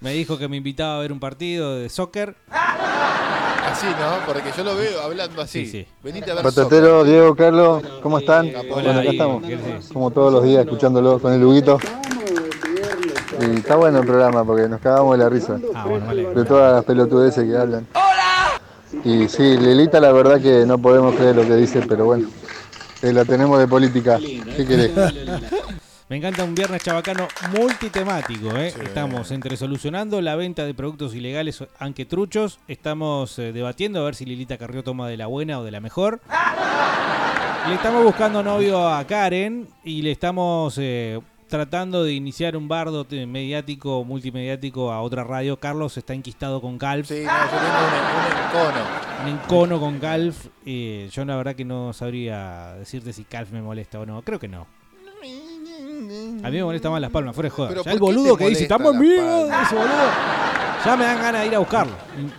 me 0.00 0.12
dijo 0.12 0.36
que 0.38 0.48
me 0.48 0.56
invitaba 0.56 0.96
a 0.96 1.00
ver 1.00 1.12
un 1.12 1.20
partido 1.20 1.76
de 1.76 1.88
soccer. 1.88 2.36
Así, 2.50 3.86
¿no? 3.86 4.24
Porque 4.26 4.50
yo 4.56 4.62
lo 4.62 4.76
veo 4.76 5.00
hablando 5.02 5.40
así. 5.42 5.64
Sí, 5.66 5.70
sí. 5.82 5.86
Venite 6.02 6.30
a 6.30 6.34
ver 6.34 6.44
Batatero, 6.44 7.02
Diego, 7.04 7.34
Carlos, 7.34 7.82
¿cómo 8.02 8.18
están? 8.18 8.52
Bueno, 8.70 8.90
acá 8.90 9.10
estamos, 9.10 9.42
¿qué 9.42 9.56
decís? 9.56 9.88
como 9.92 10.10
todos 10.10 10.32
los 10.32 10.44
días, 10.44 10.64
escuchándolo 10.64 11.18
con 11.18 11.32
el 11.32 11.42
Huguito. 11.42 11.78
Y 13.44 13.56
está 13.56 13.76
bueno 13.76 14.00
el 14.00 14.06
programa 14.06 14.44
porque 14.44 14.68
nos 14.68 14.80
cagamos 14.80 15.18
de 15.18 15.24
la 15.24 15.30
risa. 15.30 15.58
Ah, 15.74 15.86
bueno, 15.86 16.06
vale. 16.06 16.34
De 16.34 16.44
todas 16.44 16.74
las 16.74 16.84
pelotudeces 16.84 17.44
que 17.44 17.56
hablan. 17.56 17.86
Y 19.04 19.28
sí, 19.28 19.56
Lilita, 19.58 20.00
la 20.00 20.12
verdad 20.12 20.40
que 20.40 20.64
no 20.64 20.78
podemos 20.78 21.14
creer 21.14 21.36
lo 21.36 21.42
que 21.42 21.56
dice, 21.56 21.82
pero 21.86 22.06
bueno, 22.06 22.28
eh, 23.02 23.12
la 23.12 23.24
tenemos 23.24 23.58
de 23.58 23.66
política. 23.66 24.18
¿Qué 24.18 24.64
querés? 24.66 24.92
Me 26.08 26.18
encanta 26.18 26.44
un 26.44 26.54
viernes 26.54 26.82
chabacano 26.82 27.26
multitemático. 27.58 28.54
¿eh? 28.56 28.68
Estamos 28.82 29.30
entre 29.30 29.56
solucionando 29.56 30.20
la 30.20 30.36
venta 30.36 30.64
de 30.64 30.74
productos 30.74 31.14
ilegales, 31.14 31.64
aunque 31.78 32.04
truchos. 32.04 32.60
Estamos 32.68 33.38
eh, 33.38 33.52
debatiendo 33.52 34.00
a 34.00 34.04
ver 34.04 34.14
si 34.14 34.24
Lilita 34.24 34.58
Carrió 34.58 34.84
toma 34.84 35.08
de 35.08 35.16
la 35.16 35.26
buena 35.26 35.58
o 35.58 35.64
de 35.64 35.70
la 35.70 35.80
mejor. 35.80 36.20
Le 37.68 37.74
estamos 37.74 38.04
buscando 38.04 38.42
novio 38.42 38.86
a 38.86 39.02
Karen 39.06 39.66
y 39.82 40.02
le 40.02 40.10
estamos 40.10 40.76
eh, 40.76 41.18
tratando 41.54 42.02
de 42.02 42.12
iniciar 42.14 42.56
un 42.56 42.66
bardo 42.66 43.06
mediático, 43.28 44.02
multimediático 44.04 44.90
a 44.90 45.00
otra 45.02 45.22
radio. 45.22 45.56
Carlos 45.56 45.96
está 45.96 46.12
enquistado 46.12 46.60
con 46.60 46.78
Calf. 46.78 47.06
Sí, 47.06 47.22
no, 47.24 47.30
yo 47.30 47.50
tengo 47.50 47.78
un, 47.78 48.24
un 48.24 48.72
encono. 48.72 48.86
Un 49.22 49.28
encono 49.28 49.78
con 49.80 50.00
Calf. 50.00 50.46
eh, 50.66 51.08
yo 51.12 51.24
la 51.24 51.36
verdad 51.36 51.54
que 51.54 51.64
no 51.64 51.92
sabría 51.92 52.74
decirte 52.74 53.12
si 53.12 53.22
Calf 53.22 53.52
me 53.52 53.62
molesta 53.62 54.00
o 54.00 54.04
no. 54.06 54.20
Creo 54.22 54.40
que 54.40 54.48
no. 54.48 54.66
A 56.42 56.50
mí 56.50 56.56
me 56.56 56.64
molesta 56.64 56.90
más 56.90 57.00
las 57.00 57.12
palmas, 57.12 57.36
fuera 57.36 57.46
de 57.46 57.54
joda. 57.54 57.68
Ya 57.72 57.82
¿por 57.84 57.92
el 57.92 57.98
boludo 58.00 58.36
que 58.36 58.48
dice, 58.48 58.64
estamos 58.64 58.92
amigos, 58.92 59.48
ese 59.62 59.76
boludo. 59.76 60.10
Ya 60.84 60.96
me 60.96 61.04
dan 61.04 61.22
ganas 61.22 61.40
de 61.42 61.46
ir 61.46 61.54
a 61.54 61.58
buscarlo. 61.60 61.94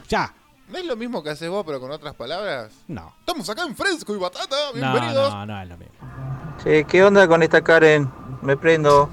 Ya. 0.10 0.34
¿No 0.76 0.82
es 0.82 0.88
lo 0.88 0.98
mismo 0.98 1.24
que 1.24 1.30
haces 1.30 1.50
vos, 1.50 1.64
pero 1.66 1.80
con 1.80 1.90
otras 1.90 2.14
palabras? 2.16 2.70
No. 2.90 3.14
Estamos 3.22 3.50
acá 3.50 3.64
en 3.64 3.78
Fresco 3.78 4.14
y 4.14 4.18
Batata, 4.20 4.58
No, 4.68 4.74
bienvenidos. 4.74 5.34
no, 5.34 5.46
no 5.46 5.62
es 5.62 5.70
lo 5.70 5.78
mismo. 5.78 5.96
Che, 6.62 6.84
¿qué 6.84 7.02
onda 7.02 7.26
con 7.30 7.42
esta 7.42 7.64
Karen? 7.64 8.12
Me 8.42 8.58
prendo. 8.58 9.10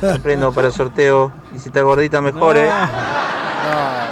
Me 0.00 0.18
prendo 0.18 0.50
para 0.50 0.68
el 0.68 0.72
sorteo. 0.72 1.30
Y 1.54 1.58
si 1.58 1.68
está 1.68 1.82
gordita, 1.82 2.22
mejor, 2.22 2.56
No. 2.56 2.62
eh. 2.62 2.70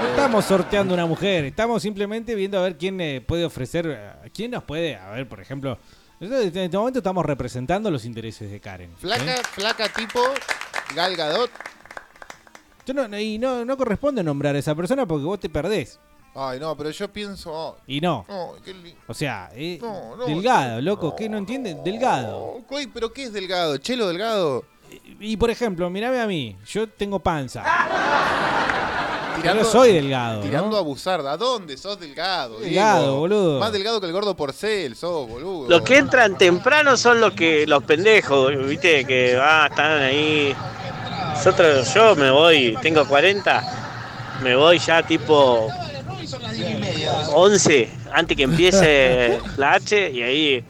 No 0.02 0.08
estamos 0.10 0.44
sorteando 0.44 0.92
una 0.92 1.06
mujer, 1.06 1.46
estamos 1.46 1.80
simplemente 1.80 2.34
viendo 2.34 2.58
a 2.58 2.62
ver 2.64 2.76
quién 2.76 3.00
eh, 3.00 3.22
puede 3.26 3.46
ofrecer, 3.46 3.86
eh, 3.88 4.30
quién 4.34 4.50
nos 4.50 4.62
puede, 4.64 4.96
a 4.96 5.08
ver, 5.12 5.26
por 5.26 5.40
ejemplo, 5.40 5.78
nosotros 6.20 6.44
en 6.54 6.58
este 6.64 6.76
momento 6.76 6.98
estamos 6.98 7.24
representando 7.24 7.90
los 7.90 8.04
intereses 8.04 8.50
de 8.50 8.60
Karen. 8.60 8.94
Flaca, 8.98 9.32
¿eh? 9.34 9.42
flaca 9.52 9.88
tipo 9.88 10.20
Gal 10.94 11.16
Gadot. 11.16 11.50
Yo 12.84 12.92
no, 12.92 13.08
no- 13.08 13.18
y 13.18 13.38
no, 13.38 13.64
no 13.64 13.78
corresponde 13.78 14.22
nombrar 14.22 14.54
a 14.56 14.58
esa 14.58 14.74
persona 14.74 15.06
porque 15.06 15.24
vos 15.24 15.40
te 15.40 15.48
perdés. 15.48 15.98
Ay, 16.36 16.60
no, 16.60 16.76
pero 16.76 16.90
yo 16.90 17.10
pienso... 17.12 17.50
oh, 17.52 17.76
Y 17.86 18.00
no. 18.00 18.24
no, 18.28 18.52
qué 18.64 18.74
li- 18.74 18.94
O 19.08 19.14
sea, 19.14 19.48
eh, 19.54 19.78
No, 19.80 20.16
no, 20.16 20.26
delgado, 20.26 20.80
loco, 20.82 21.14
¿qué 21.16 21.28
no 21.28 21.38
entienden? 21.38 21.82
Delgado. 21.82 22.58
Uy, 22.68 22.86
pero 22.92 23.12
¿qué 23.12 23.24
es 23.24 23.32
delgado? 23.32 23.76
¿Chelo 23.78 24.06
delgado? 24.08 24.64
Y 25.18 25.36
por 25.36 25.50
ejemplo, 25.50 25.88
mirame 25.90 26.20
a 26.20 26.26
mí, 26.26 26.56
yo 26.66 26.88
tengo 26.88 27.18
panza. 27.18 27.62
Tirando- 29.36 29.62
Pero 29.62 29.70
soy 29.70 29.92
delgado. 29.92 30.36
¿no? 30.36 30.42
Tirando 30.42 30.76
a 30.76 30.80
abusar. 30.80 31.20
¿A 31.26 31.36
dónde? 31.36 31.76
Sos 31.76 31.98
delgado. 32.00 32.58
Delgado, 32.58 33.00
Diego. 33.02 33.18
boludo. 33.18 33.60
Más 33.60 33.72
delgado 33.72 34.00
que 34.00 34.06
el 34.06 34.12
gordo 34.12 34.34
porcel, 34.36 34.96
sos, 34.96 35.28
boludo. 35.28 35.68
Los 35.68 35.82
que 35.82 35.98
entran 35.98 36.38
temprano 36.38 36.96
son 36.96 37.20
los 37.20 37.32
que 37.34 37.66
los 37.66 37.82
pendejos, 37.84 38.52
viste, 38.66 39.04
que 39.04 39.38
ah, 39.40 39.66
están 39.70 40.02
ahí. 40.02 40.54
Nosotros, 41.34 41.92
yo 41.94 42.16
me 42.16 42.30
voy, 42.30 42.76
tengo 42.80 43.06
40, 43.06 44.38
me 44.42 44.56
voy 44.56 44.78
ya 44.78 45.02
tipo 45.02 45.68
11 47.32 47.90
antes 48.12 48.36
que 48.36 48.42
empiece 48.42 49.40
la 49.56 49.74
H 49.74 50.10
y 50.10 50.22
ahí, 50.22 50.64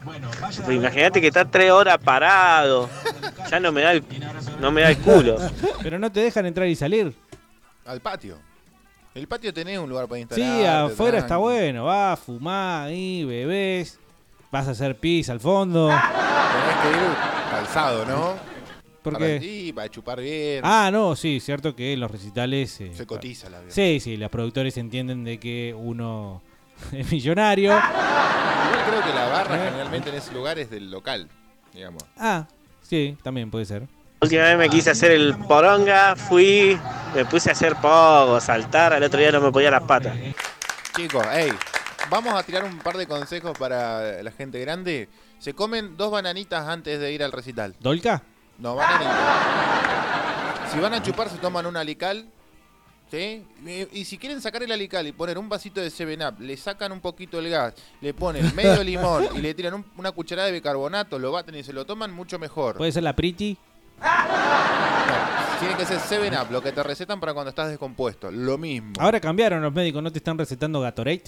pues 0.65 0.77
imagínate 0.77 1.21
que 1.21 1.27
está 1.27 1.45
tres 1.45 1.71
horas 1.71 1.97
parado, 1.97 2.89
ya 3.49 3.59
no 3.59 3.71
me 3.71 3.81
da 3.81 3.91
el, 3.93 4.03
no 4.59 4.71
me 4.71 4.81
da 4.81 4.89
el 4.89 4.97
culo. 4.97 5.37
Pero 5.81 5.99
no 5.99 6.11
te 6.11 6.19
dejan 6.21 6.45
entrar 6.45 6.67
y 6.67 6.75
salir. 6.75 7.13
Al 7.85 8.01
patio. 8.01 8.37
El 9.15 9.27
patio 9.27 9.53
tenés 9.53 9.79
un 9.79 9.89
lugar 9.89 10.07
para 10.07 10.19
instalar. 10.19 10.59
Sí, 10.59 10.65
afuera 10.65 11.17
está 11.17 11.37
bueno, 11.37 11.85
va 11.85 12.13
a 12.13 12.17
fumar 12.17 12.87
ahí, 12.87 13.25
bebés, 13.25 13.99
vas 14.51 14.67
a 14.67 14.71
hacer 14.71 14.95
pis 14.95 15.29
al 15.29 15.39
fondo. 15.39 15.87
Tenés 15.87 16.77
que 16.81 16.89
ir 16.89 17.17
calzado, 17.49 18.05
¿no? 18.05 18.35
Sí, 19.41 19.71
para 19.73 19.89
chupar 19.89 20.21
bien. 20.21 20.61
Ah, 20.63 20.89
no, 20.91 21.15
sí, 21.15 21.39
cierto 21.39 21.75
que 21.75 21.93
en 21.93 21.99
los 21.99 22.11
recitales... 22.11 22.79
eh, 22.81 22.91
Se 22.93 23.05
cotiza 23.05 23.49
la 23.49 23.59
vida. 23.61 23.71
Sí, 23.71 23.99
sí, 23.99 24.17
los 24.17 24.29
productores 24.29 24.75
entienden 24.77 25.23
de 25.23 25.39
que 25.39 25.73
uno 25.77 26.41
es 26.91 27.11
millonario. 27.11 27.71
Igual 27.71 28.83
creo 28.87 29.03
que 29.03 29.13
la 29.13 29.27
barra 29.29 29.55
Eh. 29.55 29.69
generalmente 29.69 30.09
en 30.09 30.15
ese 30.15 30.33
lugar 30.33 30.59
es 30.59 30.69
del 30.69 30.89
local, 30.91 31.27
digamos. 31.73 32.03
Ah, 32.17 32.47
sí, 32.81 33.17
también 33.23 33.49
puede 33.51 33.65
ser. 33.65 33.87
Última 34.21 34.43
vez 34.43 34.57
me 34.57 34.69
quise 34.69 34.89
hacer 34.89 35.11
el 35.11 35.35
poronga, 35.37 36.15
fui, 36.15 36.77
me 37.15 37.23
puse 37.25 37.49
a 37.49 37.53
hacer 37.53 37.75
pogo, 37.75 38.39
saltar, 38.39 38.93
al 38.93 39.03
otro 39.03 39.19
día 39.19 39.31
no 39.31 39.39
me 39.41 39.51
podía 39.51 39.69
las 39.69 39.83
patas. 39.83 40.17
Chicos, 40.95 41.23
hey, 41.31 41.51
vamos 42.09 42.33
a 42.33 42.41
tirar 42.41 42.63
un 42.65 42.79
par 42.79 42.97
de 42.97 43.05
consejos 43.05 43.55
para 43.59 44.23
la 44.23 44.31
gente 44.31 44.59
grande. 44.59 45.07
Se 45.37 45.53
comen 45.53 45.95
dos 45.97 46.09
bananitas 46.09 46.67
antes 46.67 46.99
de 46.99 47.11
ir 47.13 47.21
al 47.23 47.31
recital. 47.31 47.75
¿Dolca? 47.79 48.23
No, 48.59 48.75
bananitas. 48.75 50.71
Si 50.73 50.79
van 50.79 50.93
a 50.93 51.01
chupar, 51.03 51.29
se 51.29 51.37
toman 51.37 51.65
un 51.65 51.77
alical. 51.77 52.25
¿Sí? 53.09 53.45
Y, 53.65 53.99
y 54.01 54.03
si 54.03 54.17
quieren 54.17 54.41
sacar 54.41 54.63
el 54.63 54.71
alical 54.71 55.07
y 55.07 55.13
poner 55.13 55.37
un 55.37 55.47
vasito 55.47 55.79
de 55.79 55.87
7-Up, 55.87 56.41
le 56.41 56.57
sacan 56.57 56.91
un 56.91 56.99
poquito 56.99 57.39
el 57.39 57.49
gas, 57.49 57.73
le 58.01 58.13
ponen 58.13 58.53
medio 58.53 58.83
limón 58.83 59.27
y 59.33 59.37
le 59.37 59.53
tiran 59.53 59.75
un- 59.75 59.85
una 59.95 60.11
cucharada 60.11 60.47
de 60.47 60.53
bicarbonato, 60.53 61.17
lo 61.17 61.31
baten 61.31 61.55
y 61.55 61.63
se 61.63 61.71
lo 61.71 61.85
toman, 61.85 62.11
mucho 62.11 62.37
mejor. 62.37 62.75
Puede 62.75 62.91
ser 62.91 63.03
la 63.03 63.15
Pretty. 63.15 63.57
Tiene 65.59 65.75
que 65.77 65.85
ser 65.85 65.99
7-Up, 65.99 66.51
lo 66.51 66.61
que 66.61 66.73
te 66.73 66.83
recetan 66.83 67.19
para 67.21 67.33
cuando 67.33 67.49
estás 67.49 67.69
descompuesto. 67.69 68.29
Lo 68.29 68.57
mismo. 68.57 68.91
Ahora 68.99 69.19
cambiaron 69.21 69.61
los 69.61 69.73
médicos, 69.73 70.03
¿no 70.03 70.11
te 70.11 70.17
están 70.19 70.37
recetando 70.37 70.81
Gatorade? 70.81 71.23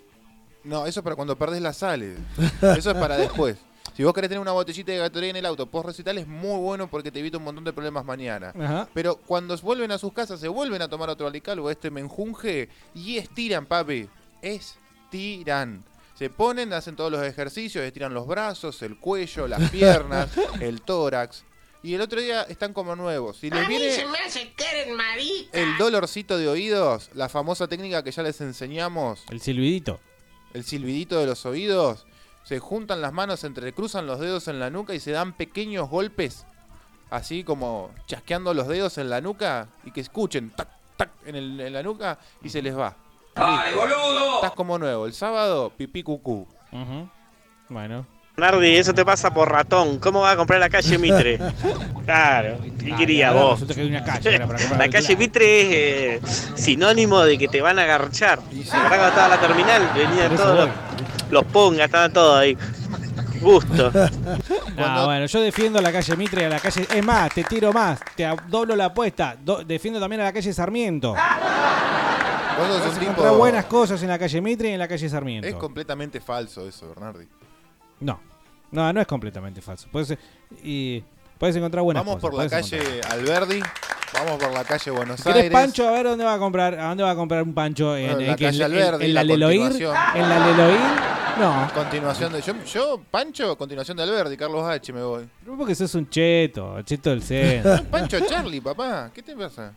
No, 0.65 0.85
eso 0.85 0.99
es 0.99 1.03
para 1.03 1.15
cuando 1.15 1.37
perdés 1.37 1.61
las 1.61 1.77
sales. 1.77 2.17
Eso 2.61 2.91
es 2.91 2.97
para 2.97 3.15
después. 3.17 3.55
Si 3.95 4.03
vos 4.03 4.13
querés 4.13 4.29
tener 4.29 4.41
una 4.41 4.51
botellita 4.51 4.91
de 4.91 4.97
Gatorade 4.99 5.29
en 5.31 5.35
el 5.37 5.45
auto 5.45 5.65
post 5.65 5.87
recital 5.87 6.17
es 6.17 6.27
muy 6.27 6.57
bueno 6.59 6.89
porque 6.89 7.11
te 7.11 7.19
evita 7.19 7.37
un 7.37 7.43
montón 7.43 7.63
de 7.63 7.73
problemas 7.73 8.05
mañana. 8.05 8.53
Ajá. 8.59 8.87
Pero 8.93 9.17
cuando 9.17 9.57
vuelven 9.57 9.91
a 9.91 9.97
sus 9.97 10.13
casas 10.13 10.39
se 10.39 10.47
vuelven 10.47 10.81
a 10.81 10.87
tomar 10.87 11.09
otro 11.09 11.27
alical 11.27 11.59
o 11.59 11.69
este 11.69 11.91
menjunje 11.91 12.69
y 12.95 13.17
estiran, 13.17 13.65
papi. 13.65 14.07
Estiran. 14.41 15.83
Se 16.17 16.29
ponen, 16.29 16.73
hacen 16.73 16.95
todos 16.97 17.11
los 17.11 17.23
ejercicios, 17.25 17.83
estiran 17.83 18.13
los 18.13 18.27
brazos, 18.27 18.81
el 18.81 18.97
cuello, 18.99 19.47
las 19.47 19.69
piernas, 19.71 20.29
el 20.59 20.81
tórax. 20.81 21.43
Y 21.81 21.93
el 21.93 22.01
otro 22.01 22.19
día 22.19 22.41
están 22.43 22.73
como 22.73 22.93
nuevos. 22.97 23.37
Si 23.37 23.49
les 23.49 23.65
viene 23.65 24.05
me 24.11 24.17
hace 24.19 24.51
Karen 24.53 24.95
marica. 24.97 25.57
el 25.57 25.77
dolorcito 25.77 26.37
de 26.37 26.49
oídos, 26.49 27.09
la 27.13 27.29
famosa 27.29 27.67
técnica 27.69 28.03
que 28.03 28.11
ya 28.11 28.21
les 28.21 28.41
enseñamos, 28.41 29.23
El 29.29 29.39
silbidito. 29.39 30.01
el 30.53 30.65
silbidito 30.65 31.17
de 31.17 31.25
los 31.25 31.45
oídos, 31.45 32.05
se 32.49 32.57
juntan 32.57 32.99
las 32.99 33.13
manos, 33.13 33.41
se 33.41 33.45
entrecruzan 33.47 34.07
los 34.07 34.19
dedos 34.19 34.47
en 34.47 34.59
la 34.59 34.71
nuca 34.71 34.95
y 34.95 34.99
se 34.99 35.11
dan 35.11 35.33
pequeños 35.33 35.87
golpes, 35.87 36.47
así 37.11 37.43
como 37.43 37.91
chasqueando 38.07 38.55
los 38.55 38.67
dedos 38.67 38.97
en 38.97 39.07
la 39.11 39.21
nuca 39.21 39.67
y 39.83 39.91
que 39.91 40.01
escuchen 40.01 40.49
tac, 40.55 40.67
tac 40.97 41.09
en, 41.27 41.35
el- 41.35 41.61
en 41.61 41.73
la 41.73 41.83
nuca 41.83 42.17
y 42.41 42.49
se 42.49 42.63
les 42.63 42.75
va. 42.75 42.95
¡Ay, 43.35 43.75
boludo! 43.75 44.35
Estás 44.37 44.53
como 44.53 44.79
nuevo. 44.79 45.05
El 45.05 45.13
sábado, 45.13 45.71
pipí 45.77 46.01
cucú. 46.01 46.47
Bueno. 47.69 48.07
Nardi, 48.35 48.77
eso 48.77 48.93
te 48.95 49.05
pasa 49.05 49.31
por 49.31 49.51
ratón. 49.51 49.99
¿Cómo 49.99 50.21
vas 50.21 50.33
a 50.33 50.37
comprar 50.37 50.59
la 50.59 50.69
calle 50.69 50.97
Mitre? 50.97 51.37
Claro, 52.05 52.57
¿qué 52.79 52.95
quería 52.95 53.27
ahora 53.29 53.41
vos? 53.41 53.51
resulta 53.59 53.75
que 53.75 53.81
hay 53.81 53.87
una 53.89 54.03
calle 54.03 54.31
ahora 54.33 54.47
para 54.47 54.59
comprar 54.59 54.79
La 54.79 54.85
el 54.85 54.91
calle 54.91 55.05
plan. 55.07 55.19
Mitre 55.19 56.15
es 56.15 56.23
eh, 56.23 56.55
sinónimo 56.55 57.19
de 57.21 57.37
que 57.37 57.47
te 57.47 57.61
van 57.61 57.77
a 57.77 57.83
agarchar. 57.83 58.39
Cuando 58.39 59.07
estaba 59.07 59.27
la 59.27 59.39
terminal, 59.39 59.91
venían 59.93 60.29
Por 60.29 60.33
eso 60.33 60.43
todos 60.43 60.55
los, 60.57 60.65
voy. 60.69 60.75
Los 61.29 61.43
pongas, 61.45 61.85
estaban 61.85 62.11
todos 62.13 62.37
ahí. 62.39 62.57
Gusto. 63.41 63.91
Ah, 64.81 65.03
bueno, 65.05 65.25
yo 65.25 65.41
defiendo 65.41 65.79
a 65.79 65.81
la 65.81 65.91
calle 65.91 66.15
Mitre 66.15 66.41
y 66.43 66.45
a 66.45 66.49
la 66.49 66.59
calle. 66.59 66.87
Es 66.95 67.03
más, 67.03 67.33
te 67.33 67.43
tiro 67.43 67.73
más, 67.73 67.99
te 68.15 68.25
doblo 68.47 68.77
la 68.77 68.85
apuesta. 68.85 69.35
do- 69.43 69.61
defiendo 69.65 69.99
también 69.99 70.21
a 70.21 70.23
la 70.23 70.31
calle 70.31 70.53
Sarmiento. 70.53 71.13
Vos 71.13 72.67
sos 72.67 72.85
un 72.85 72.91
tipo- 72.99 73.11
encontrar 73.11 73.33
buenas 73.35 73.65
cosas 73.65 74.01
en 74.03 74.07
la 74.07 74.17
calle 74.17 74.39
Mitre 74.39 74.69
y 74.69 74.73
en 74.73 74.79
la 74.79 74.87
calle 74.87 75.09
Sarmiento. 75.09 75.47
Es 75.49 75.55
completamente 75.55 76.21
falso 76.21 76.65
eso, 76.67 76.87
Bernardi. 76.87 77.25
No, 77.99 78.21
no, 78.71 78.93
no 78.93 79.01
es 79.01 79.07
completamente 79.07 79.61
falso. 79.61 79.87
Puedes, 79.91 80.17
y 80.63 81.03
puedes 81.37 81.55
encontrar 81.57 81.83
buenas 81.83 82.05
Vamos 82.05 82.21
cosas. 82.21 82.29
por 82.35 82.43
la 82.43 82.49
calle 82.49 83.01
Alberdi, 83.09 83.59
vamos 84.13 84.41
por 84.41 84.53
la 84.53 84.63
calle 84.63 84.91
Buenos 84.91 85.21
¿Querés 85.21 85.35
Aires. 85.43 85.51
Pancho? 85.51 85.89
A 85.89 85.91
ver 85.91 86.05
dónde 86.05 86.23
va 86.23 86.35
a 86.35 86.39
comprar. 86.39 86.79
¿A 86.79 86.87
dónde 86.87 87.03
va 87.03 87.11
a 87.11 87.15
comprar 87.15 87.43
un 87.43 87.53
Pancho? 87.53 87.97
¿En, 87.97 88.05
Bueno, 88.07 88.21
en 88.21 88.27
la 88.27 88.35
qué? 88.37 88.45
calle 88.45 88.57
¿En- 88.57 88.63
Alberdi, 88.63 89.05
en 89.05 89.13
la 89.13 89.23
la 89.23 89.27
Leloir? 89.27 89.59
continuación. 89.71 89.95
¿En 90.15 90.29
la 90.29 90.47
Leloir? 90.47 90.79
No. 91.39 91.71
Continuación 91.73 92.33
de. 92.33 92.41
Yo, 92.41 92.53
yo, 92.65 93.01
Pancho, 93.09 93.57
continuación 93.57 93.95
de 93.95 94.03
Alberdi, 94.03 94.35
Carlos 94.35 94.61
H. 94.67 94.91
Me 94.91 95.01
voy. 95.01 95.29
No 95.45 95.57
porque 95.57 95.73
sos 95.73 95.95
un 95.95 96.09
cheto, 96.09 96.81
cheto 96.81 97.11
del 97.11 97.23
centro. 97.23 97.81
Pancho 97.91 98.19
Charlie, 98.27 98.59
papá. 98.59 99.09
¿Qué 99.13 99.23
te 99.23 99.35
pasa? 99.37 99.73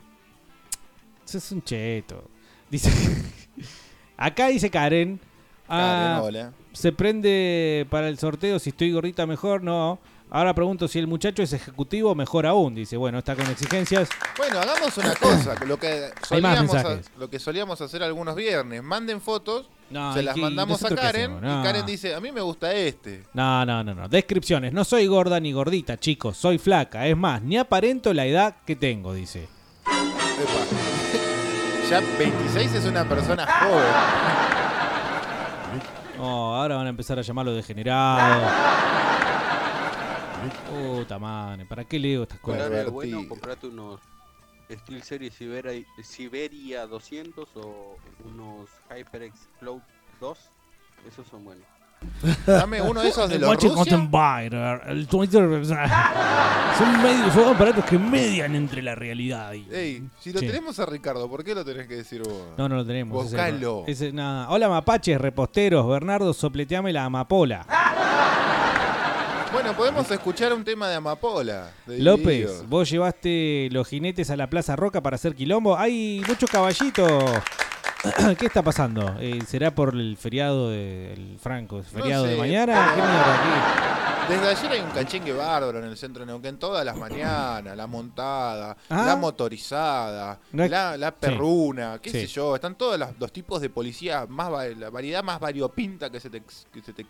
sos 1.25 1.53
un 1.53 1.63
cheto. 1.63 2.25
Dice. 2.69 2.91
Acá 4.17 4.49
dice 4.49 4.71
Karen. 4.71 5.21
ah, 5.69 6.19
Karen, 6.19 6.25
hola. 6.25 6.53
Se 6.73 6.91
prende 6.91 7.87
para 7.91 8.09
el 8.09 8.19
sorteo 8.19 8.59
si 8.59 8.71
estoy 8.71 8.93
gordita 8.93 9.25
mejor, 9.27 9.63
no. 9.63 10.01
Ahora 10.31 10.55
pregunto 10.55 10.89
si 10.89 10.99
el 10.99 11.07
muchacho 11.07 11.43
es 11.43 11.53
ejecutivo, 11.53 12.15
mejor 12.15 12.47
aún. 12.47 12.75
Dice, 12.75 12.97
bueno, 12.97 13.19
está 13.19 13.37
con 13.37 13.47
exigencias. 13.49 14.09
Bueno, 14.37 14.61
hagamos 14.61 14.97
una 14.97 15.15
cosa. 15.15 15.55
Lo 15.67 15.79
que, 15.79 16.09
solíamos 16.27 16.77
lo 17.19 17.31
que 17.31 17.39
solíamos 17.39 17.81
hacer 17.83 18.03
algunos 18.03 18.35
viernes. 18.35 18.83
Manden 18.83 19.21
fotos, 19.21 19.69
No, 19.93 20.12
se 20.14 20.20
¿y 20.20 20.24
las 20.24 20.36
mandamos 20.36 20.82
a 20.84 20.88
Karen. 20.95 21.07
hacemos? 21.07 21.43
No. 21.43 21.61
Y 21.61 21.62
Karen 21.62 21.86
dice: 21.86 22.14
A 22.14 22.20
mí 22.20 22.32
me 22.32 22.40
gusta 22.40 22.72
este. 22.72 23.24
No, 23.34 23.64
no, 23.66 23.84
no, 23.84 23.95
no. 23.95 24.09
Descripciones. 24.09 24.72
No 24.72 24.84
soy 24.84 25.07
gorda 25.07 25.38
ni 25.38 25.53
gordita, 25.53 25.99
chicos. 25.99 26.36
Soy 26.36 26.59
flaca. 26.59 27.07
Es 27.07 27.16
más, 27.16 27.43
ni 27.43 27.59
aparento 27.59 28.12
la 28.14 28.24
edad 28.26 28.57
que 28.66 28.74
tengo, 28.76 29.12
dice. 29.14 29.49
Epa. 29.86 29.86
Ya 31.90 32.01
26 32.01 32.74
es 32.74 32.84
una 32.86 33.07
persona 33.07 33.47
joven. 33.47 33.84
Oh, 36.24 36.55
ahora 36.55 36.76
van 36.76 36.86
a 36.86 36.90
empezar 36.90 37.18
a 37.18 37.22
llamarlo 37.22 37.53
degenerado. 37.53 38.49
Puta 40.70 41.18
madre, 41.18 41.66
¿para 41.66 41.84
qué 41.84 41.99
leo 41.99 42.22
estas 42.22 42.38
cosas? 42.38 42.90
Bueno, 42.90 43.26
comprate 43.28 43.66
unos 43.66 44.01
Steel 44.79 45.03
Series 45.03 45.35
Siberia, 45.35 45.85
Siberia 46.03 46.87
200 46.87 47.49
o 47.57 47.97
unos 48.25 48.68
HyperX 48.91 49.35
Cloud 49.61 49.81
2. 50.20 50.39
Esos 51.09 51.27
son 51.29 51.45
buenos. 51.45 51.64
Dame 52.47 52.83
uno 52.83 53.01
de 53.01 53.09
esos 53.11 53.31
de 53.31 53.39
los 53.39 53.49
Watch 53.49 53.62
Rusia. 53.64 53.95
El 54.87 55.07
Twitter. 55.07 55.64
Son, 55.64 57.03
medios, 57.03 57.33
son 57.33 57.55
aparatos 57.55 57.85
que 57.85 57.97
median 57.99 58.57
entre 58.57 58.83
la 58.83 58.95
realidad 58.97 59.53
y. 59.53 59.68
Ey, 59.73 60.03
si 60.18 60.33
lo 60.33 60.41
Sí. 60.41 60.47
tenemos 60.49 60.81
a 60.81 60.87
Ricardo, 60.87 61.29
¿por 61.31 61.45
qué 61.45 61.55
lo 61.55 61.64
tenés 61.64 61.87
que 61.87 61.97
decir 61.97 62.23
vos? 62.23 62.43
No, 62.59 62.68
no 62.68 62.77
lo 62.77 62.85
tenemos. 62.87 63.27
ese- 63.27 63.37
Buscalo. 63.37 63.85
ese- 63.87 64.12
nada. 64.12 64.49
Hola 64.51 64.68
mapaches, 64.68 65.20
reposteros. 65.20 65.87
Bernardo, 65.89 66.33
sopleteame 66.33 66.93
la 66.93 67.05
amapola. 67.05 67.64
Bueno, 69.53 69.76
podemos 69.76 70.11
escuchar 70.11 70.53
un 70.53 70.64
tema 70.64 70.88
de 70.88 70.96
Amapola. 70.96 71.70
de 71.86 71.98
López, 71.98 72.66
vos 72.68 72.88
llevaste 72.88 73.68
los 73.70 73.86
jinetes 73.88 74.30
a 74.30 74.36
la 74.36 74.48
Plaza 74.48 74.76
Roca 74.76 75.03
para 75.03 75.16
hacer 75.16 75.34
quilombo. 75.34 75.76
Hay 75.76 76.22
muchos 76.26 76.50
caballitos. 76.50 77.22
¿Qué 78.38 78.46
está 78.46 78.62
pasando? 78.62 79.14
Eh, 79.20 79.40
¿Será 79.46 79.72
por 79.74 79.94
el 79.94 80.16
feriado 80.16 80.70
del 80.70 81.38
Franco? 81.40 81.78
¿El 81.78 81.84
feriado 81.84 82.24
de 82.24 82.32
sé, 82.34 82.38
mañana? 82.38 82.92
pero- 82.94 83.07
¿Qué 83.07 83.12
mierda 83.12 83.34
aquí? 83.34 84.32
Desde 84.32 84.48
ayer 84.48 84.72
hay 84.72 84.80
un 84.80 84.90
cachengue 84.90 85.32
bárbaro 85.32 85.78
en 85.80 85.84
el 85.84 85.96
centro 85.96 86.20
de 86.20 86.26
Neuquén, 86.26 86.57
todas 86.57 86.84
las 86.84 86.96
mañanas, 86.96 87.76
la 87.76 87.86
montada, 87.86 88.76
Ah. 88.88 89.05
la 89.07 89.16
motorizada, 89.16 90.38
No 90.53 90.66
la, 90.66 90.96
la 90.96 91.09
Sí. 91.11 91.14
perruna, 91.20 91.98
qué 92.00 92.11
Sí. 92.11 92.20
sé 92.22 92.26
yo, 92.28 92.55
están 92.55 92.76
todos 92.76 92.98
los, 92.98 93.09
los 93.18 93.32
tipos 93.32 93.61
de 93.61 93.68
policía, 93.68 94.26
más 94.28 94.50
la 94.78 94.90
variedad 94.90 95.22
más 95.22 95.38
variopinta 95.40 96.09
que 96.11 96.18
se 96.20 96.30
te, 96.30 96.40
que 96.72 96.80
se 96.82 96.92
te 96.92 97.05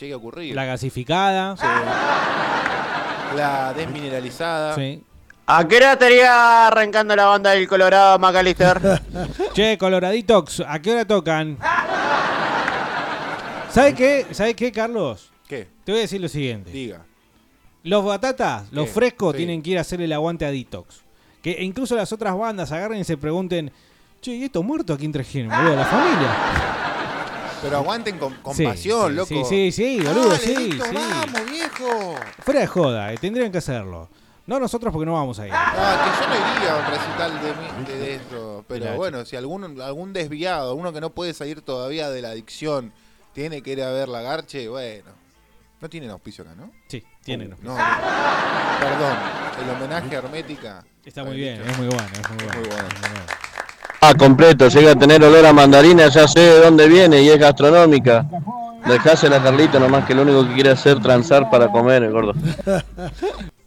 llegue 0.00 0.12
a 0.12 0.16
ocurrir. 0.16 0.54
La 0.54 0.64
gasificada. 0.64 1.56
Sí. 1.56 1.66
La 3.36 3.72
desmineralizada. 3.74 4.74
Sí. 4.74 5.02
¿A 5.46 5.66
qué 5.68 5.76
hora 5.76 5.92
estaría 5.92 6.66
arrancando 6.68 7.14
la 7.14 7.26
banda 7.26 7.50
del 7.50 7.68
Colorado, 7.68 8.18
Macalister? 8.18 8.80
Che, 9.52 9.76
Coloraditox, 9.76 10.60
¿a 10.66 10.78
qué 10.80 10.92
hora 10.92 11.04
tocan? 11.04 11.58
¿Sabes 13.70 13.94
qué? 13.94 14.26
¿Sabes 14.30 14.54
qué, 14.54 14.70
Carlos? 14.72 15.30
¿Qué? 15.48 15.68
Te 15.84 15.92
voy 15.92 15.98
a 15.98 16.02
decir 16.02 16.20
lo 16.20 16.28
siguiente. 16.28 16.70
Diga. 16.70 17.04
Los 17.82 18.04
batatas, 18.04 18.64
los 18.72 18.86
¿Qué? 18.86 18.92
frescos, 18.92 19.32
Sí. 19.32 19.38
tienen 19.38 19.62
que 19.62 19.70
ir 19.70 19.78
a 19.78 19.82
hacer 19.82 20.00
el 20.00 20.12
aguante 20.12 20.46
a 20.46 20.50
Detox. 20.50 21.02
Que 21.42 21.62
incluso 21.62 21.94
las 21.96 22.10
otras 22.12 22.36
bandas 22.38 22.72
agarren 22.72 23.00
y 23.00 23.04
se 23.04 23.16
pregunten, 23.18 23.70
che, 24.22 24.32
¿y 24.32 24.44
estos 24.44 24.64
muertos 24.64 24.96
a 24.96 24.98
quién 24.98 25.12
trajeron, 25.12 25.50
boludo? 25.50 25.76
¿La 25.76 25.84
familia? 25.84 26.28
Pero 27.64 27.78
aguanten 27.78 28.18
con, 28.18 28.34
con 28.42 28.54
Sí, 28.54 28.64
loco. 29.10 29.26
Sí, 29.26 29.42
sí, 29.48 29.72
sí, 29.72 30.00
boludo, 30.04 30.28
Dale, 30.28 30.38
sí, 30.38 30.54
Dito, 30.54 30.84
sí. 30.84 30.94
vamos, 30.94 31.50
viejo. 31.50 32.14
Fuera 32.44 32.60
de 32.60 32.66
joda, 32.66 33.12
eh, 33.14 33.16
tendrían 33.18 33.50
que 33.50 33.56
hacerlo. 33.56 34.10
No 34.46 34.60
nosotros 34.60 34.92
porque 34.92 35.06
no 35.06 35.14
vamos 35.14 35.38
a 35.38 35.46
ir. 35.46 35.52
Ah, 35.56 36.04
que 36.04 36.22
yo 36.22 36.28
no 36.28 36.58
iría 36.58 36.74
a 36.74 36.78
un 36.78 36.86
recital 36.92 37.42
de, 37.42 37.54
mi- 37.54 37.86
de, 37.86 37.98
de 37.98 38.14
eso. 38.16 38.64
Pero 38.68 38.84
Mirá, 38.84 38.96
bueno, 38.96 39.24
si 39.24 39.36
algún, 39.36 39.80
algún 39.80 40.12
desviado, 40.12 40.74
uno 40.74 40.92
que 40.92 41.00
no 41.00 41.08
puede 41.08 41.32
salir 41.32 41.62
todavía 41.62 42.10
de 42.10 42.20
la 42.20 42.28
adicción, 42.28 42.92
tiene 43.32 43.62
que 43.62 43.72
ir 43.72 43.82
a 43.82 43.90
ver 43.90 44.10
la 44.10 44.20
Garche, 44.20 44.68
bueno. 44.68 45.12
No 45.80 45.88
tienen 45.88 46.10
auspicio 46.10 46.44
acá, 46.44 46.54
¿no? 46.54 46.70
Sí, 46.88 47.02
tienen 47.24 47.48
Uh, 47.48 47.52
auspicio. 47.52 47.72
no, 47.74 48.78
Perdón, 48.78 49.16
el 49.62 49.70
homenaje 49.76 50.14
a 50.16 50.18
Hermética. 50.18 50.84
Está 51.02 51.24
muy 51.24 51.36
bien, 51.36 51.62
es 51.62 51.78
muy 51.78 51.86
bueno, 51.86 52.04
es 52.12 52.28
muy 52.28 52.36
bueno. 52.44 52.60
Muy 52.60 52.68
bueno. 52.68 52.88
es 52.88 53.00
muy 53.00 53.08
bueno. 53.10 53.26
Ah, 54.06 54.12
completo, 54.12 54.68
llega 54.68 54.92
a 54.92 54.94
tener 54.94 55.24
olor 55.24 55.46
a 55.46 55.54
mandarina, 55.54 56.08
ya 56.08 56.28
sé 56.28 56.38
de 56.38 56.60
dónde 56.60 56.86
viene 56.88 57.22
y 57.22 57.30
es 57.30 57.38
gastronómica. 57.38 58.26
Dejásela 58.84 59.36
a 59.36 59.42
Carlito 59.42 59.80
nomás 59.80 60.04
que 60.04 60.14
lo 60.14 60.20
único 60.20 60.46
que 60.46 60.52
quiere 60.52 60.70
hacer 60.72 60.98
es 60.98 61.02
transar 61.02 61.48
para 61.48 61.68
comer, 61.68 62.02
el 62.02 62.12
gordo. 62.12 62.34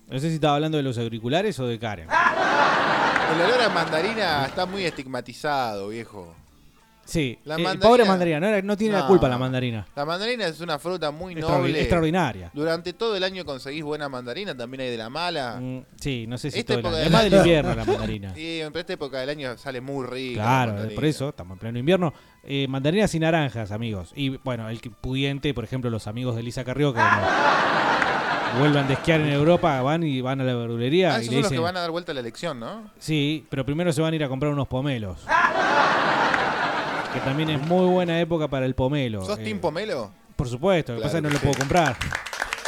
No 0.09 0.19
sé 0.19 0.29
si 0.29 0.35
estaba 0.35 0.53
hablando 0.53 0.77
de 0.77 0.83
los 0.83 0.95
auriculares 0.99 1.59
o 1.59 1.65
de 1.65 1.79
Karen. 1.79 2.07
El 2.07 3.41
olor 3.41 3.61
a 3.63 3.69
mandarina 3.69 4.45
está 4.45 4.67
muy 4.67 4.85
estigmatizado, 4.85 5.87
viejo. 5.87 6.35
Sí, 7.07 7.39
La 7.45 7.55
eh, 7.55 7.59
mandarina- 7.59 7.79
pobre 7.87 8.03
mandarina, 8.03 8.39
no, 8.41 8.61
no 8.63 8.75
tiene 8.75 8.97
la 8.97 9.07
culpa 9.07 9.29
la 9.29 9.37
mandarina. 9.37 9.87
La 9.95 10.03
mandarina 10.03 10.45
es 10.45 10.59
una 10.59 10.77
fruta 10.77 11.09
muy 11.09 11.35
noble. 11.35 11.79
extraordinaria. 11.79 12.51
Durante 12.53 12.91
todo 12.91 13.15
el 13.15 13.23
año 13.23 13.45
conseguís 13.45 13.81
buena 13.81 14.09
mandarina, 14.09 14.53
también 14.55 14.81
hay 14.81 14.89
de 14.89 14.97
la 14.97 15.09
mala. 15.09 15.57
Mm, 15.61 15.83
sí, 16.01 16.25
no 16.27 16.37
sé 16.37 16.51
si 16.51 16.59
Esta 16.59 16.81
todo 16.81 16.89
el 16.89 16.95
año. 16.95 17.05
Es 17.05 17.11
más 17.11 17.23
del 17.23 17.33
invierno 17.35 17.73
la 17.75 17.85
mandarina. 17.85 18.33
Sí, 18.35 18.59
pero 18.67 18.79
esta 18.81 18.93
época 18.93 19.19
del 19.21 19.29
año 19.29 19.57
sale 19.57 19.79
muy 19.79 20.05
rica. 20.05 20.41
la 20.41 20.65
Claro, 20.73 20.89
por 20.95 21.05
eso, 21.05 21.29
estamos 21.29 21.55
en 21.55 21.59
pleno 21.59 21.79
invierno. 21.79 22.13
Eh, 22.43 22.67
mandarinas 22.67 23.15
y 23.15 23.19
naranjas, 23.19 23.71
amigos. 23.71 24.11
Y 24.13 24.35
bueno, 24.43 24.67
el 24.69 24.79
pudiente, 24.81 25.53
por 25.53 25.63
ejemplo, 25.63 25.89
los 25.89 26.07
amigos 26.07 26.35
de 26.35 26.43
Lisa 26.43 26.65
Carrió 26.65 26.93
que 26.93 26.99
no 26.99 28.59
vuelvan 28.59 28.85
de 28.87 28.95
esquiar 28.95 29.21
en 29.21 29.29
Europa, 29.29 29.81
van 29.81 30.03
y 30.03 30.19
van 30.19 30.41
a 30.41 30.43
la 30.43 30.53
verdulería 30.55 31.15
Ah, 31.15 31.19
y 31.19 31.21
esos 31.23 31.29
le 31.33 31.35
son 31.35 31.43
los 31.43 31.51
que 31.53 31.59
van 31.59 31.77
a 31.77 31.81
dar 31.81 31.91
vuelta 31.91 32.11
a 32.11 32.15
la 32.15 32.21
elección, 32.21 32.59
¿no? 32.59 32.91
sí, 32.99 33.45
pero 33.49 33.65
primero 33.65 33.91
se 33.93 34.01
van 34.01 34.11
a 34.13 34.15
ir 34.17 34.23
a 34.23 34.29
comprar 34.29 34.51
unos 34.51 34.67
pomelos. 34.67 35.19
Que 37.17 37.23
también 37.25 37.49
es 37.49 37.61
muy 37.67 37.85
buena 37.87 38.19
época 38.19 38.47
para 38.47 38.65
el 38.67 38.75
pomelo. 38.75 39.25
¿Sos 39.25 39.39
Eh, 39.39 39.43
Team 39.43 39.59
Pomelo? 39.59 40.11
Por 40.35 40.47
supuesto, 40.47 40.91
lo 40.93 40.99
que 40.99 41.03
pasa 41.05 41.17
es 41.17 41.21
que 41.23 41.27
no 41.27 41.33
lo 41.33 41.39
sí. 41.39 41.45
puedo 41.47 41.57
comprar. 41.59 41.95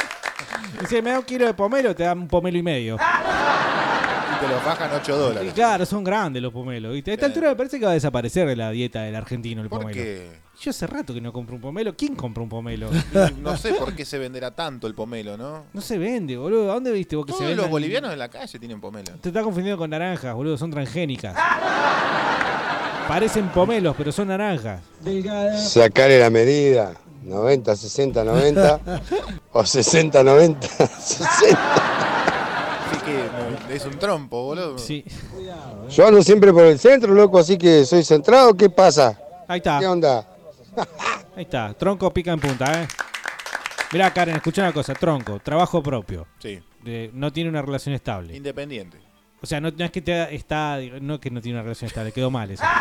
Dice, 0.80 1.00
me 1.02 1.10
da 1.10 1.18
un 1.20 1.24
kilo 1.24 1.46
de 1.46 1.54
pomelo, 1.54 1.94
te 1.94 2.02
dan 2.02 2.18
un 2.18 2.26
pomelo 2.28 2.58
y 2.58 2.62
medio. 2.62 2.96
Y 2.96 4.40
te 4.40 4.48
los 4.48 4.64
bajan 4.64 4.90
8 4.92 5.12
Y 5.14 5.18
dólares. 5.18 5.52
claro, 5.54 5.86
son 5.86 6.02
grandes 6.02 6.42
los 6.42 6.52
pomelos. 6.52 6.92
¿viste? 6.94 7.12
A 7.12 7.14
esta 7.14 7.26
altura 7.26 7.50
me 7.50 7.56
parece 7.56 7.78
que 7.78 7.84
va 7.84 7.92
a 7.92 7.94
desaparecer 7.94 8.48
de 8.48 8.56
la 8.56 8.70
dieta 8.72 9.02
del 9.02 9.14
argentino 9.14 9.62
el 9.62 9.68
¿Por 9.68 9.82
pomelo. 9.82 9.94
qué? 10.02 10.40
Yo 10.60 10.70
hace 10.70 10.86
rato 10.88 11.14
que 11.14 11.20
no 11.20 11.32
compro 11.32 11.54
un 11.54 11.60
pomelo. 11.62 11.94
¿Quién 11.96 12.16
compra 12.16 12.42
un 12.42 12.48
pomelo? 12.48 12.90
Y 12.92 13.34
No 13.40 13.56
sé 13.56 13.74
por 13.74 13.94
qué 13.94 14.04
se 14.04 14.18
venderá 14.18 14.50
tanto 14.50 14.86
el 14.88 14.94
pomelo, 14.94 15.36
¿no? 15.36 15.66
No 15.72 15.80
se 15.80 15.96
vende, 15.96 16.36
boludo. 16.36 16.70
¿A 16.72 16.74
dónde 16.74 16.90
viste 16.92 17.14
vos 17.14 17.24
que 17.24 17.32
se 17.32 17.38
Todos 17.38 17.48
vende? 17.50 17.62
los 17.62 17.70
bolivianos 17.70 18.12
en 18.12 18.18
la 18.18 18.28
calle 18.28 18.58
tienen 18.58 18.80
pomelo. 18.80 19.12
Te 19.20 19.28
está 19.28 19.42
confundiendo 19.42 19.78
con 19.78 19.88
naranjas, 19.90 20.34
boludo. 20.34 20.58
Son 20.58 20.70
transgénicas. 20.72 21.36
Parecen 23.10 23.48
pomelos, 23.48 23.96
pero 23.98 24.12
son 24.12 24.28
naranjas. 24.28 24.80
Sacarle 25.58 26.20
la 26.20 26.30
medida. 26.30 26.94
90, 27.24 27.74
60, 27.74 28.22
90. 28.22 28.80
o 29.52 29.66
60, 29.66 30.22
90, 30.22 30.68
60. 30.68 31.58
Así 32.86 33.00
que 33.04 33.14
no, 33.68 33.74
es 33.74 33.84
un 33.84 33.98
trompo, 33.98 34.44
boludo. 34.44 34.78
Sí. 34.78 35.04
Yo 35.90 36.06
ando 36.06 36.22
siempre 36.22 36.52
por 36.52 36.64
el 36.66 36.78
centro, 36.78 37.12
loco, 37.12 37.40
así 37.40 37.58
que 37.58 37.84
soy 37.84 38.04
centrado. 38.04 38.54
¿Qué 38.54 38.70
pasa? 38.70 39.18
Ahí 39.48 39.58
está. 39.58 39.80
¿Qué 39.80 39.88
onda? 39.88 40.28
Ahí 41.34 41.42
está. 41.42 41.74
Tronco 41.74 42.12
pica 42.12 42.30
en 42.30 42.38
punta, 42.38 42.80
¿eh? 42.80 42.86
Mirá, 43.92 44.12
Karen, 44.14 44.36
escucha 44.36 44.62
una 44.62 44.72
cosa. 44.72 44.94
Tronco, 44.94 45.40
trabajo 45.40 45.82
propio. 45.82 46.28
Sí. 46.38 46.62
De- 46.84 47.10
no 47.12 47.32
tiene 47.32 47.50
una 47.50 47.60
relación 47.60 47.92
estable. 47.92 48.36
Independiente. 48.36 49.09
O 49.42 49.46
sea, 49.46 49.60
no, 49.60 49.70
no 49.70 49.84
es 49.84 49.90
que 49.90 50.02
te 50.02 50.34
está. 50.34 50.78
No 51.00 51.14
es 51.14 51.20
que 51.20 51.30
no 51.30 51.40
tiene 51.40 51.56
una 51.58 51.62
relación 51.62 51.88
estable, 51.88 52.12
quedó 52.12 52.30
mal 52.30 52.50
eso. 52.50 52.64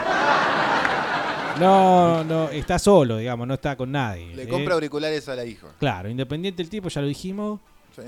No, 1.60 2.24
no, 2.24 2.49
está 2.49 2.80
solo, 2.80 3.18
digamos, 3.18 3.45
no 3.45 3.55
está 3.55 3.76
con 3.76 3.91
nadie. 3.91 4.34
Le 4.34 4.43
¿eh? 4.43 4.47
compra 4.47 4.76
auriculares 4.76 5.28
a 5.28 5.36
la 5.36 5.43
hija. 5.43 5.68
Claro, 5.78 6.07
independiente 6.07 6.62
el 6.62 6.70
tipo, 6.70 6.88
ya 6.88 7.01
lo 7.01 7.07
dijimos. 7.07 7.60
Sí. 7.93 8.03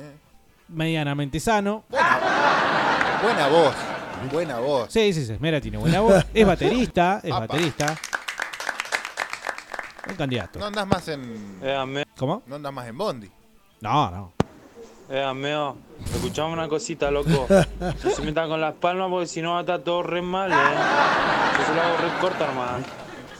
Medianamente 0.70 1.38
sano. 1.40 1.84
Buena 1.90 3.48
voz. 3.50 3.76
Buena 4.32 4.60
voz. 4.60 4.94
Sí, 4.94 5.12
sí, 5.12 5.26
sí. 5.26 5.36
Mira, 5.40 5.60
tiene 5.60 5.78
buena 5.78 6.00
voz. 6.00 6.26
Es 6.34 6.48
baterista, 6.48 7.20
es 7.24 7.32
Apa. 7.32 7.48
baterista. 7.48 7.98
Un 10.10 10.16
candidato. 10.16 10.60
No 10.60 10.66
andas 10.68 10.88
más 10.88 11.08
en. 11.10 11.60
¿Cómo? 12.18 12.44
No 12.46 12.56
andas 12.56 12.72
más 12.72 12.88
en 12.88 12.98
Bondi. 12.98 13.32
No, 13.82 14.12
no. 14.12 14.34
Eh, 15.12 15.22
ameo, 15.22 15.76
escuchame 16.06 16.54
una 16.54 16.70
cosita, 16.70 17.12
loco. 17.12 17.46
No 17.80 18.10
se 18.12 18.22
metan 18.22 18.48
con 18.48 18.62
las 18.62 18.74
palmas 18.76 19.10
porque 19.10 19.28
si 19.28 19.42
no 19.42 19.52
va 19.52 19.58
a 19.58 19.62
estar 19.62 19.80
todo 19.80 20.04
re 20.04 20.22
mal, 20.22 20.50
eh. 20.50 20.56
Yo 20.56 21.66
se 21.66 21.76
lo 21.76 21.82
hago 21.82 21.98
re 21.98 22.20
corta, 22.22 22.46
hermano. 22.48 22.86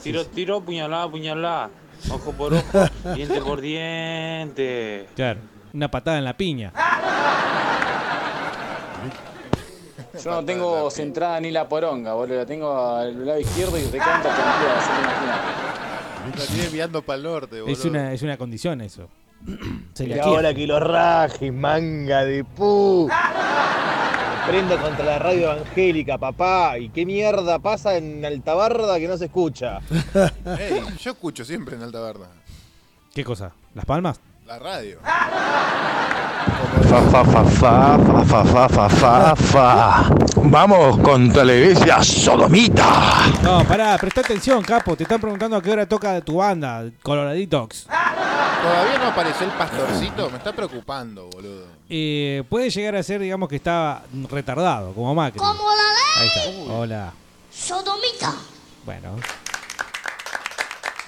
Tiro, 0.02 0.26
tiro, 0.26 0.60
puñalada, 0.60 1.10
puñalada. 1.10 1.70
Ojo 2.10 2.32
por 2.32 2.52
ojo, 2.52 2.84
diente 3.14 3.40
por 3.40 3.62
diente. 3.62 5.08
Claro. 5.16 5.40
Una 5.72 5.90
patada 5.90 6.18
en 6.18 6.24
la 6.24 6.36
piña. 6.36 6.74
Yo 10.22 10.30
no 10.30 10.44
tengo 10.44 10.90
centrada 10.90 11.40
ni 11.40 11.50
la 11.50 11.66
poronga, 11.66 12.12
boludo. 12.12 12.36
La 12.36 12.46
tengo 12.46 12.96
al 12.96 13.24
lado 13.24 13.40
izquierdo 13.40 13.78
y 13.78 13.84
recanta 13.84 14.28
campeada, 14.28 14.78
así 14.78 14.90
que 14.90 15.00
imagínate. 15.00 16.38
La 16.38 16.46
tiene 16.46 16.64
enviando 16.66 17.00
para 17.00 17.16
el 17.16 17.22
norte, 17.22 17.60
boludo. 17.62 17.72
Es 17.72 17.84
una, 17.86 18.12
es 18.12 18.20
una 18.20 18.36
condición 18.36 18.82
eso. 18.82 19.08
Se 19.94 20.06
le 20.06 20.16
Y 20.16 20.18
ahora 20.18 20.54
que 20.54 20.66
lo 20.66 20.80
rajes, 20.80 21.52
manga 21.52 22.24
de 22.24 22.44
pu. 22.44 23.08
Prendo 24.46 24.76
contra 24.80 25.04
la 25.04 25.18
radio 25.18 25.52
evangélica, 25.52 26.18
papá. 26.18 26.78
¿Y 26.78 26.88
qué 26.88 27.06
mierda 27.06 27.58
pasa 27.60 27.96
en 27.96 28.24
Altabarda 28.24 28.98
que 28.98 29.06
no 29.06 29.16
se 29.16 29.26
escucha? 29.26 29.78
Ey, 30.58 30.82
yo 30.98 31.12
escucho 31.12 31.44
siempre 31.44 31.76
en 31.76 31.82
Alta 31.82 32.00
Verda. 32.00 32.28
¿Qué 33.14 33.24
cosa? 33.24 33.52
¿Las 33.74 33.84
palmas? 33.84 34.20
La 34.46 34.58
radio. 34.58 34.98
Fa, 36.88 37.00
fa, 37.10 37.24
fa, 37.24 37.44
fa, 37.44 38.24
fa 38.24 38.44
fa 38.44 38.68
fa 38.68 38.88
fa 38.88 39.36
fa. 39.36 40.14
Vamos 40.36 40.98
con 40.98 41.32
Televisia 41.32 42.02
Sodomita. 42.02 43.30
No, 43.42 43.64
pará, 43.64 43.96
presta 43.98 44.20
atención, 44.20 44.62
capo. 44.62 44.96
Te 44.96 45.04
están 45.04 45.20
preguntando 45.20 45.56
a 45.56 45.62
qué 45.62 45.70
hora 45.70 45.86
toca 45.86 46.20
tu 46.20 46.36
banda, 46.36 46.84
Coloraditox. 47.02 47.86
Todavía 47.86 48.98
no 48.98 49.06
apareció 49.06 49.46
el 49.46 49.52
pastorcito, 49.52 50.28
me 50.30 50.38
está 50.38 50.52
preocupando, 50.52 51.28
boludo. 51.30 51.66
Eh, 51.88 52.42
puede 52.48 52.68
llegar 52.70 52.96
a 52.96 53.02
ser, 53.02 53.20
digamos, 53.20 53.48
que 53.48 53.56
está 53.56 54.02
retardado, 54.28 54.92
como 54.92 55.14
Macri. 55.14 55.38
Como 55.38 55.70
la 55.70 55.76
ley. 55.76 56.18
Ahí 56.18 56.28
está. 56.28 56.72
Hola. 56.72 57.12
Sodomita. 57.52 58.34
Bueno. 58.84 59.16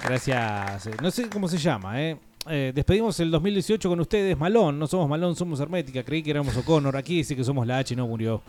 Gracias. 0.05 0.89
No 1.03 1.11
sé 1.11 1.29
cómo 1.29 1.49
se 1.49 1.59
llama, 1.59 2.01
¿eh? 2.01 2.17
Eh, 2.49 2.73
despedimos 2.75 3.19
el 3.21 3.31
2018 3.31 3.89
con 3.89 4.01
ustedes, 4.01 4.39
Malón. 4.39 4.79
No 4.79 4.87
somos 4.87 5.09
Malón, 5.09 5.35
somos 5.35 5.61
Hermética. 5.61 6.03
Creí 6.03 6.23
que 6.23 6.31
éramos 6.31 6.57
O'Connor. 6.57 6.97
Aquí 6.97 7.17
dice 7.17 7.35
que 7.35 7.45
somos 7.45 7.67
la 7.67 7.79
H 7.79 7.95
y 7.95 7.97
no 7.97 8.07
murió. 8.07 8.43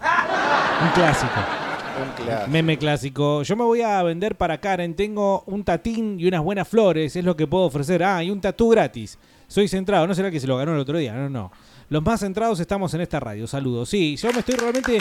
Un 0.82 0.90
clásico. 0.94 1.32
Un 2.04 2.26
clásico. 2.26 2.52
Meme 2.52 2.78
clásico. 2.78 3.44
Yo 3.44 3.56
me 3.56 3.64
voy 3.64 3.82
a 3.82 4.04
vender 4.04 4.36
para 4.36 4.60
Karen. 4.60 4.96
Tengo 4.96 5.44
un 5.48 5.64
tatín 5.64 6.20
y 6.20 6.28
unas 6.28 6.42
buenas 6.44 6.68
flores. 6.68 7.16
Es 7.16 7.24
lo 7.24 7.36
que 7.38 7.48
puedo 7.48 7.66
ofrecer. 7.66 8.04
Ah, 8.04 8.22
y 8.24 8.30
un 8.30 8.42
tatú 8.42 8.70
gratis. 8.70 9.18
Soy 9.48 9.68
centrado. 9.68 10.06
No 10.08 10.14
será 10.14 10.30
que 10.30 10.40
se 10.40 10.48
lo 10.48 10.58
ganó 10.58 10.74
el 10.74 10.80
otro 10.80 10.98
día. 10.98 11.14
No, 11.14 11.30
no. 11.30 11.52
Los 11.88 12.04
más 12.04 12.20
centrados 12.20 12.60
estamos 12.60 12.94
en 12.94 13.02
esta 13.02 13.20
radio. 13.20 13.48
Saludos. 13.48 13.88
Sí, 13.90 14.18
yo 14.18 14.34
me 14.34 14.40
estoy 14.40 14.56
realmente. 14.56 14.98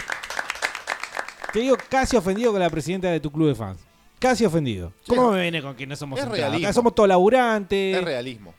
Te 1.52 1.60
digo, 1.60 1.76
casi 1.88 2.16
ofendido 2.16 2.52
con 2.52 2.60
la 2.60 2.70
presidenta 2.70 3.08
de 3.10 3.20
tu 3.20 3.30
club 3.32 3.48
de 3.48 3.54
fans. 3.54 3.80
Casi 4.18 4.44
ofendido. 4.44 4.92
¿Cómo 5.08 5.32
me 5.32 5.42
viene 5.42 5.62
con 5.62 5.74
que 5.74 5.86
no 5.86 5.96
somos 5.96 6.18
Es 6.18 6.24
centrados? 6.24 6.56
Acá 6.56 6.72
somos 6.72 6.94
todos 6.94 7.08
laburantes. 7.08 7.96
Es 7.96 8.04
realismo. 8.04 8.54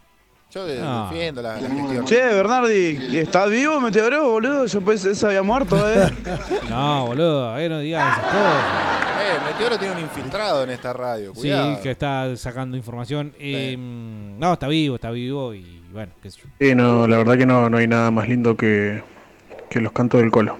Yo 0.52 0.66
de- 0.66 0.80
No. 0.80 1.10
defiendo 1.10 1.42
la, 1.42 1.60
la 1.60 1.70
gestión. 1.70 2.06
Che, 2.06 2.22
Bernardi, 2.22 3.18
¿estás 3.18 3.50
vivo, 3.50 3.80
Meteoro, 3.82 4.30
boludo? 4.32 4.66
Yo 4.66 4.82
pensé 4.82 5.10
que 5.10 5.16
se 5.16 5.26
había 5.26 5.44
muerto, 5.44 5.76
eh. 5.90 6.10
No, 6.70 7.08
boludo. 7.08 7.54
Ahí 7.54 7.68
no 7.68 7.80
digas 7.80 8.18
esas 8.18 8.24
cosas. 8.32 8.64
Eh, 9.22 9.38
Meteoro 9.52 9.78
tiene 9.78 9.96
un 9.96 10.00
infiltrado 10.02 10.64
en 10.64 10.70
esta 10.70 10.94
radio. 10.94 11.34
Cuidado. 11.34 11.76
Sí, 11.76 11.82
que 11.82 11.92
está 11.92 12.36
sacando 12.38 12.78
información. 12.78 13.34
Eh, 13.38 13.76
no, 13.78 14.54
está 14.54 14.68
vivo, 14.68 14.96
está 14.96 15.12
vivo 15.12 15.54
y 15.54 15.82
bueno, 15.92 16.14
qué 16.22 16.32
sé 16.32 16.42
yo. 16.42 16.50
Sí, 16.60 16.74
no, 16.76 17.06
la 17.08 17.18
verdad 17.18 17.38
que 17.38 17.46
no, 17.46 17.70
no 17.70 17.78
hay 17.78 17.88
nada 17.88 18.10
más 18.12 18.30
lindo 18.30 18.56
que, 18.56 19.04
que 19.70 19.82
los 19.82 19.92
cantos 19.92 20.22
del 20.22 20.32
colo. 20.32 20.58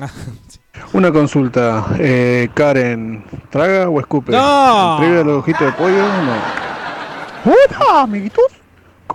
Ah, 0.00 0.08
Una 0.94 1.12
consulta, 1.12 1.86
eh, 1.98 2.48
Karen, 2.54 3.24
¿traga 3.50 3.88
o 3.90 4.00
escupe? 4.00 4.32
¡No! 4.32 4.96
¿Entrega 4.98 5.22
los 5.24 5.38
ojitos 5.40 5.60
de 5.66 5.72
pollo 5.72 5.96
no? 5.96 7.52
Hola, 7.52 8.02
amiguitos. 8.02 8.44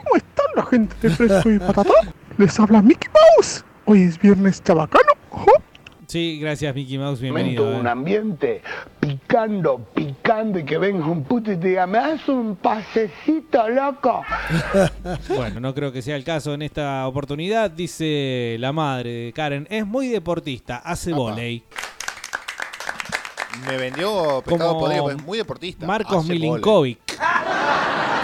¿Cómo 0.09 0.17
están 0.17 0.45
la 0.55 0.65
gente 0.65 0.95
de 1.01 1.09
Fresco 1.15 1.51
y 1.51 1.59
Patata? 1.59 1.93
Les 2.37 2.59
habla 2.59 2.81
Mickey 2.81 3.11
Mouse. 3.13 3.63
Hoy 3.85 4.03
es 4.03 4.17
viernes 4.19 4.63
chabacano. 4.63 5.11
Sí, 6.07 6.39
gracias 6.41 6.73
Mickey 6.73 6.97
Mouse, 6.97 7.21
bienvenido. 7.21 7.77
un 7.77 7.85
eh. 7.85 7.89
ambiente 7.91 8.61
picando, 8.99 9.85
picando 9.93 10.57
y 10.57 10.65
que 10.65 10.79
venga 10.79 11.05
un 11.05 11.23
puto 11.23 11.51
y 11.51 11.57
te 11.57 11.67
diga, 11.67 11.85
me 11.85 11.99
das 11.99 12.27
un 12.27 12.55
pasecito, 12.55 13.69
loco. 13.69 14.23
Bueno, 15.35 15.59
no 15.59 15.75
creo 15.75 15.91
que 15.91 16.01
sea 16.01 16.15
el 16.15 16.23
caso 16.23 16.55
en 16.55 16.63
esta 16.63 17.05
oportunidad, 17.05 17.69
dice 17.69 18.55
la 18.59 18.71
madre 18.71 19.11
de 19.11 19.33
Karen. 19.33 19.67
Es 19.69 19.85
muy 19.85 20.07
deportista, 20.07 20.77
hace 20.77 21.13
volei. 21.13 21.63
Me 23.67 23.77
vendió 23.77 24.41
pescado 24.43 24.69
Como 24.73 24.79
podrido, 24.79 25.11
es 25.11 25.21
muy 25.21 25.37
deportista. 25.37 25.85
Marcos 25.85 26.23
Hace. 26.23 26.33
Milinkovic. 26.33 26.99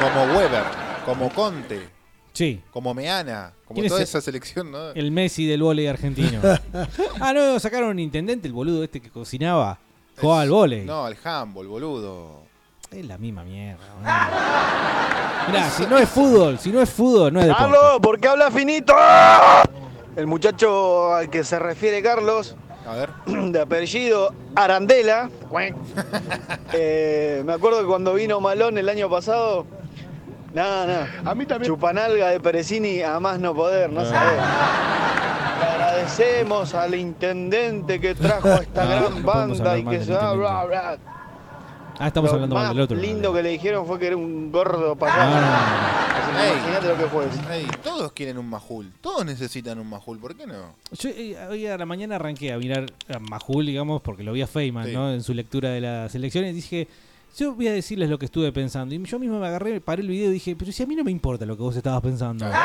Como 0.01 0.37
Weber, 0.37 0.84
como 1.05 1.29
Conte, 1.29 1.89
Sí, 2.33 2.61
como 2.71 2.93
Meana, 2.93 3.53
como 3.65 3.75
¿Quién 3.75 3.85
es 3.85 3.91
toda 3.91 4.01
el- 4.01 4.07
esa 4.07 4.19
selección, 4.19 4.69
¿no? 4.69 4.89
el 4.91 5.09
Messi 5.11 5.45
del 5.47 5.63
volei 5.63 5.87
argentino. 5.87 6.41
ah, 7.21 7.31
no, 7.33 7.57
sacaron 7.61 7.89
un 7.91 7.99
intendente, 7.99 8.47
el 8.47 8.53
boludo 8.53 8.83
este 8.83 8.99
que 8.99 9.09
cocinaba. 9.09 9.79
Jugaba 10.19 10.41
al 10.41 10.49
volei. 10.49 10.83
No, 10.85 11.07
el 11.07 11.15
handball, 11.23 11.67
boludo. 11.67 12.43
Es 12.91 13.05
la 13.05 13.17
misma 13.17 13.43
mierda. 13.45 13.79
Mirá, 15.47 15.69
si 15.69 15.85
no 15.85 15.97
es 15.97 16.09
fútbol, 16.09 16.59
si 16.59 16.71
no 16.71 16.81
es 16.81 16.89
fútbol, 16.89 17.33
no 17.33 17.39
es 17.39 17.47
deporte. 17.47 17.71
¡Carlos! 17.71 17.99
¿Por 18.01 18.19
qué 18.19 18.27
habla 18.27 18.51
finito? 18.51 18.93
El 20.15 20.27
muchacho 20.27 21.13
al 21.13 21.29
que 21.29 21.43
se 21.43 21.57
refiere 21.59 22.01
Carlos, 22.01 22.55
de 23.25 23.59
apellido 23.59 24.33
Arandela, 24.55 25.29
eh, 26.73 27.43
me 27.45 27.53
acuerdo 27.53 27.79
que 27.81 27.87
cuando 27.87 28.13
vino 28.13 28.39
Malón 28.41 28.77
el 28.77 28.87
año 28.89 29.09
pasado, 29.09 29.65
nada, 30.55 30.85
nada. 30.87 31.09
A 31.25 31.35
mí 31.35 31.45
también. 31.45 31.71
Chupanalga 31.71 32.29
de 32.29 32.39
Perecini 32.39 33.01
a 33.01 33.19
más 33.19 33.39
no 33.39 33.53
poder, 33.53 33.91
no 33.91 34.03
sabés. 34.05 34.41
Le 35.59 35.65
agradecemos 35.65 36.73
al 36.73 36.95
intendente 36.95 37.99
que 37.99 38.15
trajo 38.15 38.47
a 38.49 38.55
esta 38.61 38.83
No, 38.83 38.89
gran 38.89 39.03
no 39.03 39.09
podemos 39.09 39.59
banda 39.59 39.71
hablar 39.71 39.79
y 39.79 39.83
mal 39.83 39.91
que 39.93 39.97
del 39.99 40.07
se 40.07 40.11
bla, 40.13 40.21
intendente. 40.21 40.37
bla, 40.39 40.65
bla. 40.65 40.97
Ah, 41.97 42.07
estamos 42.07 42.29
Lo 42.29 42.35
hablando 42.35 42.55
mal 42.55 42.67
del 42.73 42.81
otro. 42.81 42.97
lindo 42.97 43.33
que 43.33 43.41
le 43.41 43.49
dijeron 43.51 43.85
fue 43.87 43.97
que 43.97 44.07
era 44.07 44.17
un 44.17 44.51
gordo 44.51 44.97
payaso. 44.97 45.21
Ah. 45.21 46.01
Así 46.21 46.31
que 46.35 46.43
Ey. 46.45 46.51
Imagínate 46.57 46.87
lo 46.89 46.97
que 46.97 47.05
fue 47.05 47.25
eso. 47.25 47.51
Ey, 47.53 47.67
todos 47.81 48.11
quieren 48.11 48.37
un 48.37 48.49
majul, 48.49 48.91
todos 48.99 49.25
necesitan 49.25 49.79
un 49.79 49.89
majul, 49.89 50.19
¿por 50.19 50.35
qué 50.35 50.45
no? 50.45 50.75
Yo 50.91 51.09
eh, 51.09 51.37
hoy 51.49 51.67
a 51.67 51.77
la 51.77 51.85
mañana 51.85 52.15
arranqué 52.17 52.51
a 52.51 52.57
mirar 52.57 52.85
a 53.13 53.19
Majul, 53.19 53.65
digamos, 53.65 54.01
porque 54.01 54.23
lo 54.23 54.33
vi 54.33 54.41
a 54.41 54.47
Feynman, 54.47 54.87
Sí. 54.87 54.91
¿no? 54.93 55.09
En 55.13 55.23
su 55.23 55.33
lectura 55.33 55.69
de 55.69 55.79
las 55.79 56.13
elecciones. 56.15 56.51
Y 56.51 56.55
dije, 56.55 56.87
yo 57.37 57.53
voy 57.55 57.67
a 57.67 57.73
decirles 57.73 58.09
lo 58.09 58.17
que 58.19 58.25
estuve 58.25 58.51
pensando. 58.51 58.93
Y 58.95 59.03
yo 59.03 59.19
mismo 59.19 59.39
me 59.39 59.47
agarré, 59.47 59.79
paré 59.81 60.01
el 60.01 60.07
video 60.09 60.29
y 60.29 60.33
dije, 60.33 60.55
pero 60.55 60.71
si 60.71 60.83
a 60.83 60.85
mí 60.87 60.95
no 60.95 61.03
me 61.03 61.11
importa 61.11 61.45
lo 61.45 61.55
que 61.55 61.63
vos 61.63 61.75
estabas 61.75 62.01
pensando. 62.01 62.45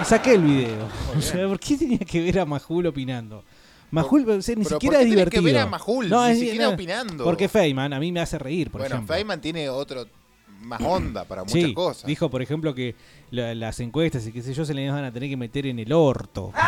Y 0.00 0.04
saqué 0.04 0.34
el 0.34 0.42
video. 0.42 0.88
O 1.16 1.20
sea, 1.20 1.46
¿por 1.46 1.58
qué 1.60 1.76
tenía 1.76 1.98
que 1.98 2.20
ver 2.20 2.40
a 2.40 2.44
Majul 2.44 2.86
opinando? 2.86 3.44
Majul, 3.92 4.28
o 4.28 4.42
sea, 4.42 4.56
ni 4.56 4.64
pero 4.64 4.76
siquiera 4.76 4.96
¿por 4.98 5.02
es 5.02 5.04
qué 5.04 5.08
que 5.08 5.14
divertido. 5.16 5.44
ver 5.44 5.58
a 5.58 5.66
Majul? 5.66 6.10
Ni 6.10 6.30
es- 6.30 6.38
siquiera 6.40 6.68
opinando. 6.70 7.22
Porque 7.24 7.48
Feynman 7.48 7.92
a 7.92 8.00
mí 8.00 8.10
me 8.10 8.20
hace 8.20 8.36
reír, 8.38 8.70
por 8.72 8.80
bueno, 8.80 8.96
ejemplo. 8.96 9.14
Feynman 9.14 9.40
tiene 9.40 9.68
otro 9.68 10.04
más 10.62 10.80
onda 10.80 11.24
para 11.24 11.42
muchas 11.44 11.62
Sí, 11.62 11.74
cosas. 11.74 12.06
dijo, 12.06 12.28
por 12.28 12.42
ejemplo, 12.42 12.74
que 12.74 12.96
la- 13.30 13.54
las 13.54 13.78
encuestas 13.78 14.26
y 14.26 14.32
qué 14.32 14.42
sé 14.42 14.52
yo 14.52 14.64
se 14.64 14.74
le 14.74 14.90
van 14.90 15.04
a 15.04 15.12
tener 15.12 15.28
que 15.28 15.36
meter 15.36 15.66
en 15.66 15.78
el 15.78 15.92
orto. 15.92 16.52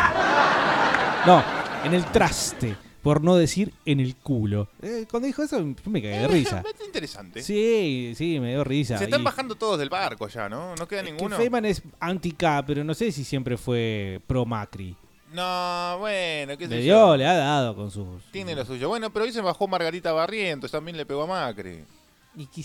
No, 1.25 1.43
en 1.83 1.93
el 1.93 2.05
traste, 2.05 2.77
por 3.07 3.23
no 3.23 3.37
decir 3.37 3.71
en 3.85 4.01
el 4.01 4.17
culo. 4.17 4.67
Eh, 4.81 5.05
cuando 5.09 5.27
dijo 5.27 5.41
eso, 5.41 5.57
yo 5.59 5.89
me 5.89 6.01
cagué 6.01 6.19
de 6.19 6.27
risa. 6.27 6.61
Es 6.77 6.85
interesante. 6.85 7.41
Sí, 7.41 8.11
sí, 8.17 8.37
me 8.41 8.49
dio 8.49 8.65
risa. 8.65 8.97
Se 8.97 9.05
están 9.05 9.21
Y- 9.21 9.23
bajando 9.23 9.55
todos 9.55 9.79
del 9.79 9.89
barco 9.89 10.27
ya, 10.27 10.49
¿no? 10.49 10.75
No 10.75 10.85
queda 10.89 11.03
que 11.03 11.11
ninguno. 11.13 11.37
Feynman 11.37 11.63
es 11.63 11.81
anti-K, 12.01 12.65
pero 12.67 12.83
no 12.83 12.93
sé 12.93 13.13
si 13.13 13.23
siempre 13.23 13.55
fue 13.55 14.19
pro-Macri. 14.27 14.93
No, 15.31 15.95
bueno, 15.99 16.57
qué 16.57 16.67
sé 16.67 16.75
Le 16.75 16.83
yo. 16.85 17.05
dio, 17.05 17.15
le 17.17 17.25
ha 17.27 17.33
dado 17.35 17.77
con 17.77 17.89
sus... 17.89 18.05
Tiene 18.31 18.53
lo 18.55 18.65
suyo. 18.65 18.89
Bueno, 18.89 19.09
pero 19.09 19.23
hoy 19.23 19.31
se 19.31 19.39
bajó 19.39 19.69
Margarita 19.69 20.11
Barrientos, 20.11 20.69
también 20.69 20.97
le 20.97 21.05
pegó 21.05 21.23
a 21.23 21.27
Macri. 21.27 21.85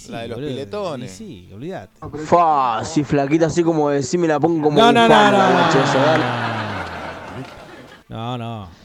la 0.09 0.23
de 0.23 0.27
los 0.29 0.39
boludo, 0.39 0.51
piletones. 0.51 1.21
y 1.21 1.25
sí, 1.47 1.51
olvídate. 1.55 2.01
Fa, 2.27 2.85
si 2.85 3.05
flaquita 3.05 3.47
así 3.47 3.63
como 3.63 3.91
decir 3.91 4.19
me 4.19 4.27
la 4.27 4.41
pongo 4.41 4.61
como 4.65 4.77
No, 4.77 4.93
no, 4.93 5.07
no, 5.09 5.31
no, 5.31 5.39
no. 5.39 6.73
No, 8.09 8.37
no. 8.39 8.82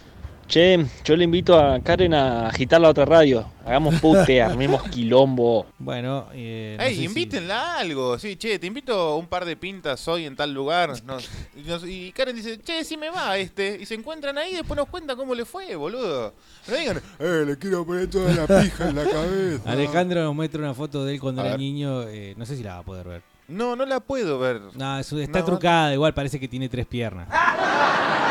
Che, 0.47 0.85
yo 1.03 1.15
le 1.17 1.25
invito 1.25 1.59
a 1.59 1.77
Karen 1.81 2.13
a 2.13 2.47
agitar 2.47 2.79
la 2.79 2.87
otra 2.89 3.03
radio. 3.03 3.45
Hagamos 3.65 3.95
pute, 3.99 4.41
armemos 4.41 4.81
quilombo. 4.83 5.65
Bueno, 5.77 6.27
eh, 6.33 6.77
Ey, 6.79 7.03
invítenla 7.03 7.73
a 7.75 7.79
algo. 7.79 8.17
Sí, 8.17 8.37
che, 8.37 8.57
te 8.57 8.65
invito 8.65 9.17
un 9.17 9.27
par 9.27 9.43
de 9.43 9.57
pintas 9.57 10.07
hoy 10.07 10.25
en 10.25 10.37
tal 10.37 10.53
lugar. 10.53 10.93
Nos- 11.03 11.29
y, 11.53 11.67
nos- 11.67 11.83
y 11.85 12.13
Karen 12.13 12.33
dice, 12.33 12.59
che, 12.61 12.85
sí 12.85 12.95
me 12.95 13.09
va 13.09 13.37
este. 13.37 13.77
Y 13.81 13.85
se 13.85 13.95
encuentran 13.95 14.37
ahí 14.37 14.53
y 14.53 14.55
después 14.55 14.77
nos 14.77 14.87
cuentan 14.87 15.17
cómo 15.17 15.35
le 15.35 15.43
fue, 15.43 15.75
boludo. 15.75 16.33
No 16.69 16.75
digan, 16.77 17.01
eh, 17.19 17.43
le 17.45 17.57
quiero 17.57 17.85
poner 17.85 18.09
toda 18.09 18.33
la 18.33 18.47
pija 18.61 18.87
en 18.87 18.95
la 18.95 19.03
cabeza. 19.03 19.69
Alejandro 19.69 20.23
nos 20.23 20.33
muestra 20.33 20.61
una 20.61 20.73
foto 20.73 21.03
de 21.03 21.15
él 21.15 21.19
cuando 21.19 21.41
A 21.41 21.45
era 21.45 21.51
ver. 21.55 21.59
niño. 21.59 22.03
eh, 22.03 22.35
no 22.37 22.45
sé 22.45 22.55
si 22.55 22.63
la 22.63 22.75
va 22.75 22.79
a 22.79 22.83
poder 22.83 23.05
ver. 23.05 23.21
No, 23.49 23.75
no 23.75 23.85
la 23.85 23.99
puedo 23.99 24.39
ver. 24.39 24.61
No, 24.75 24.97
es- 24.97 25.11
está 25.11 25.39
No. 25.39 25.45
trucada, 25.45 25.93
igual 25.93 26.13
parece 26.13 26.39
que 26.39 26.47
tiene 26.47 26.69
tres 26.69 26.85
piernas. 26.85 27.27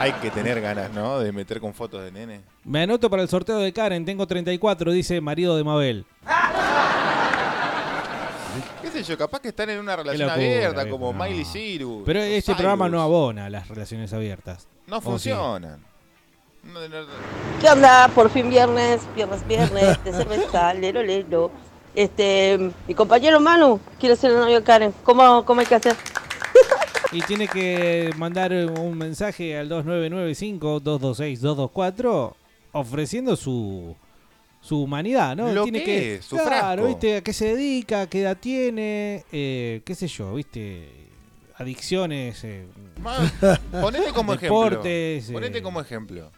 Hay 0.00 0.12
que 0.14 0.30
tener 0.30 0.60
ganas, 0.62 0.90
¿no? 0.92 1.18
De 1.20 1.30
meter 1.30 1.60
con 1.60 1.74
fotos 1.74 2.02
de 2.02 2.10
nene. 2.10 2.40
Me 2.64 2.82
anoto 2.82 3.10
para 3.10 3.22
el 3.22 3.28
sorteo 3.28 3.58
de 3.58 3.70
Karen, 3.72 4.04
tengo 4.06 4.26
34, 4.26 4.92
dice 4.92 5.20
marido 5.20 5.56
de 5.56 5.62
Mabel. 5.64 6.06
¿Qué 8.82 8.90
sé 8.90 9.02
yo? 9.02 9.18
Capaz 9.18 9.40
que 9.40 9.48
están 9.48 9.68
en 9.70 9.78
una 9.78 9.94
relación 9.96 10.26
locura, 10.28 10.42
abierta, 10.42 10.88
como 10.88 11.12
no. 11.12 11.22
Miley 11.24 11.44
Cyrus. 11.44 12.02
Pero 12.06 12.20
o 12.20 12.22
este 12.22 12.42
Cyrus. 12.42 12.56
programa 12.56 12.88
no 12.88 13.02
abona 13.02 13.50
las 13.50 13.68
relaciones 13.68 14.12
abiertas. 14.12 14.66
No 14.86 15.00
funcionan. 15.00 15.80
No, 16.64 16.88
no- 16.88 17.06
¿Qué 17.60 17.68
onda? 17.68 18.08
Por 18.14 18.30
fin 18.30 18.48
viernes, 18.50 19.02
viernes, 19.14 19.46
viernes, 19.46 20.02
de 20.04 20.12
cerveza, 20.12 20.72
lero, 20.80 21.02
lero. 21.02 21.50
Este, 21.94 22.70
mi 22.88 22.94
compañero 22.94 23.38
Manu 23.40 23.80
quiere 23.98 24.16
ser 24.16 24.30
el 24.32 24.38
novio 24.38 24.56
de 24.60 24.64
Karen. 24.64 24.94
¿Cómo, 25.04 25.44
cómo 25.44 25.60
hay 25.60 25.66
que 25.66 25.74
hacer? 25.74 25.94
Y 27.12 27.20
tiene 27.22 27.48
que 27.48 28.10
mandar 28.16 28.52
un 28.52 28.96
mensaje 28.96 29.58
al 29.58 29.68
2995-226-224 29.68 32.34
ofreciendo 32.72 33.34
su, 33.34 33.96
su 34.60 34.82
humanidad, 34.82 35.34
¿no? 35.36 35.52
Lo 35.52 35.64
tiene 35.64 35.82
que 35.82 36.14
es, 36.16 36.24
su 36.24 36.36
claro, 36.36 36.50
frasco. 36.50 36.86
¿viste? 36.86 37.16
¿A 37.16 37.20
qué 37.22 37.32
se 37.32 37.56
dedica? 37.56 38.06
¿Qué 38.08 38.20
edad 38.20 38.36
tiene? 38.36 39.24
Eh, 39.32 39.82
¿Qué 39.84 39.94
sé 39.96 40.06
yo? 40.06 40.34
¿Viste? 40.34 40.88
Adicciones. 41.56 42.44
eh, 42.44 42.66
Ponete 43.80 44.12
como 44.12 44.36
deportes, 44.36 45.24
ejemplo. 45.24 45.28
eh, 45.30 45.32
Ponete 45.32 45.62
como 45.62 45.80
ejemplo. 45.80 46.30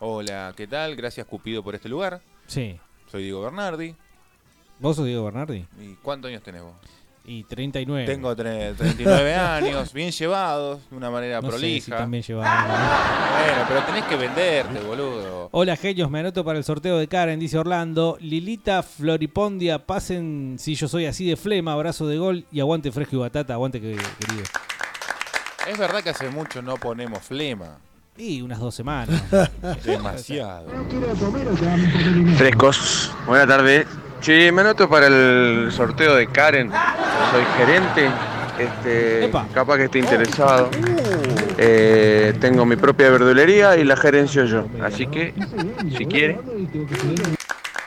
Hola, 0.00 0.52
¿qué 0.56 0.66
tal? 0.66 0.96
Gracias 0.96 1.24
Cupido 1.26 1.62
por 1.62 1.74
este 1.76 1.88
lugar. 1.88 2.20
Sí. 2.46 2.80
Soy 3.10 3.22
Diego 3.22 3.42
Bernardi. 3.42 3.94
¿Vos 4.80 4.96
sos 4.96 5.06
Diego 5.06 5.24
Bernardi? 5.24 5.64
¿Y 5.80 5.94
cuántos 6.02 6.30
años 6.30 6.42
tenés 6.42 6.62
vos? 6.62 6.74
Y 7.24 7.44
39. 7.44 8.06
Tengo 8.06 8.34
tre- 8.34 8.74
39 8.74 9.34
años, 9.34 9.92
bien 9.92 10.10
llevados, 10.10 10.80
de 10.90 10.96
una 10.96 11.10
manera 11.10 11.36
No 11.40 11.42
sé 11.42 11.48
prolija. 11.58 11.84
si 11.84 11.90
también 11.90 12.22
llevaba. 12.22 13.38
Bueno, 13.44 13.64
pero 13.68 13.82
tenés 13.84 14.04
que 14.04 14.16
venderte, 14.16 14.80
boludo. 14.80 15.48
Hola 15.52 15.76
genios, 15.76 16.10
me 16.10 16.20
anoto 16.20 16.44
para 16.44 16.58
el 16.58 16.64
sorteo 16.64 16.98
de 16.98 17.06
Karen, 17.06 17.38
dice 17.38 17.58
Orlando. 17.58 18.16
Lilita 18.20 18.82
Floripondia, 18.82 19.78
pasen 19.86 20.56
si 20.58 20.74
yo 20.74 20.88
soy 20.88 21.06
así 21.06 21.26
de 21.28 21.36
flema, 21.36 21.72
abrazo 21.74 22.08
de 22.08 22.18
gol 22.18 22.46
y 22.50 22.58
aguante 22.60 22.90
fresco 22.90 23.16
y 23.16 23.18
batata, 23.20 23.52
aguante 23.54 23.80
que- 23.80 23.96
querido. 24.18 24.44
Es 25.70 25.78
verdad 25.78 26.02
que 26.02 26.10
hace 26.10 26.30
mucho 26.30 26.62
no 26.62 26.76
ponemos 26.76 27.20
flema. 27.20 27.78
Y 28.16 28.42
unas 28.42 28.58
dos 28.58 28.74
semanas. 28.74 29.22
Demasiado. 29.84 30.66
Frescos, 32.36 33.12
buena 33.26 33.46
tarde. 33.46 33.86
Che, 34.20 34.52
me 34.52 34.60
anoto 34.60 34.86
para 34.86 35.06
el 35.06 35.72
sorteo 35.72 36.14
de 36.14 36.26
Karen. 36.26 36.70
Soy 36.70 37.44
gerente. 37.56 38.10
Este, 38.58 39.30
capaz 39.54 39.78
que 39.78 39.84
esté 39.84 39.98
interesado. 40.00 40.70
Eh, 41.56 42.34
tengo 42.38 42.66
mi 42.66 42.76
propia 42.76 43.08
verdulería 43.08 43.78
y 43.78 43.84
la 43.84 43.96
gerencio 43.96 44.44
yo. 44.44 44.66
Así 44.82 45.06
que, 45.06 45.32
si 45.96 46.04
quiere. 46.04 46.38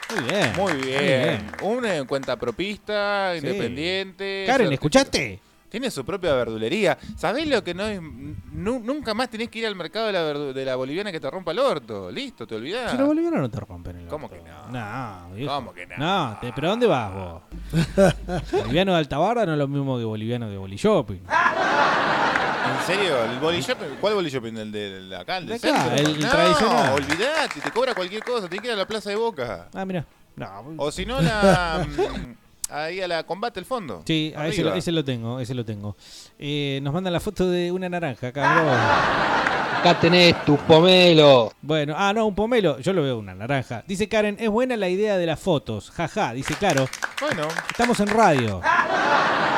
Muy 0.09 0.23
bien. 0.27 0.53
Muy 0.57 0.73
bien. 0.73 1.51
Una 1.61 1.95
en 1.97 2.05
cuenta 2.05 2.35
propista, 2.35 3.35
independiente. 3.35 4.45
Karen, 4.47 4.73
¿escuchaste? 4.73 5.39
Tiene 5.73 5.89
su 5.89 6.05
propia 6.05 6.35
verdulería. 6.35 6.99
¿Sabés 7.17 7.47
lo 7.47 7.63
que 7.63 7.73
no 7.73 7.87
es? 7.87 7.99
Nu- 7.99 8.79
nunca 8.79 9.15
más 9.15 9.27
tenés 9.27 9.49
que 9.49 9.57
ir 9.57 9.65
al 9.65 9.75
mercado 9.75 10.05
de 10.05 10.13
la, 10.13 10.21
de 10.53 10.65
la 10.65 10.75
boliviana 10.75 11.11
que 11.11 11.19
te 11.19 11.27
rompa 11.31 11.49
el 11.49 11.57
orto. 11.57 12.11
Listo, 12.11 12.45
te 12.45 12.53
olvidás. 12.53 12.91
Si 12.91 12.97
los 12.97 13.07
bolivianos 13.07 13.39
no 13.39 13.49
te 13.49 13.59
rompen 13.59 13.97
el 13.97 14.05
¿Cómo 14.05 14.29
que 14.29 14.39
no? 14.43 14.67
No, 14.71 15.33
viejo. 15.33 15.51
¿Cómo 15.51 15.73
que 15.73 15.87
no? 15.87 15.97
No, 15.97 16.37
te- 16.39 16.53
pero 16.53 16.69
¿dónde 16.69 16.85
vas 16.85 17.11
vos? 17.11 17.41
Boliviano 18.51 18.91
de 18.91 18.99
Altabarra 18.99 19.47
no 19.47 19.53
es 19.53 19.57
lo 19.57 19.67
mismo 19.67 19.97
que 19.97 20.03
boliviano 20.03 20.47
de 20.47 20.57
Boli 20.57 20.75
Shopping. 20.77 21.21
¿En 21.25 22.85
serio? 22.85 23.23
¿El 23.25 23.39
body 23.39 23.61
shopping? 23.61 23.95
¿Cuál 23.99 24.23
shopping? 24.27 24.55
¿El 24.55 24.71
de 24.71 25.07
de 25.07 25.15
acá? 25.15 25.37
¿El 25.37 25.47
de 25.47 25.57
De 25.57 25.69
acá, 25.71 25.95
el 25.95 26.19
no, 26.19 26.29
tradicional. 26.29 26.93
olvidate, 26.93 27.61
te 27.61 27.71
cobra 27.71 27.95
cualquier 27.95 28.23
cosa. 28.23 28.47
Tienes 28.47 28.61
que 28.61 28.67
ir 28.67 28.73
a 28.73 28.77
la 28.77 28.85
Plaza 28.85 29.09
de 29.09 29.15
Boca. 29.15 29.69
Ah, 29.73 29.85
mira. 29.85 30.05
No, 30.35 30.75
O 30.77 30.91
si 30.91 31.03
no, 31.03 31.19
la, 31.19 31.83
mm, 31.97 32.35
ahí 32.73 33.01
a 33.01 33.07
la 33.07 33.23
combate 33.23 33.59
el 33.59 33.65
fondo. 33.65 34.01
Sí, 34.05 34.33
a 34.35 34.47
ese, 34.47 34.63
lo- 34.63 34.73
ese 34.73 34.91
lo 34.91 35.03
tengo, 35.03 35.39
ese 35.39 35.53
lo 35.53 35.63
tengo. 35.63 35.95
Eh, 36.39 36.79
nos 36.83 36.93
mandan 36.93 37.13
la 37.13 37.19
foto 37.19 37.49
de 37.49 37.71
una 37.71 37.87
naranja 37.89 38.27
acá. 38.27 38.41
mirá 38.61 39.79
Acá 39.79 39.99
tenés 39.99 40.45
tu 40.45 40.55
pomelo. 40.57 41.51
Bueno, 41.61 41.93
ah, 41.97 42.13
no, 42.13 42.25
un 42.25 42.35
pomelo. 42.35 42.79
Yo 42.79 42.93
lo 42.93 43.03
veo 43.03 43.17
una 43.17 43.35
naranja. 43.35 43.83
Dice 43.85 44.07
Karen, 44.07 44.37
es 44.39 44.49
buena 44.49 44.77
la 44.77 44.87
idea 44.87 45.17
de 45.17 45.25
las 45.25 45.39
fotos. 45.39 45.91
Jaja, 45.91 46.31
dice, 46.33 46.53
claro. 46.55 46.87
Bueno, 47.19 47.47
Estamos 47.69 47.99
en 47.99 48.07
radio. 48.07 48.61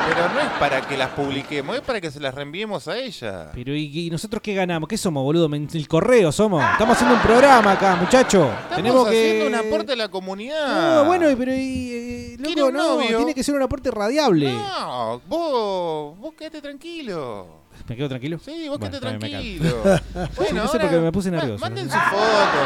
pero 0.08 0.28
no 0.32 0.40
es 0.40 0.48
para 0.58 0.80
que 0.82 0.96
las 0.96 1.10
publiquemos, 1.10 1.76
es 1.76 1.82
para 1.82 2.00
que 2.00 2.10
se 2.10 2.18
las 2.18 2.34
reenviemos 2.34 2.88
a 2.88 2.98
ella. 2.98 3.50
Pero 3.54 3.74
¿y, 3.76 4.06
y 4.06 4.10
nosotros 4.10 4.42
qué 4.42 4.52
ganamos? 4.54 4.88
¿Qué 4.88 4.96
somos, 4.98 5.22
boludo? 5.22 5.48
El 5.54 5.86
correo 5.88 6.32
somos. 6.32 6.64
Estamos 6.72 6.96
haciendo 6.96 7.14
un 7.16 7.22
programa 7.22 7.72
acá, 7.72 7.94
muchacho. 7.94 8.50
Estamos 8.50 8.76
Tenemos 8.76 9.06
haciendo 9.08 9.44
que 9.44 9.48
un 9.48 9.54
aporte 9.54 9.92
a 9.92 9.96
la 9.96 10.08
comunidad. 10.08 10.96
No, 10.96 11.04
bueno, 11.04 11.26
pero 11.38 11.54
y, 11.54 11.90
eh, 11.92 12.36
¿Quiere 12.42 12.60
loco, 12.62 12.68
un 12.68 12.74
no, 12.74 12.96
tiene 13.08 13.34
que 13.34 13.42
ser 13.42 13.54
un 13.54 13.62
aporte 13.62 13.90
radiable. 13.90 14.52
No, 14.52 15.20
vos, 15.26 16.18
vos 16.18 16.34
quédate 16.34 16.60
tranquilo. 16.60 17.64
¿Me 17.88 17.96
quedo 17.96 18.08
tranquilo? 18.08 18.38
Sí, 18.42 18.68
vos 18.68 18.78
Bueno, 18.78 18.94
me 18.94 19.00
tranquilo. 19.18 19.82
Bueno, 20.36 20.62
no 20.62 20.68
sé 20.68 20.76
ahora, 20.76 20.80
porque 20.80 20.98
me 20.98 21.12
puse 21.12 21.30
nervioso. 21.30 21.60
Manden 21.60 21.90
su 21.90 21.96
foto, 21.98 22.58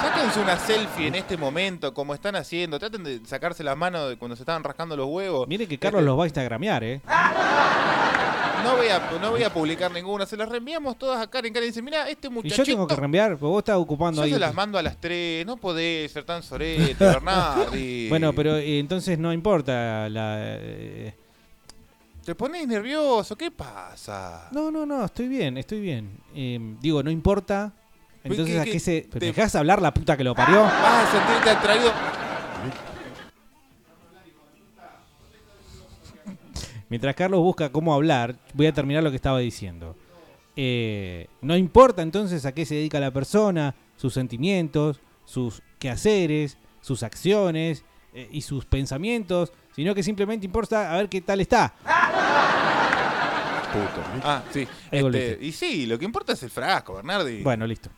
sáquense 0.00 0.40
una 0.40 0.58
selfie 0.58 1.06
en 1.08 1.14
este 1.16 1.36
momento, 1.36 1.92
como 1.92 2.14
están 2.14 2.34
haciendo. 2.36 2.78
Traten 2.78 3.04
de 3.04 3.20
sacarse 3.26 3.62
las 3.62 3.76
manos 3.76 4.08
de 4.08 4.16
cuando 4.16 4.36
se 4.36 4.42
estaban 4.42 4.64
rascando 4.64 4.96
los 4.96 5.06
huevos. 5.06 5.46
Mire 5.48 5.68
que 5.68 5.78
Carlos 5.78 6.00
Este, 6.00 6.06
los 6.06 6.18
va 6.18 6.24
a 6.24 6.26
instagramear, 6.26 6.82
¿eh? 6.84 7.00
No 8.64 8.76
voy, 8.76 8.88
a, 8.88 9.18
no 9.20 9.30
voy 9.30 9.42
a 9.42 9.52
publicar 9.52 9.90
ninguna, 9.92 10.26
se 10.26 10.36
las 10.36 10.48
reenviamos 10.48 10.96
todas 10.98 11.22
a 11.22 11.26
Karen. 11.28 11.52
Karen 11.52 11.68
dice, 11.68 11.82
mira, 11.82 12.08
este 12.08 12.28
Y 12.28 12.30
muchachito... 12.30 12.62
yo 12.62 12.72
tengo 12.72 12.86
que 12.86 12.96
reenviar, 12.96 13.30
porque 13.32 13.44
vos 13.44 13.58
estás 13.58 13.76
ocupando 13.76 14.22
Yo 14.22 14.24
ahí. 14.24 14.32
se 14.32 14.38
las 14.38 14.54
mando 14.54 14.78
a 14.78 14.82
las 14.82 14.98
3, 15.00 15.44
no 15.46 15.56
podés 15.56 16.10
ser 16.10 16.24
tan 16.24 16.42
sorete, 16.42 16.96
Bernardi. 16.98 18.08
Bueno, 18.14 18.32
pero 18.32 18.56
eh, 18.56 18.78
entonces 18.78 19.18
no 19.18 19.32
importa 19.32 20.08
la... 20.08 20.36
eh, 20.40 21.14
Te 22.24 22.34
pones 22.34 22.66
nervioso, 22.66 23.36
¿qué 23.36 23.50
pasa? 23.50 24.48
No, 24.50 24.70
no, 24.70 24.86
no, 24.86 25.04
estoy 25.04 25.28
bien, 25.28 25.58
estoy 25.58 25.80
bien. 25.80 26.18
Eh, 26.34 26.58
digo, 26.80 27.02
no 27.02 27.10
importa. 27.10 27.72
Entonces, 28.22 28.54
¿qué- 28.54 28.60
¿a 28.60 28.64
qué 28.64 28.80
se...? 28.80 29.06
¿Pero 29.10 29.20
te- 29.20 29.26
¿Me 29.26 29.32
dejás 29.32 29.54
hablar 29.54 29.82
la 29.82 29.92
puta 29.92 30.16
que 30.16 30.24
lo 30.24 30.34
parió? 30.34 30.62
Vas 30.62 31.08
a 31.08 31.10
sentirte 31.12 31.50
atraído. 31.50 31.92
Mientras 36.88 37.14
Carlos 37.14 37.40
busca 37.40 37.70
cómo 37.70 37.94
hablar, 37.94 38.36
voy 38.54 38.66
a 38.66 38.72
terminar 38.72 39.02
lo 39.02 39.10
que 39.10 39.16
estaba 39.16 39.38
diciendo. 39.38 39.96
Eh, 40.56 41.26
no 41.40 41.56
importa 41.56 42.02
entonces 42.02 42.44
a 42.46 42.52
qué 42.52 42.64
se 42.64 42.76
dedica 42.76 43.00
la 43.00 43.10
persona, 43.10 43.74
sus 43.96 44.14
sentimientos, 44.14 45.00
sus 45.24 45.62
quehaceres, 45.78 46.58
sus 46.80 47.02
acciones 47.02 47.84
eh, 48.12 48.28
y 48.30 48.42
sus 48.42 48.64
pensamientos, 48.64 49.52
sino 49.74 49.94
que 49.94 50.02
simplemente 50.02 50.46
importa 50.46 50.92
a 50.92 50.98
ver 50.98 51.08
qué 51.08 51.20
tal 51.20 51.40
está. 51.40 51.74
Ah, 54.22 54.42
sí. 54.52 54.66
Este, 54.90 55.38
y 55.40 55.52
sí, 55.52 55.86
lo 55.86 55.98
que 55.98 56.04
importa 56.04 56.34
es 56.34 56.42
el 56.44 56.50
frasco, 56.50 56.94
Bernardi. 56.94 57.42
Bueno, 57.42 57.66
listo. 57.66 57.90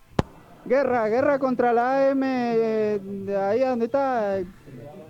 Guerra, 0.69 1.09
guerra 1.09 1.39
contra 1.39 1.73
la 1.73 2.11
AM, 2.11 2.23
eh, 2.25 2.99
de 3.03 3.37
ahí 3.41 3.61
donde 3.61 3.85
está 3.87 4.39
eh, 4.39 4.47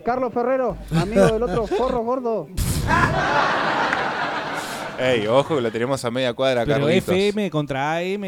Carlos 0.04 0.32
Ferrero, 0.32 0.76
amigo 0.94 1.26
del 1.26 1.42
otro 1.42 1.66
forro 1.66 2.00
gordo. 2.02 2.48
Ey, 4.98 5.26
ojo 5.26 5.56
que 5.56 5.60
lo 5.62 5.70
tenemos 5.72 6.04
a 6.04 6.10
media 6.10 6.32
cuadra, 6.34 6.64
Pero 6.64 6.80
Carlitos. 6.86 7.08
FM 7.14 7.50
contra 7.50 7.96
AM, 7.96 8.22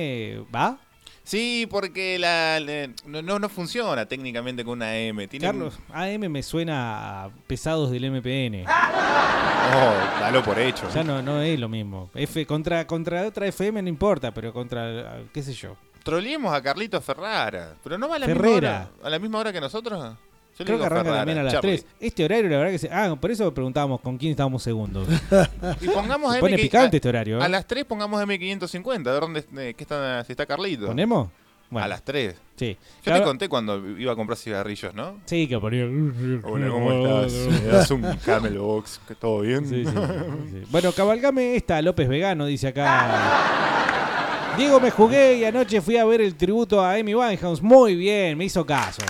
¿va? 0.55 0.79
Sí, 1.22 1.66
porque 1.70 2.18
la, 2.18 2.59
la- 2.61 2.89
no, 3.07 3.20
no, 3.20 3.39
no 3.39 3.49
funciona 3.51 4.07
técnicamente 4.07 4.64
con 4.64 4.79
una 4.79 4.97
M. 4.97 5.29
Tiene 5.29 5.45
Carlos, 5.47 5.79
AM 5.93 6.29
me 6.31 6.43
suena 6.43 7.24
a 7.24 7.31
pesados 7.47 7.91
del 7.91 8.11
MPN. 8.11 8.64
Oh, 8.66 10.20
dalo 10.20 10.43
por 10.43 10.59
hecho. 10.59 10.89
Ya 10.95 11.05
no, 11.05 11.20
no 11.20 11.43
es 11.43 11.59
lo 11.61 11.68
mismo. 11.68 12.11
F 12.14 12.47
contra, 12.47 12.87
contra 12.87 13.26
otra 13.26 13.47
FM 13.47 13.83
no 13.83 13.89
importa, 13.91 14.33
pero 14.33 14.51
contra, 14.55 15.20
qué 15.33 15.43
sé 15.43 15.53
yo. 15.53 15.76
Troleemos 16.03 16.53
a 16.55 16.62
Carlitos 16.62 17.05
Ferrara. 17.05 17.74
Pero 17.82 17.99
no 17.99 18.09
va 18.09 18.16
a 18.16 18.18
la 18.18 18.26
Ferrera. 18.26 18.51
misma 18.51 18.57
hora. 18.57 18.88
¿A 19.05 19.11
la 19.11 19.18
misma 19.18 19.38
hora 19.40 19.53
que 19.53 19.61
nosotros? 19.61 19.99
Yo 20.59 20.64
le 20.64 20.64
Creo 20.64 20.78
que 20.78 20.84
arranca 20.86 21.05
Ferrara, 21.05 21.18
también 21.20 21.38
a 21.38 21.42
las 21.44 21.53
Charlie. 21.53 21.78
3. 21.78 21.86
Este 22.01 22.24
horario, 22.24 22.51
la 22.51 22.57
verdad 22.59 22.72
que 22.72 22.78
se... 22.78 22.90
Ah, 22.92 23.14
por 23.20 23.30
eso 23.30 23.55
preguntábamos 23.55 24.01
con 24.01 24.18
quién 24.18 24.32
estábamos 24.32 24.62
segundos. 24.62 25.07
Y 25.80 25.88
pongamos 25.88 26.32
Se 26.32 26.38
M 26.38 26.40
pone 26.40 26.57
que- 26.57 26.62
picante 26.62 26.96
a- 26.96 26.99
este 26.99 27.09
horario. 27.09 27.38
¿eh? 27.40 27.44
A 27.44 27.49
las 27.49 27.66
3 27.66 27.84
pongamos 27.84 28.20
M550, 28.22 29.07
a 29.09 29.12
ver 29.12 29.20
dónde 29.20 29.44
eh, 29.57 29.74
qué 29.76 29.84
está, 29.84 30.24
si 30.24 30.32
está 30.32 30.46
Carlito. 30.46 30.86
¿Ponemos? 30.86 31.28
Bueno. 31.70 31.84
A 31.84 31.88
las 31.88 32.03
3. 32.03 32.34
Sí. 32.57 32.76
Yo 32.80 33.03
Claro. 33.05 33.20
te 33.20 33.24
conté 33.26 33.49
cuando 33.49 33.86
iba 33.99 34.12
a 34.12 34.16
comprar 34.16 34.36
cigarrillos, 34.38 34.94
¿no? 34.94 35.20
Sí, 35.26 35.46
que 35.46 35.59
ponía... 35.61 35.84
Hola, 36.42 36.68
¿cómo 36.70 36.92
estás? 37.26 37.32
¿Me 37.62 37.68
das 37.68 37.90
un 37.92 38.03
Camel 38.24 38.59
Box? 38.59 39.01
¿Que 39.07 39.14
¿Todo 39.14 39.42
bien? 39.42 39.64
Sí, 39.68 39.84
sí, 39.84 39.90
sí, 39.92 40.49
sí. 40.51 40.62
Bueno, 40.70 40.90
cabalgame 40.92 41.55
esta, 41.57 41.80
López 41.82 42.09
Vegano, 42.09 42.46
dice 42.46 42.68
acá. 42.68 44.05
Diego, 44.59 44.80
me 44.80 44.90
jugué 44.90 45.36
y 45.38 45.44
anoche 45.44 45.80
fui 45.80 45.96
a 45.96 46.04
ver 46.04 46.20
el 46.20 46.34
tributo 46.34 46.80
a 46.80 46.94
Amy 46.94 47.14
Winehouse. 47.14 47.62
Muy 47.62 47.94
bien, 47.94 48.36
me 48.36 48.44
hizo 48.44 48.66
caso. 48.66 49.02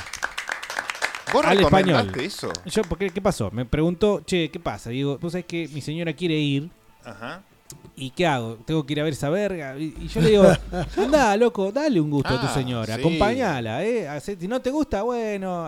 ¿Vos 1.32 1.44
Al 1.44 1.60
español. 1.60 2.12
eso? 2.20 2.52
Yo, 2.66 2.82
porque, 2.82 3.10
¿Qué 3.10 3.20
pasó? 3.22 3.50
Me 3.50 3.64
preguntó, 3.64 4.20
che, 4.26 4.50
¿qué 4.50 4.60
pasa? 4.60 4.90
Digo, 4.90 5.18
vos 5.18 5.32
sabés 5.32 5.46
que 5.46 5.66
mi 5.68 5.80
señora 5.80 6.12
quiere 6.12 6.34
ir. 6.34 6.68
Ajá. 7.04 7.42
¿Y 7.96 8.10
qué 8.10 8.26
hago? 8.26 8.56
Tengo 8.66 8.84
que 8.84 8.92
ir 8.92 9.00
a 9.00 9.04
ver 9.04 9.12
esa 9.14 9.28
verga. 9.30 9.76
Y, 9.78 9.94
y 10.00 10.08
yo 10.08 10.20
le 10.20 10.30
digo, 10.30 10.44
anda, 10.96 11.36
loco, 11.36 11.72
dale 11.72 12.00
un 12.00 12.10
gusto 12.10 12.28
a 12.34 12.40
tu 12.40 12.46
Ah, 12.46 12.54
señora, 12.54 12.94
sí. 12.94 13.00
acompañala, 13.00 13.82
¿eh? 13.84 14.06
Si 14.20 14.46
no 14.48 14.60
te 14.60 14.70
gusta, 14.70 15.02
bueno, 15.02 15.66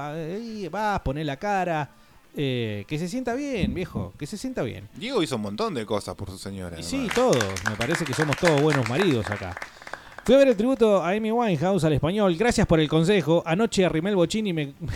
vas, 0.70 1.00
poné 1.00 1.24
la 1.24 1.36
cara. 1.36 1.90
Eh, 2.36 2.84
que 2.86 2.98
se 2.98 3.08
sienta 3.08 3.34
bien, 3.34 3.74
viejo, 3.74 4.12
que 4.18 4.26
se 4.26 4.36
sienta 4.38 4.62
bien. 4.62 4.88
Diego 4.94 5.22
hizo 5.22 5.36
un 5.36 5.42
montón 5.42 5.74
de 5.74 5.84
cosas 5.84 6.14
por 6.14 6.30
su 6.30 6.38
señora. 6.38 6.78
Y 6.78 6.82
sí, 6.82 7.08
todos. 7.14 7.36
Me 7.68 7.76
parece 7.76 8.04
que 8.04 8.14
somos 8.14 8.36
todos 8.36 8.60
buenos 8.62 8.88
maridos 8.88 9.28
acá. 9.30 9.56
Fui 10.24 10.34
a 10.34 10.38
ver 10.38 10.48
el 10.48 10.56
tributo 10.56 11.02
a 11.02 11.10
Amy 11.10 11.32
Winehouse 11.32 11.82
al 11.84 11.94
español. 11.94 12.36
Gracias 12.36 12.66
por 12.66 12.78
el 12.78 12.88
consejo. 12.88 13.42
Anoche 13.46 13.84
arrimé 13.84 14.10
el 14.10 14.16
bochín 14.16 14.46
y 14.46 14.52
me... 14.52 14.66
me- 14.80 14.92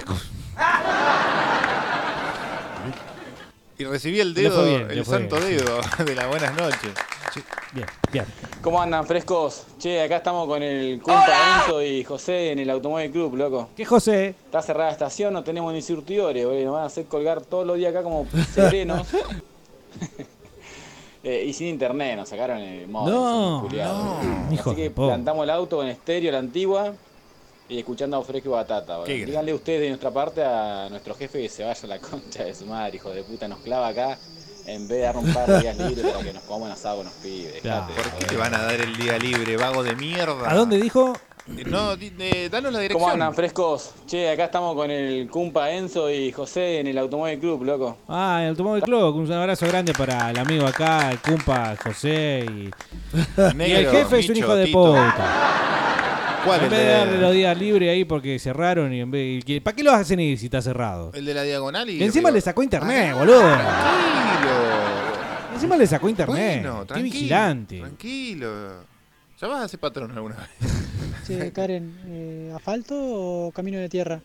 Y 3.76 3.84
recibí 3.84 4.20
el 4.20 4.34
dedo, 4.34 4.64
bien, 4.64 4.86
el 4.90 5.04
santo 5.04 5.36
bien, 5.38 5.58
dedo 5.58 5.80
de 6.04 6.14
las 6.14 6.28
buenas 6.28 6.54
noches. 6.56 6.92
Bien, 7.72 7.86
bien. 8.12 8.24
¿Cómo 8.62 8.80
andan, 8.80 9.06
frescos? 9.06 9.66
Che, 9.78 10.00
acá 10.02 10.18
estamos 10.18 10.46
con 10.46 10.62
el 10.62 11.00
Cumpa 11.02 11.62
Enzo 11.64 11.82
y 11.82 12.04
José 12.04 12.52
en 12.52 12.60
el 12.60 12.70
Automóvil 12.70 13.10
Club, 13.10 13.34
loco. 13.36 13.68
¿Qué 13.76 13.84
José? 13.84 14.28
Está 14.44 14.62
cerrada 14.62 14.86
la 14.86 14.92
estación, 14.92 15.32
no 15.32 15.42
tenemos 15.42 15.72
ni 15.72 15.82
surtidores, 15.82 16.44
boludo. 16.44 16.64
Nos 16.64 16.74
van 16.74 16.82
a 16.84 16.86
hacer 16.86 17.06
colgar 17.06 17.40
todos 17.42 17.66
los 17.66 17.76
días 17.76 17.90
acá 17.90 18.02
como 18.02 18.26
serenos. 18.54 19.06
Eh, 21.26 21.42
y 21.46 21.54
sin 21.54 21.68
internet, 21.68 22.18
nos 22.18 22.28
sacaron 22.28 22.58
el 22.58 22.86
modo. 22.86 23.10
No, 23.70 24.52
hijo 24.52 24.72
Así 24.72 24.76
que 24.76 24.90
po. 24.90 25.06
plantamos 25.06 25.44
el 25.44 25.48
auto 25.48 25.82
en 25.82 25.88
estéreo, 25.88 26.30
la 26.30 26.38
antigua, 26.38 26.92
y 27.66 27.78
escuchando 27.78 28.18
a 28.18 28.22
Fresco 28.22 28.50
y 28.50 28.52
Batata. 28.52 28.98
boludo. 28.98 29.14
Díganle 29.14 29.54
ustedes 29.54 29.80
de 29.80 29.88
nuestra 29.88 30.10
parte 30.10 30.44
a 30.44 30.86
nuestro 30.90 31.14
jefe 31.14 31.40
que 31.40 31.48
se 31.48 31.64
vaya 31.64 31.80
a 31.82 31.86
la 31.86 31.98
concha 31.98 32.44
de 32.44 32.54
su 32.54 32.66
madre, 32.66 32.96
hijo 32.96 33.08
de 33.08 33.22
puta, 33.22 33.48
nos 33.48 33.60
clava 33.60 33.88
acá 33.88 34.18
en 34.66 34.88
vez 34.88 34.98
de 34.98 35.04
dar 35.04 35.16
un 35.16 35.32
par 35.32 35.46
de 35.46 35.60
días 35.60 35.76
libres 35.76 36.06
para 36.12 36.24
que 36.24 36.32
nos 36.32 36.42
coman 36.44 36.70
asado 36.72 36.96
con 36.98 37.06
los 37.06 37.14
pibes. 37.14 37.60
Claro. 37.62 37.86
dejate. 37.88 38.08
¿Por 38.10 38.18
qué 38.18 38.24
te 38.26 38.36
van 38.36 38.54
a 38.54 38.62
dar 38.62 38.80
el 38.80 38.96
día 38.96 39.18
libre, 39.18 39.56
vago 39.56 39.82
de 39.82 39.94
mierda? 39.96 40.50
¿A 40.50 40.54
dónde 40.54 40.78
dijo? 40.80 41.14
No, 41.66 41.94
di- 41.94 42.10
eh, 42.20 42.48
danos 42.50 42.72
la 42.72 42.78
¿Cómo 42.78 42.82
dirección. 42.82 43.10
andan, 43.10 43.34
frescos? 43.34 43.90
Che, 44.06 44.30
acá 44.30 44.46
estamos 44.46 44.74
con 44.74 44.90
el 44.90 45.28
Cumpa 45.28 45.70
Enzo 45.72 46.10
y 46.10 46.32
José 46.32 46.80
en 46.80 46.86
el 46.86 46.96
Automóvil 46.96 47.38
Club, 47.38 47.64
loco. 47.64 47.98
Ah, 48.08 48.38
el 48.42 48.48
Automóvil 48.50 48.82
Club. 48.82 49.16
Un 49.16 49.30
abrazo 49.30 49.66
grande 49.66 49.92
para 49.92 50.30
el 50.30 50.38
amigo 50.38 50.66
acá, 50.66 51.10
el 51.10 51.18
Cumpa, 51.18 51.76
José 51.84 52.46
y, 52.48 52.70
y 53.62 53.72
el 53.72 53.90
jefe 53.90 54.20
es 54.20 54.28
un 54.30 54.36
hijo 54.38 54.54
de 54.56 54.64
Tito. 54.64 54.84
puta. 54.86 55.73
¿Cuál? 56.44 56.64
En 56.64 56.70
vez 56.70 56.78
de 56.78 56.86
darle 56.92 57.18
los 57.18 57.32
días 57.32 57.58
libres 57.58 57.90
ahí 57.90 58.04
porque 58.04 58.38
cerraron 58.38 58.92
y 58.92 59.00
en 59.00 59.10
vez 59.10 59.38
y 59.40 59.42
que- 59.42 59.60
¿Para 59.60 59.74
qué 59.76 59.82
los 59.82 59.94
hacen 59.94 60.20
ir 60.20 60.38
si 60.38 60.46
está 60.46 60.60
cerrado? 60.62 61.10
El 61.14 61.24
de 61.24 61.34
la 61.34 61.42
diagonal 61.42 61.88
y. 61.90 61.94
Y 61.98 62.02
encima 62.04 62.28
arriba. 62.28 62.36
le 62.38 62.40
sacó 62.42 62.62
internet, 62.62 63.14
boludo. 63.14 63.40
Tranquilo. 63.40 64.50
Encima 65.54 65.76
le 65.76 65.86
sacó 65.86 66.08
internet. 66.08 66.62
Bueno, 66.62 66.80
Qué 66.80 66.86
tranquilo. 66.86 67.12
vigilante. 67.14 67.78
Tranquilo. 67.80 68.72
¿Ya 69.40 69.48
vas 69.48 69.64
a 69.64 69.68
ser 69.68 69.80
patrón 69.80 70.10
alguna 70.12 70.36
vez? 70.36 70.48
Che, 71.26 71.52
Karen, 71.52 71.96
eh, 72.06 72.52
¿asfalto 72.54 72.94
o 72.96 73.50
camino 73.52 73.78
de 73.78 73.88
tierra? 73.88 74.20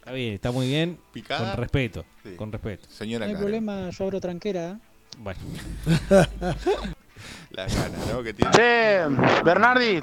Está 0.00 0.12
bien, 0.12 0.34
está 0.34 0.50
muy 0.52 0.66
bien. 0.66 0.98
¿Picada? 1.12 1.52
Con 1.52 1.60
respeto. 1.62 2.04
Sí. 2.22 2.34
Con 2.36 2.52
respeto. 2.52 2.86
Señora 2.90 3.24
No 3.24 3.30
hay 3.30 3.34
Karen. 3.34 3.42
problema, 3.42 3.88
yo 3.90 4.04
abro 4.04 4.20
tranquera. 4.20 4.70
¿eh? 4.72 4.76
Bueno. 5.18 5.40
Las 7.50 7.74
ganas, 7.74 8.06
¿no? 8.12 8.22
Que 8.22 8.34
tiene. 8.34 8.50
Che, 8.52 9.00
Bernardi, 9.44 10.00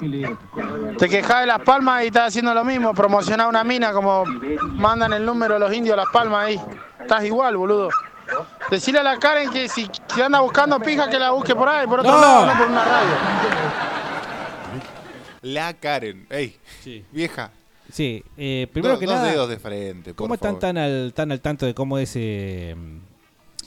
te 0.98 1.08
quejas 1.08 1.40
de 1.40 1.46
Las 1.46 1.60
Palmas 1.60 2.02
y 2.02 2.06
estás 2.06 2.28
haciendo 2.28 2.54
lo 2.54 2.64
mismo, 2.64 2.94
promocionar 2.94 3.46
una 3.48 3.62
mina 3.64 3.92
como 3.92 4.24
mandan 4.24 5.12
el 5.12 5.24
número 5.26 5.58
los 5.58 5.72
indios 5.72 5.94
a 5.94 5.96
Las 5.98 6.08
Palmas 6.12 6.46
ahí. 6.46 6.60
Estás 7.00 7.24
igual, 7.24 7.56
boludo. 7.56 7.90
Decirle 8.70 9.00
a 9.00 9.02
la 9.02 9.18
Karen 9.18 9.50
que 9.50 9.68
si 9.68 9.86
que 10.14 10.22
anda 10.22 10.40
buscando 10.40 10.80
pija 10.80 11.10
que 11.10 11.18
la 11.18 11.32
busque 11.32 11.54
por 11.54 11.68
ahí, 11.68 11.86
por 11.86 12.00
otro 12.00 12.12
No. 12.12 12.20
lado, 12.20 12.46
no 12.46 12.56
por 12.58 12.66
una 12.68 12.84
radio. 12.84 13.10
La 15.42 15.74
Karen. 15.74 16.26
Ey, 16.30 16.56
vieja. 17.10 17.50
Sí, 17.92 18.24
eh, 18.38 18.68
primero 18.72 18.94
Dos- 18.94 19.00
que 19.00 19.06
dos 19.06 19.16
nada. 19.16 19.28
dedos 19.30 19.48
de 19.50 19.58
frente, 19.58 20.14
por 20.14 20.24
¿Cómo 20.24 20.34
están 20.34 20.52
favor. 20.52 20.60
tan 20.60 20.78
al, 20.78 21.12
tan 21.14 21.32
al 21.32 21.40
tanto 21.42 21.66
de 21.66 21.74
cómo 21.74 21.98
es. 21.98 22.12
eh, 22.14 22.74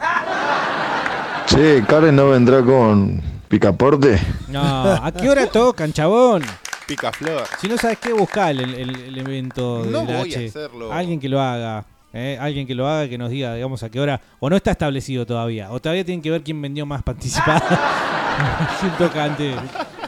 Che, 1.47 1.83
Karen 1.87 2.15
no 2.15 2.31
vendrá 2.31 2.63
con 2.63 3.21
picaporte. 3.49 4.21
No, 4.49 4.63
¿a 4.63 5.13
qué 5.13 5.29
hora 5.29 5.47
tocan, 5.49 5.93
chabón? 5.93 6.43
Picaflor. 6.87 7.43
Si 7.61 7.69
no 7.69 7.77
sabes 7.77 7.99
qué, 7.99 8.13
buscar 8.13 8.51
el, 8.51 8.61
el- 8.75 9.01
el 9.03 9.19
evento 9.19 9.83
de 9.85 9.91
No 9.91 9.99
la 10.05 10.19
voy 10.21 10.35
a 10.35 10.39
H. 10.39 10.47
hacerlo. 10.47 10.93
Alguien 10.93 11.21
que 11.21 11.29
lo 11.29 11.41
haga. 11.41 11.85
¿Eh? 12.13 12.39
Alguien 12.41 12.67
que 12.67 12.75
lo 12.75 12.89
haga, 12.89 13.09
que 13.09 13.19
nos 13.19 13.31
diga, 13.31 13.55
digamos, 13.55 13.83
a 13.83 13.91
qué 13.91 14.01
hora. 14.01 14.21
O 14.41 14.49
no 14.51 14.57
está 14.57 14.71
establecido 14.73 15.27
todavía. 15.27 15.71
O 15.71 15.81
todavía 15.81 16.05
tienen 16.05 16.23
que 16.23 16.31
ver 16.31 16.43
quién 16.43 16.61
vendió 16.61 16.87
más 16.87 17.03
participada. 17.03 17.61
quién 18.81 18.93
toca 18.93 19.25
antes 19.25 19.55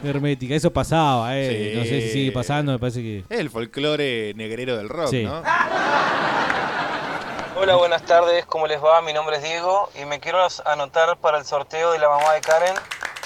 Hermética. 0.03 0.53
Eso 0.55 0.71
pasaba, 0.73 1.37
¿eh? 1.37 1.71
Sí. 1.73 1.77
No 1.79 1.83
sé 1.85 2.01
si 2.01 2.09
sigue 2.11 2.31
pasando, 2.31 2.71
me 2.73 2.79
parece 2.79 3.01
que. 3.01 3.23
Es 3.29 3.39
el 3.39 3.49
folclore 3.49 4.33
negrero 4.35 4.75
del 4.75 4.89
rock, 4.89 5.07
Sí. 5.09 5.23
¿no? 5.23 5.41
Hola, 7.55 7.75
buenas 7.75 8.01
tardes, 8.03 8.45
¿cómo 8.45 8.67
les 8.67 8.83
va? 8.83 9.01
Mi 9.01 9.13
nombre 9.13 9.37
es 9.37 9.43
Diego 9.43 9.89
y 10.01 10.05
me 10.05 10.19
quiero 10.19 10.39
anotar 10.65 11.15
para 11.17 11.37
el 11.37 11.45
sorteo 11.45 11.91
de 11.93 11.99
la 11.99 12.09
mamá 12.09 12.33
de 12.33 12.41
Karen. 12.41 12.73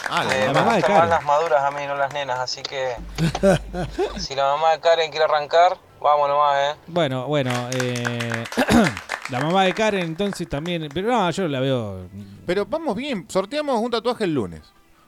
Ah, 0.09 0.23
Eh, 0.31 0.41
la 0.47 0.53
me 0.53 0.59
mamá 0.59 0.75
de 0.75 0.81
Karen. 0.81 0.97
más 0.97 1.09
las 1.09 1.23
maduras 1.23 1.63
a 1.63 1.71
mí, 1.71 1.81
no 1.87 1.95
las 1.95 2.13
nenas, 2.13 2.37
así 2.39 2.61
que 2.61 2.91
si 4.19 4.35
la 4.35 4.43
mamá 4.43 4.71
de 4.73 4.79
Karen 4.81 5.09
quiere 5.09 5.25
arrancar, 5.25 5.77
vamos 6.01 6.29
nomás, 6.29 6.57
¿eh? 6.75 6.79
Bueno, 6.87 7.27
bueno. 7.27 7.51
eh, 7.73 8.43
la 9.29 9.39
mamá 9.39 9.63
de 9.63 9.73
Karen, 9.73 10.03
entonces 10.03 10.47
también. 10.47 10.87
Pero 10.93 11.07
no, 11.11 11.29
yo 11.31 11.47
la 11.47 11.59
veo. 11.59 12.07
Pero 12.45 12.65
vamos 12.65 12.95
bien, 12.95 13.25
sorteamos 13.29 13.79
un 13.81 13.91
tatuaje 13.91 14.23
el 14.25 14.33
lunes, 14.33 14.61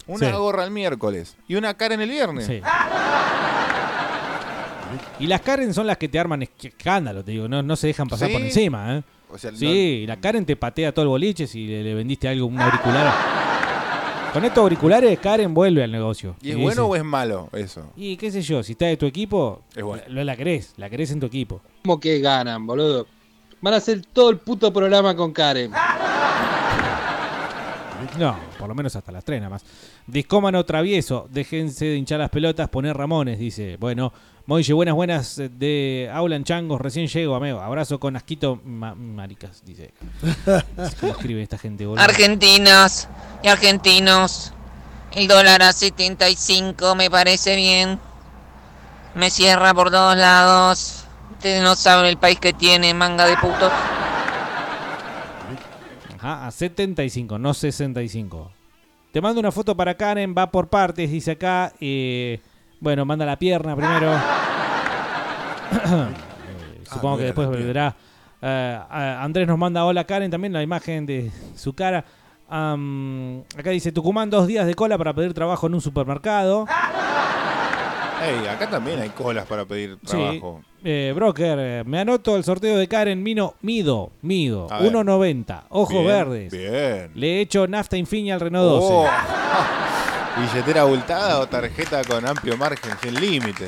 una 0.08 0.28
Sí. 0.30 0.36
gorra 0.36 0.64
el 0.64 0.72
miércoles 0.72 1.36
y 1.48 1.56
una 1.56 1.74
Karen 1.76 2.02
el 2.02 2.10
viernes. 2.10 2.46
Sí. 2.46 2.62
Y 5.20 5.28
las 5.28 5.42
Karen 5.42 5.74
son 5.74 5.86
las 5.86 5.98
que 5.98 6.08
te 6.10 6.20
arman 6.20 6.42
escándalo, 6.42 7.24
te 7.24 7.32
digo, 7.32 7.48
no, 7.48 7.62
no 7.62 7.76
se 7.76 7.88
dejan 7.88 8.08
pasar 8.08 8.28
¿Sí? 8.30 8.34
por 8.34 8.42
encima, 8.42 8.96
¿eh? 8.98 9.04
O 9.32 9.38
sea, 9.38 9.52
sí, 9.54 10.06
la 10.08 10.18
Karen 10.18 10.46
te 10.46 10.56
patea 10.56 10.92
todo 10.92 11.04
el 11.04 11.10
boliche 11.10 11.46
si 11.46 11.68
le, 11.68 11.84
le 11.84 11.94
vendiste 11.94 12.28
algo, 12.28 12.48
un 12.48 12.60
auricular. 12.60 13.14
Con 14.34 14.45
estos 14.45 14.59
auriculares, 14.61 15.17
Karen 15.19 15.53
vuelve 15.53 15.84
al 15.84 15.91
negocio. 15.91 16.36
¿Y 16.41 16.51
es 16.51 16.55
Y 16.57 16.61
bueno 16.61 16.84
dice, 16.84 16.91
o 16.91 16.95
es 16.95 17.03
malo 17.03 17.49
eso? 17.53 17.91
Y 17.95 18.15
qué 18.17 18.30
sé 18.32 18.41
yo, 18.41 18.61
si 18.61 18.73
está 18.73 18.86
de 18.86 18.95
tu 18.97 19.05
equipo, 19.07 19.63
Es 19.75 19.84
bueno. 19.84 20.03
la, 20.07 20.23
la 20.23 20.36
querés, 20.38 20.73
la 20.77 20.89
querés 20.89 21.11
en 21.11 21.19
tu 21.19 21.25
equipo. 21.25 21.61
¿Cómo 21.84 21.99
que 21.99 22.19
ganan, 22.19 22.65
boludo? 22.67 23.07
Van 23.61 23.73
a 23.73 23.77
hacer 23.77 24.01
todo 24.13 24.30
el 24.30 24.38
puto 24.38 24.71
programa 24.71 25.15
con 25.15 25.34
Karen. 25.34 25.71
No, 28.20 28.38
por 28.57 28.67
lo 28.67 28.76
menos 28.76 28.95
hasta 28.95 29.11
las 29.11 29.24
tres 29.24 29.39
nada 29.39 29.49
más. 29.51 29.63
Discómano 30.05 30.63
travieso, 30.65 31.28
déjense 31.32 31.86
de 31.86 31.95
hinchar 31.95 32.20
las 32.20 32.30
pelotas, 32.30 32.67
poner 32.70 32.95
Ramones, 32.97 33.39
dice. 33.39 33.78
Bueno, 33.80 34.11
Moille, 34.45 34.74
buenas, 34.74 34.95
buenas 34.95 35.36
de 35.38 36.09
Aulan 36.13 36.43
Changos, 36.43 36.82
recién 36.82 37.07
llego, 37.07 37.36
amigo. 37.36 37.59
Abrazo 37.61 37.99
con 37.99 38.15
asquito, 38.15 38.59
ma- 38.65 38.95
maricas, 38.95 39.63
dice. 39.63 39.93
¿Cómo 40.99 41.13
escribe 41.13 41.41
esta 41.41 41.57
gente, 41.57 41.86
boludo? 41.86 42.03
Argentinas 42.03 43.07
y 43.41 43.47
argentinos, 43.47 44.53
el 45.13 45.28
dólar 45.28 45.61
a 45.61 45.72
75 45.72 46.95
me 46.95 47.09
parece 47.09 47.55
bien. 47.55 47.99
Me 49.15 49.30
cierra 49.30 49.74
por 49.74 49.91
todos 49.91 50.15
lados. 50.17 51.05
Ustedes 51.32 51.63
no 51.63 51.76
saben 51.76 52.05
el 52.07 52.17
país 52.17 52.39
que 52.39 52.51
tiene, 52.53 52.93
manga 52.93 53.26
de 53.26 53.38
putos. 53.38 53.72
Ajá, 56.20 56.47
a 56.47 56.51
75, 56.51 57.39
no 57.39 57.53
65. 57.53 58.51
Te 59.13 59.22
mando 59.22 59.39
una 59.39 59.51
foto 59.51 59.76
para 59.76 59.95
Karen, 59.95 60.36
va 60.38 60.51
por 60.51 60.67
partes, 60.67 61.09
dice 61.09 61.32
acá. 61.32 61.72
eh, 61.80 62.41
bueno, 62.82 63.05
manda 63.05 63.26
la 63.26 63.38
pierna 63.38 63.76
primero. 63.76 64.13
Eh, 65.72 66.82
supongo 66.91 67.17
que 67.17 67.24
después 67.26 67.47
vendrá. 67.47 67.95
Eh, 68.41 68.80
Andrés 68.89 69.47
nos 69.47 69.57
manda 69.59 69.86
hola 69.86 70.03
Karen, 70.03 70.32
también 70.32 70.51
la 70.51 70.63
imagen 70.63 71.05
de 71.05 71.32
su 71.55 71.74
cara. 71.74 72.03
Acá 72.49 73.70
dice 73.70 73.91
Tucumán, 73.91 74.32
dos 74.32 74.47
días 74.47 74.65
de 74.65 74.74
cola 74.74 74.97
para 74.97 75.13
pedir 75.13 75.34
trabajo 75.36 75.67
en 75.67 75.76
un 75.76 75.82
supermercado. 75.82 76.65
Ey, 78.22 78.47
acá 78.47 78.70
también 78.70 78.99
hay 78.99 79.09
colas 79.09 79.45
para 79.45 79.65
pedir 79.65 79.97
Sí. 80.03 80.11
trabajo. 80.17 80.61
Eh, 80.84 81.11
broker, 81.15 81.57
eh, 81.59 81.84
me 81.86 81.99
anoto 81.99 82.36
el 82.38 82.43
sorteo 82.43 82.78
de 82.78 82.88
Karen 82.88 83.22
Mino 83.22 83.55
Mido, 83.61 84.11
Mido, 84.22 84.67
A 84.72 84.80
ver. 84.80 84.91
1.90, 84.91 85.65
ojos 85.70 85.89
Bien, 85.93 86.05
verdes. 86.05 86.51
Bien. 86.51 87.11
Le 87.15 87.41
echo 87.41 87.67
nafta 87.67 87.97
infinia 87.97 88.34
al 88.36 88.39
Renault 88.39 88.70
12. 88.82 88.93
Oh. 88.93 89.07
¿Billetera 90.41 90.82
abultada 90.82 91.39
o 91.39 91.47
tarjeta 91.47 92.01
con 92.03 92.26
amplio 92.26 92.55
margen 92.57 92.91
sin 93.01 93.20
límite? 93.20 93.67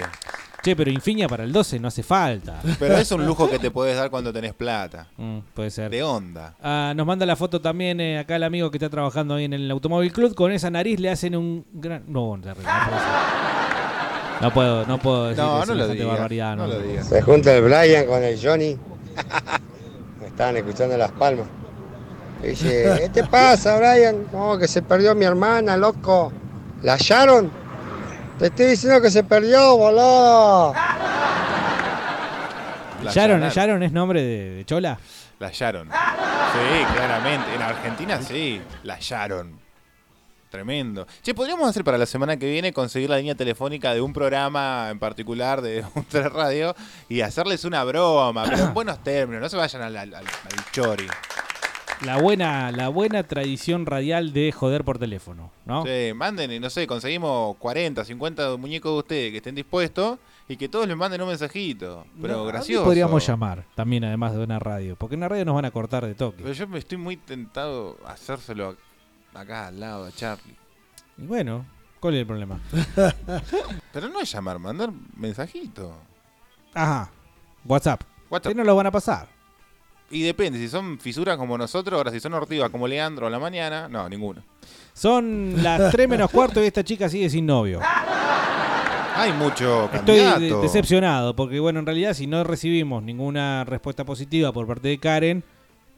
Che, 0.64 0.76
pero 0.76 0.92
Infinia 0.92 1.28
para 1.28 1.44
el 1.44 1.52
12 1.52 1.80
no 1.80 1.88
hace 1.88 2.04
falta. 2.04 2.62
Pero 2.78 2.96
es 2.96 3.12
un 3.12 3.26
lujo 3.26 3.50
que 3.50 3.58
te 3.58 3.72
puedes 3.72 3.98
dar 3.98 4.12
cuando 4.12 4.32
tenés 4.32 4.54
plata. 4.54 5.08
Mm, 5.18 5.40
puede 5.56 5.72
ser. 5.72 5.90
De 5.90 6.04
onda. 6.04 6.54
Ah, 6.62 6.94
nos 6.96 7.08
manda 7.08 7.26
la 7.26 7.36
foto 7.36 7.60
también 7.60 8.00
eh, 8.00 8.20
acá 8.20 8.36
el 8.36 8.44
amigo 8.44 8.70
que 8.70 8.78
está 8.78 8.88
trabajando 8.88 9.34
ahí 9.34 9.46
en 9.46 9.54
el 9.54 9.72
Automóvil 9.72 10.14
Club. 10.14 10.36
Con 10.36 10.52
esa 10.52 10.70
nariz 10.70 11.00
le 11.00 11.10
hacen 11.10 11.36
un 11.36 11.66
gran. 11.74 12.04
No, 12.08 12.38
no 12.38 12.44
puedo 12.44 12.54
decir. 12.60 12.70
No 14.42 14.52
puedo, 14.54 14.86
no 14.86 14.98
puedo 14.98 15.28
decir 15.30 15.44
No, 15.44 15.66
no 15.66 15.74
lo 15.76 15.88
digas, 15.88 16.08
barbaridad. 16.08 16.56
no 16.56 16.68
lo 16.68 16.80
digas. 16.80 17.08
Se 17.08 17.22
junta 17.22 17.54
el 17.54 17.64
Brian 17.64 18.06
con 18.06 18.24
el 18.24 18.40
Johnny 18.42 18.78
Me 20.20 20.28
estaban 20.28 20.58
escuchando 20.58 20.98
Las 20.98 21.12
Palmas. 21.12 21.48
Y 22.44 22.48
dice, 22.48 22.96
¿qué 23.02 23.10
te 23.10 23.24
pasa, 23.26 23.78
Brian? 23.78 24.26
No, 24.32 24.58
que 24.58 24.68
se 24.68 24.82
perdió 24.82 25.14
mi 25.16 25.26
hermana, 25.26 25.78
loco. 25.78 26.32
¿La 26.82 26.94
hallaron? 26.94 27.52
Te 28.40 28.48
estoy 28.48 28.66
diciendo 28.68 29.00
que 29.02 29.12
se 29.12 29.24
perdió, 29.24 29.78
boludo. 29.78 30.74
La 33.04 33.12
Sharon, 33.12 33.40
Sharon. 33.42 33.50
Sharon 33.50 33.84
es 33.84 33.92
nombre 33.92 34.22
de, 34.24 34.50
de 34.56 34.66
Chola. 34.66 34.98
La 35.40 35.50
Sharon. 35.52 35.88
Sí, 35.90 36.86
claramente. 36.96 37.54
En 37.56 37.62
Argentina 37.62 38.22
sí. 38.22 38.62
La 38.84 38.98
Sharon. 39.00 39.60
Tremendo. 40.52 41.08
Che, 41.24 41.34
podríamos 41.34 41.68
hacer 41.68 41.84
para 41.84 41.98
la 41.98 42.06
semana 42.06 42.38
que 42.38 42.46
viene 42.52 42.74
conseguir 42.74 43.10
la 43.10 43.18
línea 43.18 43.34
telefónica 43.36 43.94
de 43.94 44.02
un 44.02 44.12
programa 44.14 44.90
en 44.92 45.00
particular 45.00 45.62
de 45.62 45.84
otra 45.96 46.28
radio 46.30 46.76
y 47.10 47.22
hacerles 47.22 47.64
una 47.66 47.84
broma, 47.86 48.44
pero 48.44 48.66
en 48.66 48.74
buenos 48.74 49.02
términos, 49.02 49.42
no 49.42 49.50
se 49.50 49.56
vayan 49.58 49.82
al, 49.82 49.96
al- 49.98 50.14
al- 50.14 50.26
al 50.28 50.72
chori. 50.72 51.08
La 52.06 52.18
buena, 52.18 52.72
la 52.72 52.88
buena 52.90 53.22
tradición 53.24 53.86
radial 53.86 54.34
de 54.34 54.52
joder 54.52 54.84
por 54.84 54.98
teléfono, 54.98 55.52
¿no? 55.66 55.86
Sí, 55.86 56.14
manden, 56.16 56.60
no 56.60 56.70
sé, 56.72 56.88
conseguimos 56.88 57.56
40, 57.58 58.04
50 58.04 58.58
muñecos 58.58 58.92
de 58.94 58.98
ustedes 58.98 59.32
que 59.32 59.38
estén 59.38 59.54
dispuestos 59.54 60.18
y 60.48 60.58
que 60.58 60.68
todos 60.68 60.88
les 60.88 60.98
manden 60.98 61.22
un 61.22 61.28
mensajito. 61.30 62.08
Pero 62.20 62.28
No, 62.30 62.34
¿a 62.34 62.38
dónde 62.38 62.52
gracioso. 62.54 62.84
podríamos 62.86 63.26
llamar 63.28 63.66
también, 63.76 64.04
además 64.04 64.34
de 64.36 64.44
una 64.44 64.58
radio? 64.58 64.96
Porque 64.96 65.14
en 65.14 65.22
la 65.22 65.30
radio 65.30 65.46
nos 65.46 65.54
van 65.56 65.66
a 65.66 65.72
cortar 65.72 66.06
de 66.08 66.16
toque. 66.16 66.42
Pero 66.42 66.54
yo 66.54 66.68
me 66.68 66.80
estoy 66.80 66.98
muy 66.98 67.18
tentado 67.18 67.98
a 68.06 68.14
hacérselo 68.14 68.76
acá 69.34 69.68
al 69.68 69.80
lado 69.80 70.06
a 70.06 70.12
Charlie. 70.12 70.56
Y 71.18 71.26
bueno, 71.26 71.66
¿cuál 72.00 72.16
es 72.16 72.22
el 72.22 72.28
problema? 72.28 72.60
Pero 73.94 74.10
no 74.10 74.20
es 74.20 74.32
llamar, 74.32 74.60
mandar 74.60 74.92
mensajito. 75.16 75.96
Ajá. 76.74 77.10
WhatsApp. 77.66 78.02
WhatsApp. 78.30 78.52
¿Qué 78.52 78.56
no 78.56 78.64
lo 78.64 78.76
van 78.76 78.88
a 78.88 78.92
pasar? 78.92 79.28
Y 80.10 80.24
depende, 80.24 80.60
si 80.60 80.68
son 80.68 81.00
fisuras 81.00 81.38
como 81.38 81.58
nosotros, 81.58 81.98
ahora 81.98 82.12
si 82.12 82.20
son 82.20 82.34
ortivas 82.34 82.70
como 82.70 82.88
Leandro 82.88 83.28
a 83.28 83.30
la 83.30 83.40
mañana, 83.40 83.88
no, 83.88 84.08
ninguno. 84.10 84.44
Son 84.94 85.62
las 85.64 85.92
3 85.94 86.10
menos 86.10 86.30
cuarto 86.32 86.62
y 86.62 86.68
esta 86.68 86.84
chica 86.84 87.08
sigue 87.08 87.30
sin 87.30 87.46
novio. 87.46 87.80
Hay 89.16 89.34
mucho 89.34 89.90
Estoy 89.94 90.18
de- 90.18 90.24
candidato. 90.26 90.62
decepcionado 90.62 91.36
porque, 91.36 91.60
bueno, 91.60 91.80
en 91.80 91.86
realidad 91.86 92.14
si 92.14 92.28
no 92.28 92.44
recibimos 92.44 93.04
ninguna 93.04 93.64
respuesta 93.64 94.04
positiva 94.04 94.52
por 94.52 94.66
parte 94.68 94.88
de 94.88 94.98
Karen, 95.00 95.44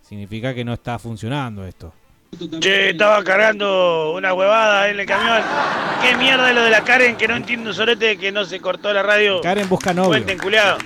significa 0.01 0.53
que 0.53 0.65
no 0.65 0.73
está 0.73 0.99
funcionando 0.99 1.65
esto. 1.65 1.93
Che, 2.59 2.89
estaba 2.91 3.23
cargando 3.23 4.13
una 4.15 4.33
huevada 4.33 4.89
en 4.89 4.99
el 4.99 5.05
camión. 5.05 5.41
¿Qué 6.01 6.15
mierda 6.17 6.49
es 6.49 6.55
lo 6.55 6.63
de 6.63 6.71
la 6.71 6.83
Karen 6.83 7.15
que 7.15 7.27
no 7.27 7.35
entiendo 7.35 7.69
un 7.69 7.75
solete 7.75 8.17
que 8.17 8.31
no 8.31 8.45
se 8.45 8.59
cortó 8.59 8.91
la 8.93 9.03
radio? 9.03 9.41
Karen 9.41 9.69
busca 9.69 9.93
novio. 9.93 10.09
Cuenten, 10.09 10.37
culiado. 10.37 10.77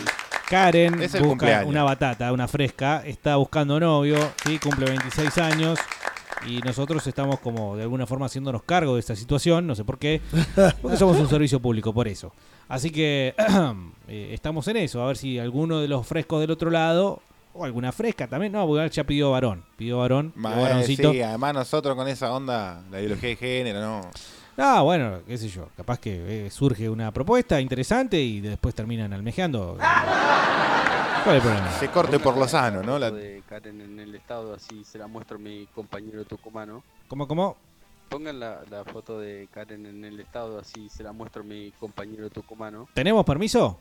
Karen 0.48 1.02
Es 1.02 1.14
el 1.16 1.22
busca 1.22 1.30
cumpleaños. 1.30 1.70
una 1.70 1.84
batata, 1.84 2.32
una 2.32 2.48
fresca, 2.48 3.04
está 3.06 3.36
buscando 3.36 3.80
novio, 3.80 4.18
¿sí? 4.46 4.60
cumple 4.60 4.86
26 4.86 5.38
años 5.40 5.80
y 6.48 6.60
nosotros 6.60 7.06
estamos 7.08 7.40
como 7.40 7.76
de 7.76 7.84
alguna 7.84 8.06
forma 8.08 8.28
haciéndonos 8.28 8.64
cargo 8.64 8.94
de 8.94 9.00
esta 9.02 9.16
situación, 9.16 9.68
no 9.68 9.76
sé 9.76 9.84
por 9.84 9.98
qué, 10.00 10.22
porque 10.82 10.98
somos 10.98 11.18
un 11.18 11.28
servicio 11.28 11.60
público, 11.60 11.94
por 11.94 12.08
eso. 12.08 12.34
Así 12.70 12.92
que 12.92 13.36
eh, 14.08 14.30
estamos 14.34 14.68
en 14.68 14.78
eso, 14.78 15.04
a 15.04 15.08
ver 15.08 15.18
si 15.18 15.40
alguno 15.40 15.80
de 15.80 15.88
los 15.88 16.06
frescos 16.08 16.40
del 16.40 16.52
otro 16.52 16.70
lado, 16.70 17.22
o 17.58 17.66
alguna 17.66 17.92
fresca 17.92 18.28
también, 18.28 18.52
no, 18.52 18.66
porque 18.68 18.90
ya 18.90 19.04
pidió 19.04 19.32
varón, 19.32 19.64
pidió 19.76 20.00
varón, 20.00 20.32
pidió 20.32 20.42
Ma- 20.50 20.56
varoncito. 20.56 21.12
sí, 21.12 21.22
además 21.22 21.54
nosotros 21.54 21.96
con 21.96 22.08
esa 22.08 22.32
onda, 22.34 22.84
la 22.92 23.00
ideología 23.00 23.30
de 23.30 23.36
género, 23.36 23.82
no. 23.82 24.02
Ah, 24.60 24.82
bueno, 24.82 25.20
qué 25.28 25.38
sé 25.38 25.50
yo, 25.50 25.70
capaz 25.78 26.00
que 26.00 26.48
eh, 26.48 26.50
surge 26.50 26.90
una 26.90 27.12
propuesta 27.12 27.62
interesante 27.62 28.20
y 28.22 28.42
después 28.42 28.74
terminan 28.74 29.14
almejeando. 29.14 29.78
¿Cuál 31.24 31.36
es 31.38 31.44
el 31.44 31.50
problema? 31.50 31.72
Se 31.74 31.88
corte 31.90 32.20
por 32.20 32.38
lo 32.38 32.48
sano, 32.48 32.82
¿no? 32.82 32.98
La- 32.98 33.12
de 33.12 33.44
Karen 33.48 33.82
en 33.82 34.00
el 34.00 34.16
estado, 34.16 34.54
así 34.54 34.84
se 34.84 34.98
la 34.98 35.08
muestro 35.08 35.36
a 35.38 35.40
mi 35.40 35.68
compañero 35.76 36.24
tucumano. 36.26 36.84
¿Cómo, 37.08 37.28
cómo? 37.28 37.58
Pongan 38.10 38.40
la, 38.40 38.62
la 38.72 38.86
foto 38.86 39.20
de 39.20 39.50
Karen 39.54 39.86
en 39.86 40.06
el 40.06 40.20
estado, 40.22 40.60
así 40.60 40.88
se 40.90 41.04
la 41.04 41.12
muestro 41.12 41.42
a 41.42 41.46
mi 41.46 41.72
compañero 41.80 42.30
tucumano. 42.30 42.88
¿Tenemos 42.94 43.26
permiso? 43.26 43.78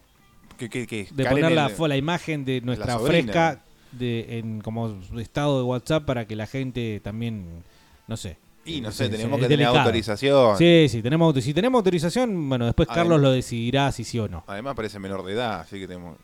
¿Qué, 0.58 0.68
qué, 0.68 0.86
qué? 0.86 1.08
De 1.12 1.22
Karen 1.24 1.40
poner 1.42 1.56
la, 1.56 1.66
el- 1.68 1.88
la 1.88 1.96
imagen 1.96 2.44
de 2.44 2.60
nuestra 2.60 2.98
fresca 2.98 3.62
de, 3.92 4.38
en 4.38 4.60
como 4.60 4.98
estado 5.18 5.58
de 5.58 5.64
WhatsApp 5.64 6.04
para 6.04 6.26
que 6.26 6.36
la 6.36 6.46
gente 6.46 7.00
también, 7.02 7.62
no 8.06 8.16
sé. 8.16 8.38
Y 8.64 8.80
no 8.80 8.88
eh, 8.88 8.92
sé, 8.92 9.08
tenemos 9.08 9.38
que 9.38 9.46
tener 9.46 9.66
autorización. 9.66 10.58
Sí, 10.58 10.86
sí, 10.88 11.00
tenemos, 11.00 11.34
si 11.42 11.54
tenemos 11.54 11.78
autorización, 11.78 12.48
bueno, 12.48 12.66
después 12.66 12.88
Además- 12.88 13.04
Carlos 13.04 13.20
lo 13.20 13.30
decidirá 13.30 13.92
si 13.92 14.04
sí 14.04 14.18
o 14.18 14.28
no. 14.28 14.42
Además 14.46 14.74
parece 14.74 14.98
menor 14.98 15.24
de 15.24 15.32
edad, 15.32 15.60
así 15.60 15.78
que 15.78 15.86
tenemos... 15.86 16.16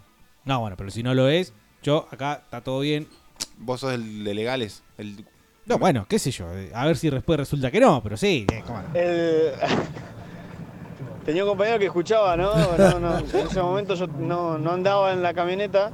No, 0.45 0.61
bueno, 0.61 0.77
pero 0.77 0.91
si 0.91 1.05
no 1.05 1.15
lo 1.15 1.29
es, 1.29 1.53
yo 1.83 2.09
acá 2.11 2.43
está 2.45 2.61
todo 2.63 2.81
bien. 2.81 3.07
Vos 3.59 3.81
sos 3.81 3.93
el 3.93 4.25
de 4.25 4.35
legales. 4.35 4.83
El... 4.99 5.25
No, 5.67 5.79
bueno, 5.79 6.07
qué 6.09 6.19
sé 6.19 6.33
yo, 6.33 6.53
eh, 6.53 6.73
a 6.75 6.85
ver 6.85 6.97
si 6.97 7.09
después 7.11 7.39
resulta 7.39 7.71
que 7.71 7.79
no, 7.79 8.03
pero 8.03 8.17
sí, 8.17 8.45
eh, 8.53 8.63
cómo 8.67 8.83
no. 8.83 8.89
El... 8.95 9.53
Tenía 11.25 11.45
un 11.45 11.51
compañero 11.51 11.79
que 11.79 11.85
escuchaba, 11.85 12.37
¿no? 12.37 12.53
No, 12.77 12.99
no, 12.99 13.19
En 13.19 13.47
ese 13.47 13.63
momento 13.63 13.95
yo 13.95 14.09
no, 14.09 14.59
no 14.59 14.73
andaba 14.73 15.13
en 15.13 15.23
la 15.23 15.33
camioneta 15.33 15.93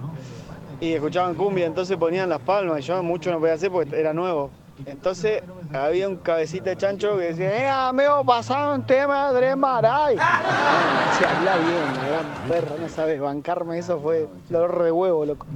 y 0.80 0.92
escuchaban 0.92 1.34
cumbia, 1.34 1.66
entonces 1.66 1.96
ponían 1.96 2.28
las 2.28 2.40
palmas 2.40 2.80
y 2.80 2.82
yo 2.82 3.02
mucho 3.02 3.30
no 3.30 3.38
podía 3.40 3.54
hacer 3.54 3.70
porque 3.70 3.98
era 3.98 4.12
nuevo. 4.12 4.50
Entonces 4.86 5.42
había 5.72 6.08
un 6.08 6.16
cabecita 6.18 6.70
de 6.70 6.76
chancho 6.76 7.16
que 7.18 7.24
decía, 7.24 7.56
eh, 7.64 7.68
amigo, 7.68 8.24
pasaba 8.24 8.74
un 8.74 8.86
tema 8.86 9.32
de 9.32 9.56
Maray. 9.56 10.16
No, 10.18 10.22
me 10.24 11.10
decía, 11.10 11.38
habla 11.38 11.56
bien, 11.56 11.96
la 11.96 12.08
gran 12.08 12.48
perra, 12.48 12.76
no 12.80 12.88
sabes, 12.88 13.20
bancarme 13.20 13.78
eso 13.78 13.98
fue 14.00 14.28
dolor 14.48 14.84
de 14.84 14.92
huevo, 14.92 15.24
loco. 15.26 15.46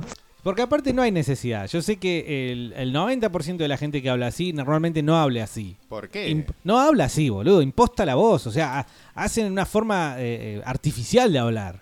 Porque 0.42 0.62
aparte 0.62 0.92
no 0.92 1.02
hay 1.02 1.12
necesidad. 1.12 1.68
Yo 1.68 1.80
sé 1.82 1.98
que 1.98 2.50
el, 2.50 2.72
el 2.76 2.92
90% 2.92 3.58
de 3.58 3.68
la 3.68 3.76
gente 3.76 4.02
que 4.02 4.10
habla 4.10 4.26
así 4.26 4.52
normalmente 4.52 5.00
no 5.00 5.16
habla 5.16 5.44
así. 5.44 5.76
¿Por 5.88 6.08
qué? 6.08 6.28
Imp- 6.32 6.52
no 6.64 6.80
habla 6.80 7.04
así, 7.04 7.28
boludo. 7.28 7.62
Imposta 7.62 8.04
la 8.04 8.16
voz. 8.16 8.48
O 8.48 8.50
sea, 8.50 8.80
ha- 8.80 8.86
hacen 9.14 9.52
una 9.52 9.64
forma 9.66 10.16
eh, 10.18 10.56
eh, 10.58 10.62
artificial 10.64 11.32
de 11.32 11.38
hablar. 11.38 11.81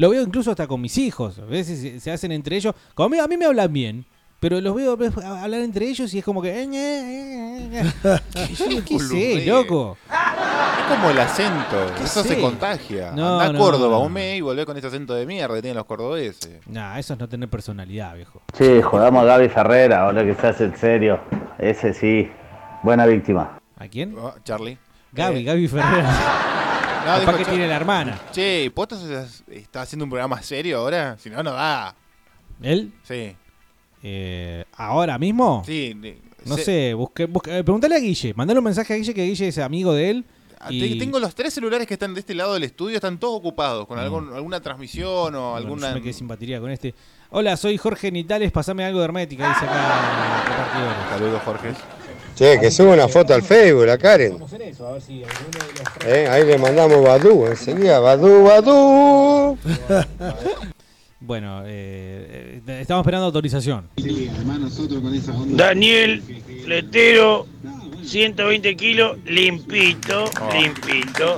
Lo 0.00 0.08
veo 0.08 0.22
incluso 0.22 0.50
hasta 0.50 0.66
con 0.66 0.80
mis 0.80 0.96
hijos. 0.96 1.38
A 1.38 1.44
veces 1.44 2.02
se, 2.02 2.10
hacen 2.10 2.32
entre 2.32 2.56
ellos. 2.56 2.74
Como 2.94 3.22
a 3.22 3.28
mí, 3.28 3.36
me 3.36 3.44
hablan 3.44 3.70
bien. 3.70 4.06
Pero 4.40 4.58
los 4.62 4.74
veo 4.74 4.92
hablar 5.26 5.60
entre 5.60 5.86
ellos 5.90 6.14
y 6.14 6.20
es 6.20 6.24
como 6.24 6.40
que... 6.40 6.48
eh, 6.48 6.66
eh, 6.72 7.82
eh. 8.04 8.20
Yo 8.56 8.82
¿Qué 8.82 8.98
sé, 8.98 9.44
loco? 9.44 9.98
Es 10.08 10.96
como 10.96 11.10
el 11.10 11.20
acento, 11.20 11.92
¿Qué 11.98 12.04
eso 12.04 12.22
sé? 12.22 12.30
se 12.30 12.40
contagia. 12.40 13.12
No, 13.12 13.38
Anda 13.38 13.44
a 13.50 13.52
no, 13.52 13.58
Córdoba 13.58 13.98
no. 13.98 14.04
un 14.04 14.12
mes 14.14 14.38
y 14.38 14.40
volvé 14.40 14.64
con 14.64 14.78
ese 14.78 14.86
acento 14.86 15.12
de 15.12 15.26
mierda 15.26 15.54
que 15.56 15.60
tienen 15.60 15.76
los 15.76 15.84
cordobeses. 15.84 16.66
Nah, 16.66 16.98
eso 16.98 17.12
es 17.12 17.20
no 17.20 17.28
tener 17.28 17.50
personalidad, 17.50 18.16
viejo. 18.16 18.40
Sí, 18.54 18.80
jodamos 18.80 19.24
a 19.24 19.26
Gaby 19.26 19.50
Ferrera, 19.50 20.04
ahora 20.06 20.24
que 20.24 20.34
se 20.34 20.46
hace 20.46 20.64
en 20.64 20.76
serio. 20.78 21.20
Ese 21.58 21.92
sí, 21.92 22.30
buena 22.82 23.04
víctima. 23.04 23.60
¿A 23.76 23.86
quién? 23.88 24.16
Oh, 24.18 24.32
Charlie. 24.44 24.78
Gaby, 25.12 25.40
Eh, 25.40 25.42
Gaby 25.42 25.68
Ferreira. 25.68 26.66
No, 27.00 27.06
Capaz 27.06 27.20
dijo 27.20 27.32
que 27.38 27.44
Char- 27.44 27.50
tiene 27.50 27.66
la 27.68 27.76
hermana. 27.76 28.20
Che, 28.32 28.70
¿Posta 28.74 28.96
se- 28.96 29.56
está 29.58 29.82
haciendo 29.82 30.04
un 30.04 30.10
programa 30.10 30.40
serio 30.42 30.78
ahora? 30.78 31.16
Si 31.18 31.30
no, 31.30 31.42
no 31.42 31.52
da. 31.52 31.94
¿Él? 32.62 32.92
Sí. 33.02 33.34
Eh, 34.02 34.64
¿Ahora 34.76 35.18
mismo? 35.18 35.62
Sí. 35.66 35.94
No 36.44 36.56
se- 36.56 36.64
sé, 36.64 36.94
busque, 36.94 37.26
busque- 37.26 37.58
eh, 37.58 37.64
preguntale 37.64 37.96
a 37.96 37.98
Guille, 37.98 38.32
mandale 38.34 38.58
un 38.58 38.64
mensaje 38.64 38.94
a 38.94 38.96
Guille 38.96 39.12
que 39.14 39.24
Guille 39.24 39.48
es 39.48 39.58
amigo 39.58 39.92
de 39.94 40.10
él. 40.10 40.24
Ah, 40.58 40.68
te- 40.68 40.74
Y, 40.74 40.98
Tengo 40.98 41.18
los 41.18 41.34
tres 41.34 41.54
celulares 41.54 41.86
que 41.86 41.94
están 41.94 42.12
de 42.12 42.20
este 42.20 42.34
lado 42.34 42.52
del 42.54 42.64
estudio, 42.64 42.96
están 42.96 43.18
todos 43.18 43.38
ocupados 43.38 43.86
con 43.86 43.98
algún- 43.98 44.32
alguna 44.34 44.60
transmisión 44.60 45.34
o 45.34 45.52
bueno, 45.52 45.56
alguna... 45.56 45.88
yo 45.88 45.94
me 45.94 46.02
quedé 46.02 46.12
sin 46.12 46.28
batería 46.28 46.60
con 46.60 46.70
este. 46.70 46.94
Hola, 47.30 47.56
soy 47.56 47.78
Jorge 47.78 48.10
Nitales, 48.12 48.52
pasame 48.52 48.84
algo 48.84 48.98
de 48.98 49.04
hermética, 49.06 49.48
dice 49.48 49.64
acá 49.64 50.40
el 50.44 50.50
repartidor. 50.50 50.94
Saludos, 51.10 51.42
Jorge. 51.44 51.72
Che, 52.40 52.58
que 52.58 52.70
suba 52.70 52.94
una 52.94 53.06
foto 53.06 53.34
al 53.34 53.42
Facebook, 53.42 53.84
la 53.84 53.98
Karen. 53.98 54.38
Eh, 56.06 56.26
ahí 56.26 56.46
le 56.46 56.56
mandamos 56.56 57.02
Badu, 57.02 57.44
enseguida, 57.46 57.98
Badu, 58.00 58.44
Badu. 58.44 59.58
Bueno, 61.22 61.64
eh, 61.66 62.62
eh, 62.66 62.78
estamos 62.80 63.02
esperando 63.02 63.26
autorización. 63.26 63.88
Daniel 65.48 66.22
Letero, 66.66 67.46
120 68.02 68.74
kilos, 68.74 69.18
limpito, 69.26 70.24
Oh. 70.40 70.50
limpito. 70.54 71.36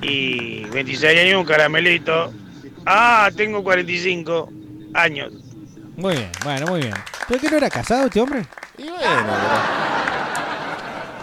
Y 0.00 0.64
26 0.70 1.20
años, 1.20 1.40
un 1.40 1.44
caramelito. 1.46 2.32
Ah, 2.86 3.30
tengo 3.36 3.62
45 3.62 4.50
años. 4.94 5.30
Muy 5.96 6.14
bien, 6.14 6.30
bueno, 6.44 6.66
muy 6.66 6.80
bien. 6.80 6.94
¿Pero 7.26 7.40
que 7.40 7.50
no 7.50 7.56
era 7.56 7.70
casado 7.70 8.06
este 8.06 8.20
hombre? 8.20 8.44
Y 8.78 8.88
bueno, 8.88 9.32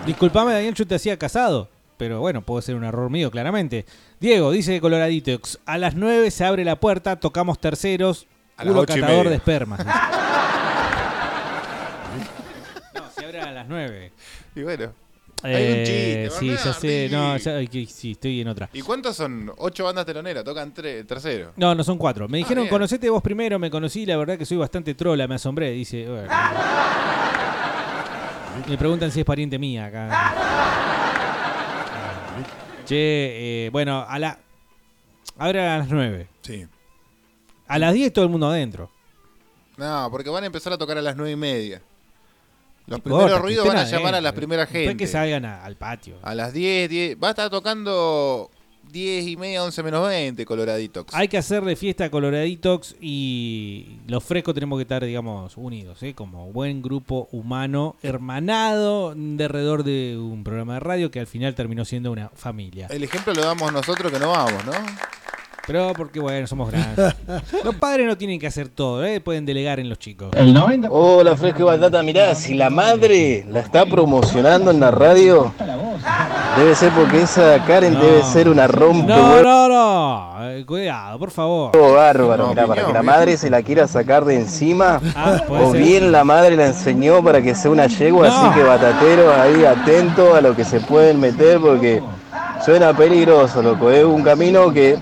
Disculpame, 0.05 0.51
Daniel, 0.53 0.73
yo 0.73 0.85
te 0.85 0.95
hacía 0.95 1.17
casado. 1.17 1.69
Pero 1.97 2.19
bueno, 2.19 2.41
puede 2.41 2.63
ser 2.63 2.75
un 2.75 2.83
error 2.83 3.09
mío, 3.09 3.31
claramente. 3.31 3.85
Diego, 4.19 4.51
dice 4.51 4.81
Coloradito, 4.81 5.31
"X, 5.31 5.59
a 5.65 5.77
las 5.77 5.95
9 5.95 6.31
se 6.31 6.43
abre 6.43 6.65
la 6.65 6.79
puerta, 6.79 7.17
tocamos 7.17 7.59
terceros, 7.59 8.27
A 8.57 8.63
culo 8.63 8.85
catador 8.85 9.29
de 9.29 9.35
espermas. 9.35 9.79
no, 12.95 13.01
se 13.15 13.25
abre 13.25 13.41
a 13.41 13.51
las 13.51 13.67
9. 13.67 14.11
Y 14.55 14.63
bueno. 14.63 15.02
Hay 15.43 15.53
un 15.53 15.59
Eh, 15.79 16.29
chiste, 16.29 16.39
sí, 16.39 16.49
ya 16.65 16.73
sé. 16.73 17.09
No, 17.11 17.35
ya- 17.37 17.65
que- 17.69 17.85
sí, 17.85 18.11
estoy 18.11 18.41
en 18.41 18.47
otra. 18.47 18.69
¿Y 18.71 18.81
cuántos 18.81 19.17
son? 19.17 19.51
Ocho 19.57 19.83
bandas 19.83 20.05
teloneras, 20.05 20.43
tocan 20.43 20.73
tres, 20.73 21.05
tercero. 21.05 21.51
No, 21.57 21.75
no 21.75 21.83
son 21.83 21.97
cuatro. 21.97 22.27
Me 22.29 22.37
dijeron, 22.37 22.63
bien. 22.63 22.71
conocete 22.71 23.09
vos 23.09 23.21
primero, 23.21 23.59
me 23.59 23.69
conocí, 23.69 24.05
la 24.05 24.15
verdad 24.17 24.37
que 24.37 24.45
soy 24.45 24.57
bastante 24.57 24.93
trola, 24.95 25.27
me 25.27 25.35
asombré. 25.35 25.71
Dice, 25.71 26.07
bueno. 26.09 26.29
Me 28.69 28.77
preguntan 28.77 29.11
si 29.11 29.19
es 29.19 29.25
pariente 29.25 29.59
mía 29.59 29.87
acá. 29.87 30.33
Che, 32.85 33.65
eh, 33.65 33.69
bueno, 33.71 34.05
a 34.07 34.19
la. 34.19 34.37
Ahora 35.37 35.75
a 35.75 35.77
las 35.79 35.89
nueve. 35.89 36.27
Sí. 36.41 36.65
A 37.67 37.79
las 37.79 37.93
10 37.93 38.11
todo 38.11 38.25
el 38.25 38.31
mundo 38.31 38.47
adentro. 38.49 38.91
No, 39.77 40.09
porque 40.11 40.29
van 40.29 40.43
a 40.43 40.47
empezar 40.47 40.73
a 40.73 40.77
tocar 40.77 40.97
a 40.97 41.01
las 41.01 41.15
nueve 41.15 41.31
y 41.31 41.35
media. 41.37 41.81
Los 42.85 42.99
No 42.99 43.03
primeros 43.03 43.25
importa, 43.27 43.41
ruidos 43.41 43.67
van 43.67 43.77
a 43.77 43.83
llamar 43.85 43.95
a 43.95 44.07
adentro. 44.09 44.21
las 44.21 44.33
primeras 44.33 44.69
gente. 44.69 44.97
que 44.97 45.07
salgan 45.07 45.45
a- 45.45 45.63
al 45.63 45.75
patio. 45.77 46.15
A 46.21 46.35
las 46.35 46.51
10, 46.53 46.89
10. 46.89 47.17
Va 47.21 47.27
a 47.27 47.31
estar 47.31 47.49
tocando 47.49 48.51
10 48.91 49.25
y 49.25 49.37
media, 49.37 49.63
11 49.63 49.81
menos 49.83 50.05
20, 50.07 50.45
Coloraditox. 50.45 51.13
Hay 51.15 51.27
que 51.29 51.37
hacerle 51.37 51.75
fiesta 51.77 52.03
a 52.05 52.11
Coloraditox 52.11 52.95
y 53.01 53.99
los 54.07 54.23
frescos 54.23 54.53
tenemos 54.53 54.77
que 54.77 54.81
estar, 54.83 55.03
digamos, 55.03 55.55
unidos, 55.55 56.03
¿eh? 56.03 56.13
como 56.13 56.51
buen 56.51 56.81
grupo 56.81 57.29
humano, 57.31 57.95
hermanado 58.03 59.13
de 59.15 59.43
alrededor 59.45 59.83
de 59.83 60.17
un 60.17 60.43
programa 60.43 60.75
de 60.75 60.79
radio 60.81 61.09
que 61.09 61.19
al 61.21 61.27
final 61.27 61.55
terminó 61.55 61.85
siendo 61.85 62.11
una 62.11 62.29
familia. 62.35 62.87
El 62.89 63.03
ejemplo 63.03 63.33
lo 63.33 63.41
damos 63.43 63.71
nosotros 63.71 64.11
que 64.11 64.19
no 64.19 64.29
vamos, 64.31 64.63
¿no? 64.65 64.73
Pero 65.65 65.93
porque, 65.95 66.19
bueno, 66.19 66.45
somos 66.45 66.69
grandes. 66.69 67.15
Los 67.63 67.75
padres 67.75 68.05
no 68.05 68.17
tienen 68.17 68.37
que 68.37 68.47
hacer 68.47 68.67
todo, 68.67 69.05
¿eh? 69.05 69.21
pueden 69.21 69.45
delegar 69.45 69.79
en 69.79 69.87
los 69.87 69.97
chicos. 69.97 70.29
Hola, 70.89 71.37
Fresco 71.37 71.61
y 71.61 71.63
Batata. 71.63 72.03
Mirá, 72.03 72.35
si 72.35 72.53
la 72.53 72.69
madre 72.69 73.45
la 73.49 73.61
está 73.61 73.85
promocionando 73.85 74.71
en 74.71 74.81
la 74.81 74.91
radio, 74.91 75.53
debe 76.57 76.75
ser 76.75 76.91
porque 76.91 77.21
esa 77.21 77.63
Karen 77.65 77.97
debe 77.97 78.23
ser 78.23 78.49
una 78.49 78.67
rompe 78.67 79.07
No, 79.07 79.41
no, 79.41 79.69
no. 79.69 80.49
eh, 80.49 80.65
cuidado, 80.65 81.17
por 81.17 81.31
favor. 81.31 81.71
bárbaro. 81.95 82.43
No, 82.43 82.49
Mirá, 82.49 82.67
para 82.67 82.85
que 82.85 82.91
la 82.93 83.01
madre 83.03 83.37
se 83.37 83.49
la 83.49 83.61
quiera 83.61 83.87
sacar 83.87 84.25
de 84.25 84.35
encima, 84.35 84.99
Ah, 85.15 85.41
o 85.47 85.71
ser. 85.71 85.81
bien 85.81 86.11
la 86.11 86.25
madre 86.25 86.57
la 86.57 86.65
enseñó 86.67 87.23
para 87.23 87.41
que 87.41 87.55
sea 87.55 87.71
una 87.71 87.87
yegua, 87.87 88.27
No. 88.27 88.33
así 88.49 88.59
que 88.59 88.63
batatero 88.65 89.33
ahí 89.33 89.63
atento 89.63 90.35
a 90.35 90.41
lo 90.41 90.53
que 90.57 90.65
se 90.65 90.81
pueden 90.81 91.21
meter 91.21 91.59
porque 91.61 92.01
suena 92.65 92.93
peligroso, 92.95 93.61
loco. 93.61 93.89
Es 93.91 94.03
un 94.03 94.23
camino 94.23 94.71
que 94.73 94.97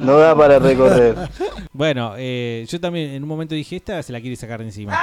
no 0.00 0.18
da 0.18 0.36
para 0.36 0.58
recorrer. 0.58 1.16
Bueno, 1.72 2.14
eh, 2.16 2.66
yo 2.68 2.80
también 2.80 3.10
en 3.10 3.22
un 3.22 3.28
momento 3.28 3.54
dije, 3.54 3.76
esta 3.76 4.02
se 4.02 4.12
la 4.12 4.20
quiere 4.20 4.34
sacar 4.34 4.58
de 4.58 4.66
encima. 4.66 4.98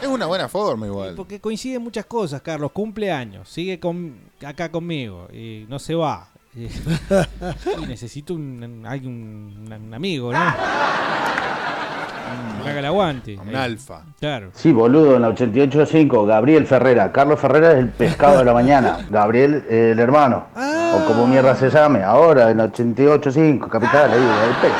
Es 0.00 0.06
una 0.06 0.26
buena 0.26 0.48
forma 0.48 0.86
igual. 0.86 1.14
Porque 1.16 1.40
coinciden 1.40 1.82
muchas 1.82 2.06
cosas, 2.06 2.42
Carlos. 2.42 2.70
Cumpleaños, 2.72 3.48
sigue 3.48 3.80
con, 3.80 4.16
acá 4.44 4.70
conmigo, 4.70 5.26
y 5.32 5.66
no 5.68 5.78
se 5.78 5.94
va. 5.94 6.28
Y 6.56 7.86
necesito 7.86 8.34
un, 8.34 8.62
un, 8.62 9.68
un 9.70 9.94
amigo, 9.94 10.32
¿no? 10.32 10.38
Haga 12.64 12.78
el 12.80 12.84
aguante. 12.86 13.38
Un 13.38 13.54
Eh, 13.54 13.56
alfa. 13.56 14.02
Claro. 14.18 14.50
Sí, 14.54 14.72
boludo, 14.72 15.16
en 15.16 15.22
la 15.22 15.28
88.5, 15.30 16.26
Gabriel 16.26 16.66
Ferrera. 16.66 17.12
Carlos 17.12 17.38
Ferrera 17.38 17.72
es 17.72 17.78
el 17.78 17.90
pescado 17.90 18.38
de 18.38 18.44
la 18.44 18.52
mañana. 18.52 18.98
Gabriel, 19.08 19.64
eh, 19.68 19.90
el 19.92 19.98
hermano. 20.00 20.46
O 20.56 21.04
como 21.06 21.26
mierda 21.26 21.54
se 21.54 21.70
llame. 21.70 22.02
Ahora, 22.02 22.50
en 22.50 22.56
la 22.58 22.64
88.5, 22.66 23.68
capital, 23.68 24.10
ahí, 24.10 24.18
el 24.48 24.54
pecho. 24.56 24.74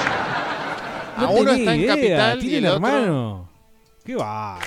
No 1.19 1.27
A 1.27 1.31
uno 1.31 1.51
está 1.53 1.75
en 1.75 1.81
idea, 1.81 1.95
Capital 1.95 2.39
y 2.39 2.41
tiene 2.41 2.59
el 2.59 2.67
otro- 2.75 2.89
hermano. 2.89 3.49
Qué 4.05 4.15
va. 4.17 4.59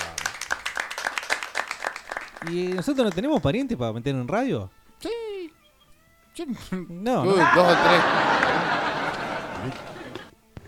¿Y 2.49 2.67
nosotros 2.69 3.05
no 3.05 3.11
tenemos 3.11 3.41
parientes 3.41 3.77
para 3.77 3.91
meter 3.93 4.15
en 4.15 4.27
radio? 4.27 4.69
Sí. 4.99 5.51
No, 6.71 7.23
Uy, 7.23 7.27
no. 7.27 7.33
dos 7.35 7.57
o 7.57 7.75
tres. 7.83 8.01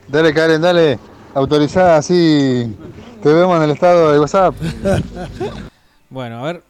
Dale, 0.08 0.34
Karen, 0.34 0.62
dale. 0.62 1.00
Autorizada, 1.34 1.98
así 1.98 2.76
te 3.24 3.34
vemos 3.34 3.58
en 3.58 3.64
el 3.64 3.72
estado 3.72 4.12
de 4.12 4.20
WhatsApp. 4.20 4.56
Bueno, 6.10 6.40
a 6.40 6.52
ver. 6.52 6.64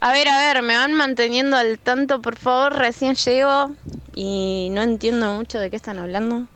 A 0.00 0.12
ver, 0.12 0.26
a 0.26 0.38
ver, 0.38 0.60
me 0.62 0.76
van 0.76 0.92
manteniendo 0.94 1.56
al 1.56 1.78
tanto, 1.78 2.20
por 2.20 2.34
favor. 2.34 2.74
Recién 2.74 3.14
llego 3.14 3.70
y 4.12 4.70
no 4.72 4.82
entiendo 4.82 5.34
mucho 5.34 5.60
de 5.60 5.70
qué 5.70 5.76
están 5.76 6.00
hablando. 6.00 6.48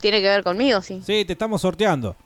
Tiene 0.00 0.22
que 0.22 0.28
ver 0.28 0.42
conmigo, 0.42 0.80
sí. 0.80 1.02
Sí, 1.04 1.26
te 1.26 1.34
estamos 1.34 1.60
sorteando. 1.60 2.16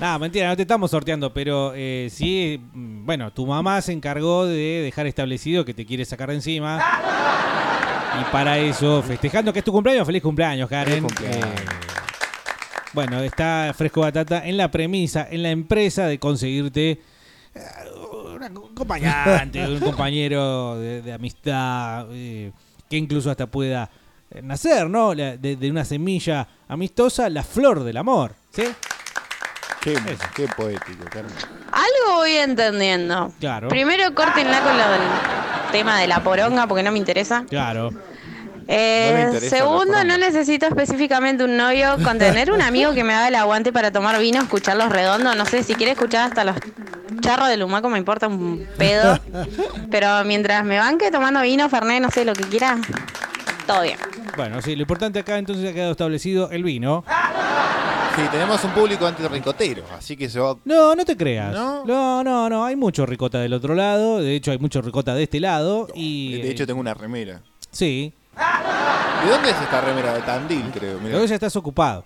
No, 0.00 0.18
mentira, 0.18 0.48
no 0.48 0.56
te 0.56 0.62
estamos 0.62 0.90
sorteando, 0.90 1.32
pero 1.32 1.72
eh, 1.76 2.08
sí, 2.10 2.60
mm, 2.72 3.06
bueno, 3.06 3.32
tu 3.32 3.46
mamá 3.46 3.80
se 3.80 3.92
encargó 3.92 4.44
de 4.44 4.82
dejar 4.82 5.06
establecido 5.06 5.64
que 5.64 5.72
te 5.72 5.86
quiere 5.86 6.04
sacar 6.04 6.28
de 6.28 6.34
encima. 6.34 6.82
Y 8.20 8.24
para 8.32 8.58
eso, 8.58 9.02
festejando 9.02 9.52
que 9.52 9.58
es 9.60 9.64
tu 9.64 9.72
cumpleaños, 9.72 10.06
feliz 10.06 10.22
cumpleaños, 10.22 10.68
Karen. 10.68 11.02
cumpleaños. 11.04 11.44
Eh, 11.46 11.64
bueno, 12.92 13.20
está 13.20 13.72
Fresco 13.76 14.00
Batata 14.00 14.46
en 14.46 14.56
la 14.56 14.70
premisa, 14.70 15.26
en 15.30 15.42
la 15.42 15.50
empresa 15.50 16.06
de 16.06 16.18
conseguirte 16.18 17.02
eh, 17.54 17.60
un 18.34 18.42
acompañante, 18.42 19.66
un 19.66 19.80
compañero 19.80 20.78
de, 20.78 21.02
de 21.02 21.12
amistad, 21.12 22.06
eh, 22.12 22.52
que 22.88 22.96
incluso 22.96 23.30
hasta 23.30 23.46
pueda 23.46 23.90
nacer, 24.42 24.88
¿no? 24.88 25.12
La- 25.14 25.36
De, 25.36 25.56
de 25.56 25.70
una 25.70 25.84
semilla 25.84 26.46
amistosa, 26.68 27.28
la 27.28 27.42
flor 27.42 27.84
del 27.84 27.96
amor, 27.98 28.34
¿sí? 28.50 28.64
Qué, 29.80 29.94
qué 30.34 30.48
poético, 30.48 31.04
Karen. 31.10 31.30
Algo 31.70 32.16
voy 32.16 32.32
entendiendo. 32.32 33.32
Claro. 33.38 33.68
Primero 33.68 34.12
córtenla 34.14 34.60
con 34.62 34.76
lo 34.76 34.88
del 34.90 35.00
tema 35.72 36.00
de 36.00 36.06
la 36.06 36.22
poronga 36.22 36.66
porque 36.66 36.82
no 36.82 36.92
me 36.92 36.98
interesa. 36.98 37.44
Claro. 37.48 37.90
Eh, 38.68 39.12
No 39.14 39.26
interesa 39.34 39.56
segundo, 39.56 40.04
no 40.04 40.18
necesito 40.18 40.66
específicamente 40.66 41.44
un 41.44 41.56
novio. 41.56 41.96
Con 42.02 42.18
tener 42.18 42.50
un 42.50 42.60
amigo 42.62 42.92
que 42.94 43.04
me 43.04 43.14
haga 43.14 43.28
el 43.28 43.34
aguante 43.36 43.72
para 43.72 43.90
tomar 43.92 44.18
vino, 44.18 44.40
escuchar 44.42 44.76
los 44.76 44.88
redondos. 44.90 45.36
No 45.36 45.44
sé, 45.46 45.62
si 45.62 45.74
quiere 45.74 45.92
escuchar 45.92 46.28
hasta 46.28 46.42
los 46.44 46.56
charros 47.20 47.48
del 47.48 47.62
humaco 47.62 47.88
me 47.88 47.98
importa 47.98 48.26
un 48.28 48.66
pedo. 48.76 49.18
Pero 49.90 50.24
mientras 50.24 50.64
me 50.64 50.78
banque 50.78 51.10
tomando 51.10 51.40
vino, 51.42 51.68
Fernet, 51.68 52.02
no 52.02 52.10
sé, 52.10 52.24
lo 52.24 52.32
que 52.32 52.42
quiera, 52.44 52.76
todo 53.66 53.82
bien. 53.82 53.98
Bueno, 54.36 54.60
sí, 54.60 54.74
lo 54.76 54.82
importante 54.82 55.20
acá 55.20 55.38
entonces 55.38 55.70
ha 55.70 55.72
quedado 55.72 55.92
establecido 55.92 56.50
el 56.50 56.62
vino. 56.62 57.04
Sí, 58.16 58.22
tenemos 58.30 58.64
un 58.64 58.70
público 58.70 59.06
antirricotero, 59.06 59.84
así 59.96 60.16
que 60.16 60.28
se 60.30 60.40
va. 60.40 60.56
No, 60.64 60.94
no 60.94 61.04
te 61.04 61.16
creas. 61.16 61.52
¿No? 61.52 61.84
No, 61.84 62.24
no, 62.24 62.48
no, 62.48 62.64
hay 62.64 62.74
mucho 62.74 63.04
ricota 63.04 63.40
del 63.40 63.52
otro 63.52 63.74
lado. 63.74 64.18
De 64.22 64.34
hecho, 64.34 64.50
hay 64.52 64.58
mucho 64.58 64.80
ricota 64.80 65.14
de 65.14 65.24
este 65.24 65.38
lado. 65.38 65.86
Y, 65.94 66.40
De 66.40 66.50
hecho, 66.50 66.66
tengo 66.66 66.80
una 66.80 66.94
remera. 66.94 67.42
Sí. 67.70 68.12
¿De 69.24 69.30
dónde 69.30 69.50
es 69.50 69.60
esta 69.60 69.80
remera? 69.82 70.14
De 70.14 70.22
Tandil, 70.22 70.64
creo. 70.72 70.98
Mirá. 70.98 71.14
Pero 71.14 71.26
ya 71.26 71.34
estás 71.34 71.54
ocupado. 71.56 72.04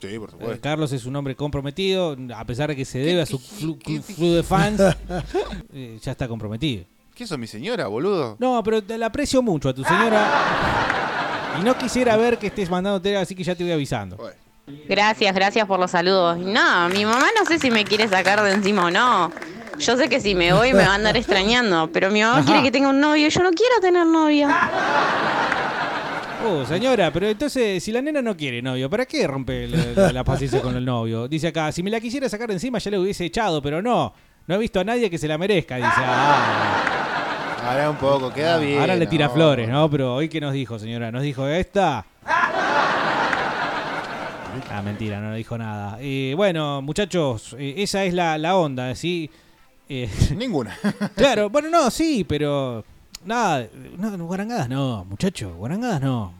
Sí, 0.00 0.18
por 0.18 0.28
Eh, 0.28 0.32
supuesto. 0.32 0.60
Carlos 0.60 0.92
es 0.92 1.06
un 1.06 1.14
hombre 1.16 1.36
comprometido, 1.36 2.16
a 2.34 2.44
pesar 2.44 2.68
de 2.70 2.76
que 2.76 2.84
se 2.84 2.98
debe 2.98 3.22
a 3.22 3.26
su 3.26 3.40
club 3.40 3.80
de 3.82 4.42
fans, 4.42 4.80
eh, 5.72 5.98
ya 6.02 6.12
está 6.12 6.26
comprometido. 6.26 6.84
¿Qué 7.14 7.26
sos 7.28 7.38
mi 7.38 7.46
señora, 7.46 7.86
boludo? 7.86 8.36
No, 8.40 8.60
pero 8.64 8.82
te 8.82 8.98
la 8.98 9.06
aprecio 9.06 9.40
mucho 9.40 9.68
a 9.68 9.74
tu 9.74 9.84
señora. 9.84 10.90
Y 11.60 11.62
no 11.62 11.78
quisiera 11.78 12.16
ver 12.16 12.36
que 12.36 12.48
estés 12.48 12.68
mandándote, 12.68 13.16
así 13.16 13.36
que 13.36 13.44
ya 13.44 13.54
te 13.54 13.62
voy 13.62 13.72
avisando. 13.72 14.18
Gracias, 14.88 15.34
gracias 15.34 15.66
por 15.66 15.78
los 15.78 15.90
saludos. 15.90 16.38
No, 16.38 16.88
mi 16.88 17.04
mamá 17.04 17.26
no 17.38 17.44
sé 17.46 17.58
si 17.58 17.70
me 17.70 17.84
quiere 17.84 18.08
sacar 18.08 18.42
de 18.42 18.52
encima 18.52 18.86
o 18.86 18.90
no. 18.90 19.30
Yo 19.78 19.96
sé 19.96 20.08
que 20.08 20.20
si 20.20 20.34
me 20.34 20.52
voy 20.52 20.72
me 20.72 20.84
va 20.84 20.92
a 20.92 20.94
andar 20.94 21.16
extrañando, 21.16 21.90
pero 21.92 22.10
mi 22.10 22.22
mamá 22.22 22.38
Ajá. 22.38 22.46
quiere 22.46 22.62
que 22.62 22.70
tenga 22.70 22.88
un 22.88 23.00
novio 23.00 23.26
y 23.26 23.30
yo 23.30 23.42
no 23.42 23.50
quiero 23.50 23.74
tener 23.80 24.06
novio. 24.06 24.48
Oh, 26.46 26.64
señora, 26.66 27.10
pero 27.10 27.26
entonces, 27.28 27.82
si 27.82 27.90
la 27.90 28.02
nena 28.02 28.20
no 28.20 28.36
quiere 28.36 28.60
novio, 28.60 28.88
¿para 28.90 29.06
qué 29.06 29.26
rompe 29.26 29.66
la, 29.66 29.78
la- 29.96 30.12
la 30.12 30.24
paciencia 30.24 30.60
con 30.60 30.76
el 30.76 30.84
novio? 30.84 31.26
Dice 31.26 31.48
acá, 31.48 31.72
si 31.72 31.82
me 31.82 31.90
la 31.90 32.00
quisiera 32.00 32.28
sacar 32.28 32.48
de 32.48 32.54
encima 32.54 32.78
ya 32.78 32.90
le 32.90 32.98
hubiese 32.98 33.24
echado, 33.24 33.60
pero 33.62 33.80
no. 33.82 34.12
No 34.46 34.54
he 34.54 34.58
visto 34.58 34.78
a 34.80 34.84
nadie 34.84 35.08
que 35.08 35.16
se 35.16 35.26
la 35.26 35.38
merezca, 35.38 35.76
dice. 35.76 35.88
Ah, 35.96 37.60
Ahora 37.66 37.88
un 37.88 37.96
poco, 37.96 38.30
queda 38.30 38.58
bien. 38.58 38.78
ahora 38.78 38.94
le 38.94 39.06
tira 39.06 39.26
¿no? 39.28 39.32
flores, 39.32 39.66
¿no? 39.70 39.90
Pero 39.90 40.14
hoy, 40.16 40.28
¿qué 40.28 40.38
nos 40.38 40.52
dijo, 40.52 40.78
señora? 40.78 41.10
¿Nos 41.10 41.22
dijo 41.22 41.48
esta? 41.48 42.04
Ah, 44.70 44.82
mentira, 44.82 45.20
no 45.20 45.34
dijo 45.34 45.56
nada. 45.58 45.98
Eh, 46.00 46.34
bueno, 46.36 46.82
muchachos, 46.82 47.54
eh, 47.58 47.74
esa 47.78 48.04
es 48.04 48.14
la, 48.14 48.38
la 48.38 48.56
onda, 48.56 48.94
¿sí? 48.94 49.30
Eh, 49.88 50.10
Ninguna. 50.36 50.76
claro, 51.16 51.50
bueno, 51.50 51.68
no, 51.70 51.90
sí, 51.90 52.24
pero... 52.24 52.84
Nada, 53.24 53.66
no, 53.96 54.18
guarangadas 54.26 54.68
no, 54.68 55.04
muchachos, 55.06 55.54
guarangadas 55.56 56.00
no. 56.02 56.34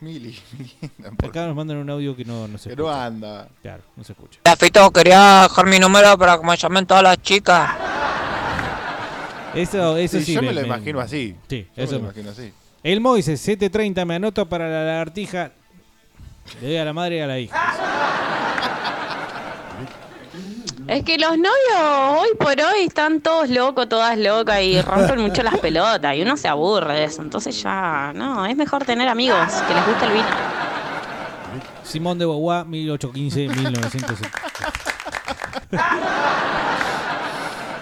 Mili. 0.00 0.38
Acá 1.22 1.46
nos 1.46 1.54
mandan 1.56 1.76
un 1.78 1.90
audio 1.90 2.16
que 2.16 2.24
no, 2.24 2.48
no 2.48 2.56
se 2.58 2.70
Que 2.70 2.76
no 2.76 2.84
escucha. 2.84 3.04
anda. 3.06 3.48
Claro, 3.62 3.82
no 3.96 4.04
se 4.04 4.12
escucha. 4.12 4.40
Fito, 4.58 4.90
quería 4.90 5.42
dejar 5.42 5.66
mi 5.66 5.78
número 5.78 6.16
para 6.18 6.38
que 6.38 6.46
me 6.46 6.56
llamen 6.56 6.86
todas 6.86 7.02
las 7.02 7.18
chicas. 7.22 7.70
Eso, 9.54 9.96
eso 9.96 10.18
sí. 10.18 10.24
Sí, 10.24 10.32
yo 10.34 10.42
me 10.42 10.52
lo 10.52 10.62
imagino 10.62 11.00
así. 11.00 11.36
Sí, 11.48 11.66
Yo 11.68 11.72
me 11.76 11.82
eso 11.84 11.92
lo 11.94 11.98
me- 12.00 12.04
imagino 12.06 12.30
así. 12.30 12.52
El 12.82 13.00
Moises, 13.00 13.46
7.30, 13.46 14.04
me 14.04 14.16
anoto 14.16 14.46
para 14.46 14.68
la 14.68 14.84
lagartija. 14.84 15.52
Le 16.60 16.68
doy 16.68 16.76
a 16.76 16.84
la 16.84 16.92
madre 16.92 17.16
y 17.16 17.20
a 17.20 17.26
la 17.26 17.38
hija. 17.38 17.74
Es 20.86 21.02
que 21.02 21.16
los 21.16 21.30
novios 21.38 21.50
hoy 22.10 22.28
por 22.38 22.60
hoy 22.60 22.84
están 22.86 23.22
todos 23.22 23.48
locos, 23.48 23.88
todas 23.88 24.18
locas 24.18 24.60
y 24.60 24.82
rompen 24.82 25.20
mucho 25.22 25.42
las 25.42 25.58
pelotas 25.58 26.14
y 26.14 26.20
uno 26.22 26.36
se 26.36 26.46
aburre 26.46 26.94
de 26.94 27.04
eso. 27.04 27.22
Entonces 27.22 27.62
ya, 27.62 28.12
no, 28.14 28.44
es 28.44 28.54
mejor 28.54 28.84
tener 28.84 29.08
amigos 29.08 29.38
que 29.66 29.74
les 29.74 29.86
guste 29.86 30.04
el 30.04 30.12
vino. 30.12 30.26
Simón 31.84 32.18
de 32.18 32.26
Beauvoir, 32.26 32.66
1815-1970. 32.66 34.28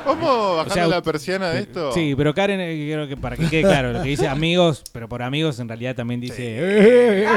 ¿Cómo 0.04 0.56
bajando 0.56 0.72
O 0.72 0.74
sea, 0.74 0.86
la 0.86 1.02
persiana 1.02 1.50
de 1.50 1.60
esto? 1.60 1.92
Sí, 1.92 2.14
pero 2.16 2.34
Karen, 2.34 2.60
eh, 2.60 2.90
creo 2.92 3.08
que 3.08 3.16
para 3.16 3.36
que 3.36 3.48
quede 3.48 3.62
claro, 3.62 3.92
lo 3.92 4.02
que 4.02 4.08
dice 4.08 4.28
amigos, 4.28 4.82
pero 4.92 5.08
por 5.08 5.22
amigos 5.22 5.58
en 5.60 5.68
realidad 5.68 5.94
también 5.94 6.20
dice. 6.20 7.26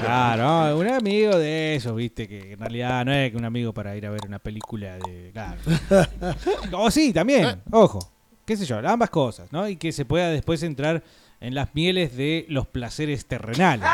Claro, 0.00 0.78
un 0.78 0.88
amigo 0.88 1.36
de 1.36 1.76
esos, 1.76 1.94
viste, 1.94 2.28
que 2.28 2.52
en 2.52 2.58
realidad 2.58 3.04
no 3.04 3.12
es 3.12 3.30
que 3.30 3.36
un 3.36 3.44
amigo 3.44 3.72
para 3.72 3.96
ir 3.96 4.06
a 4.06 4.10
ver 4.10 4.20
una 4.26 4.38
película 4.38 4.98
de. 4.98 5.30
Claro. 5.32 5.60
O 6.72 6.90
sí, 6.90 7.12
también, 7.12 7.62
ojo, 7.70 7.98
qué 8.44 8.56
sé 8.56 8.64
yo, 8.64 8.78
ambas 8.86 9.10
cosas, 9.10 9.50
¿no? 9.52 9.68
Y 9.68 9.76
que 9.76 9.92
se 9.92 10.04
pueda 10.04 10.28
después 10.30 10.62
entrar 10.62 11.02
en 11.40 11.54
las 11.54 11.74
mieles 11.74 12.16
de 12.16 12.46
los 12.48 12.66
placeres 12.66 13.26
terrenales. 13.26 13.88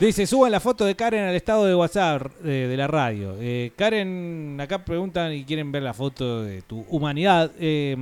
Dice, 0.00 0.26
suban 0.26 0.50
la 0.50 0.58
foto 0.60 0.84
de 0.84 0.96
Karen 0.96 1.24
al 1.24 1.34
estado 1.36 1.64
de 1.66 1.74
WhatsApp 1.74 2.26
eh, 2.44 2.66
de 2.68 2.76
la 2.76 2.88
radio. 2.88 3.36
Eh, 3.40 3.72
Karen, 3.76 4.58
acá 4.60 4.84
preguntan 4.84 5.32
y 5.32 5.44
quieren 5.44 5.70
ver 5.70 5.82
la 5.84 5.94
foto 5.94 6.42
de 6.42 6.62
tu 6.62 6.84
humanidad. 6.90 7.52
Eh, 7.58 7.96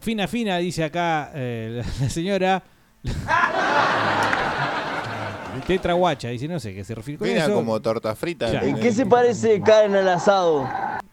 fina, 0.00 0.26
fina, 0.26 0.56
dice 0.58 0.82
acá 0.82 1.30
eh, 1.34 1.82
la, 1.84 2.04
la 2.04 2.10
señora. 2.10 2.62
Tetra 5.66 5.94
guacha, 5.94 6.28
dice, 6.28 6.46
no 6.48 6.60
sé 6.60 6.74
qué 6.74 6.84
se 6.84 6.94
refiere 6.94 7.18
con 7.18 7.28
Mira 7.28 7.44
eso. 7.44 7.54
como 7.54 7.80
torta 7.80 8.14
frita. 8.14 8.50
Ya. 8.52 8.60
¿En 8.60 8.78
qué 8.78 8.92
se 8.92 9.04
parece 9.06 9.60
Karen 9.62 9.94
al 9.96 10.08
asado? 10.08 10.68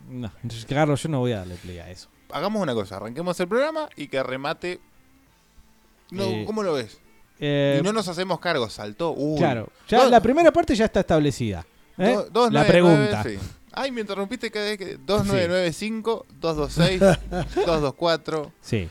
No, 0.10 0.30
Carlos, 0.70 1.02
yo 1.04 1.10
no 1.10 1.20
voy 1.20 1.32
a 1.34 1.40
darle 1.40 1.56
play 1.56 1.80
a 1.80 1.90
eso. 1.90 2.08
Hagamos 2.32 2.62
una 2.62 2.74
cosa, 2.74 2.96
arranquemos 2.98 3.40
el 3.40 3.48
programa 3.48 3.88
y 3.96 4.08
que 4.08 4.22
remate. 4.24 4.80
No, 6.12 6.24
Eh, 6.24 6.44
¿Cómo 6.46 6.62
lo 6.64 6.74
ves? 6.74 7.00
Eh, 7.46 7.78
y 7.80 7.84
no 7.84 7.92
nos 7.92 8.08
hacemos 8.08 8.40
cargo, 8.40 8.70
saltó. 8.70 9.12
Uy. 9.12 9.38
Claro, 9.38 9.68
ya 9.88 10.04
Dos- 10.04 10.12
la 10.12 10.22
primera 10.22 10.52
parte 10.54 10.76
ya 10.76 10.86
está 10.86 11.02
establecida. 11.02 11.66
¿eh? 11.98 12.14
do- 12.14 12.30
dos 12.32 12.54
la 12.54 12.66
pregunta. 12.66 13.22
sí. 13.24 13.38
Ay, 13.76 13.92
me 13.92 14.02
interrumpiste 14.02 14.50
cada 14.52 14.66
vez 14.66 14.78
que. 14.78 14.98
2995, 14.98 16.26
226, 16.40 17.00
224. 17.66 18.52
Sí. 18.62 18.88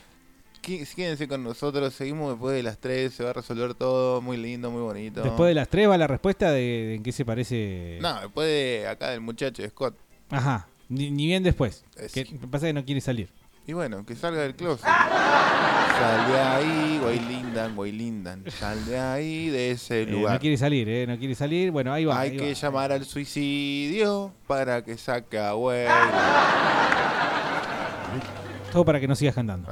Quédense 0.61 1.27
con 1.27 1.43
nosotros, 1.43 1.93
seguimos 1.93 2.31
después 2.33 2.55
de 2.55 2.63
las 2.63 2.79
3, 2.79 3.13
se 3.13 3.25
va 3.25 3.31
a 3.31 3.33
resolver 3.33 3.75
todo, 3.75 4.21
muy 4.21 4.37
lindo, 4.37 4.71
muy 4.71 4.83
bonito. 4.83 5.23
Después 5.23 5.49
de 5.49 5.55
las 5.55 5.69
tres 5.69 5.89
va 5.89 5.99
la 5.99 6.07
respuesta 6.07 6.53
de, 6.53 6.61
de 6.61 6.95
en 6.97 7.03
qué 7.03 7.11
se 7.11 7.25
parece. 7.25 7.99
No, 8.01 8.21
después 8.21 8.47
de 8.47 8.87
acá 8.87 9.11
del 9.11 9.21
muchacho 9.21 9.61
de 9.63 9.69
Scott. 9.71 9.97
Ajá, 10.31 10.69
ni, 10.89 11.11
ni 11.11 11.27
bien 11.27 11.43
después. 11.43 11.85
Eh, 11.97 12.09
Que 12.13 12.25
pasa 12.49 12.67
que 12.67 12.73
no 12.73 12.85
quiere 12.85 13.01
salir. 13.01 13.29
Y 13.67 13.73
bueno, 13.75 14.05
que 14.05 14.17
salga 14.17 14.43
del 14.43 14.57
closet. 14.57 14.85
Sal 14.85 16.33
de 16.33 16.41
ahí, 16.41 16.99
Guaylindan, 17.01 17.77
Guaylindan. 17.77 18.45
Sal 18.51 18.85
de 18.87 18.99
ahí, 18.99 19.51
de 19.51 19.71
ese 19.71 20.03
Eh, 20.03 20.07
lugar. 20.07 20.35
no 20.35 20.41
quiere 20.41 20.57
salir, 20.57 20.89
¿eh? 20.89 21.07
No 21.07 21.17
quiere 21.17 21.35
salir. 21.37 21.71
Bueno, 21.71 21.93
ahí 21.93 22.05
va. 22.05 22.19
Hay 22.19 22.31
ahí 22.31 22.37
que 22.37 22.49
va. 22.49 22.53
llamar 22.55 22.91
al 22.93 23.05
suicidio 23.05 24.33
para 24.49 24.83
que 24.85 24.97
saque 24.97 25.39
a 25.39 25.53
güey. 25.53 25.87
Todo 28.73 28.85
para 28.85 28.99
que 28.99 29.07
no 29.07 29.15
sigas 29.15 29.35
cantando. 29.35 29.69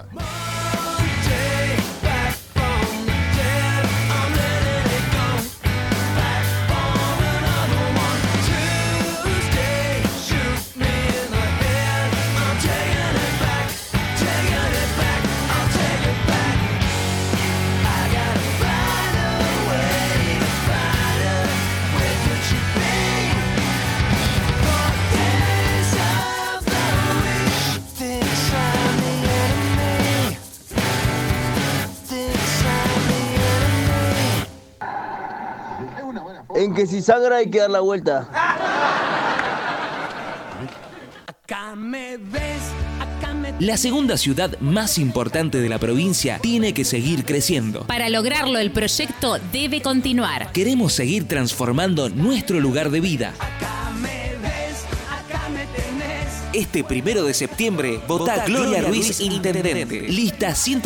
En 36.61 36.75
que 36.75 36.87
si 36.87 37.01
sangra 37.01 37.37
hay 37.37 37.49
que 37.49 37.59
dar 37.59 37.71
la 37.71 37.81
vuelta. 37.81 38.29
La 43.59 43.79
segunda 43.79 44.19
ciudad 44.19 44.59
más 44.61 44.99
importante 44.99 45.59
de 45.59 45.71
la 45.71 45.79
provincia 45.79 46.39
tiene 46.43 46.75
que 46.75 46.85
seguir 46.85 47.25
creciendo. 47.25 47.87
Para 47.87 48.11
lograrlo, 48.11 48.59
el 48.59 48.73
proyecto 48.73 49.39
debe 49.51 49.81
continuar. 49.81 50.53
Queremos 50.53 50.93
seguir 50.93 51.27
transformando 51.27 52.11
nuestro 52.11 52.61
lugar 52.61 52.91
de 52.91 53.01
vida. 53.01 53.33
Este 56.53 56.83
primero 56.85 57.23
de 57.23 57.33
septiembre, 57.33 58.01
vota 58.09 58.33
Vota 58.33 58.45
Gloria 58.45 58.81
Gloria 58.81 58.89
Ruiz, 58.89 59.19
Ruiz, 59.19 59.21
Intendente. 59.21 59.71
Intendente. 59.71 60.13
Lista 60.13 60.55
100 60.55 60.79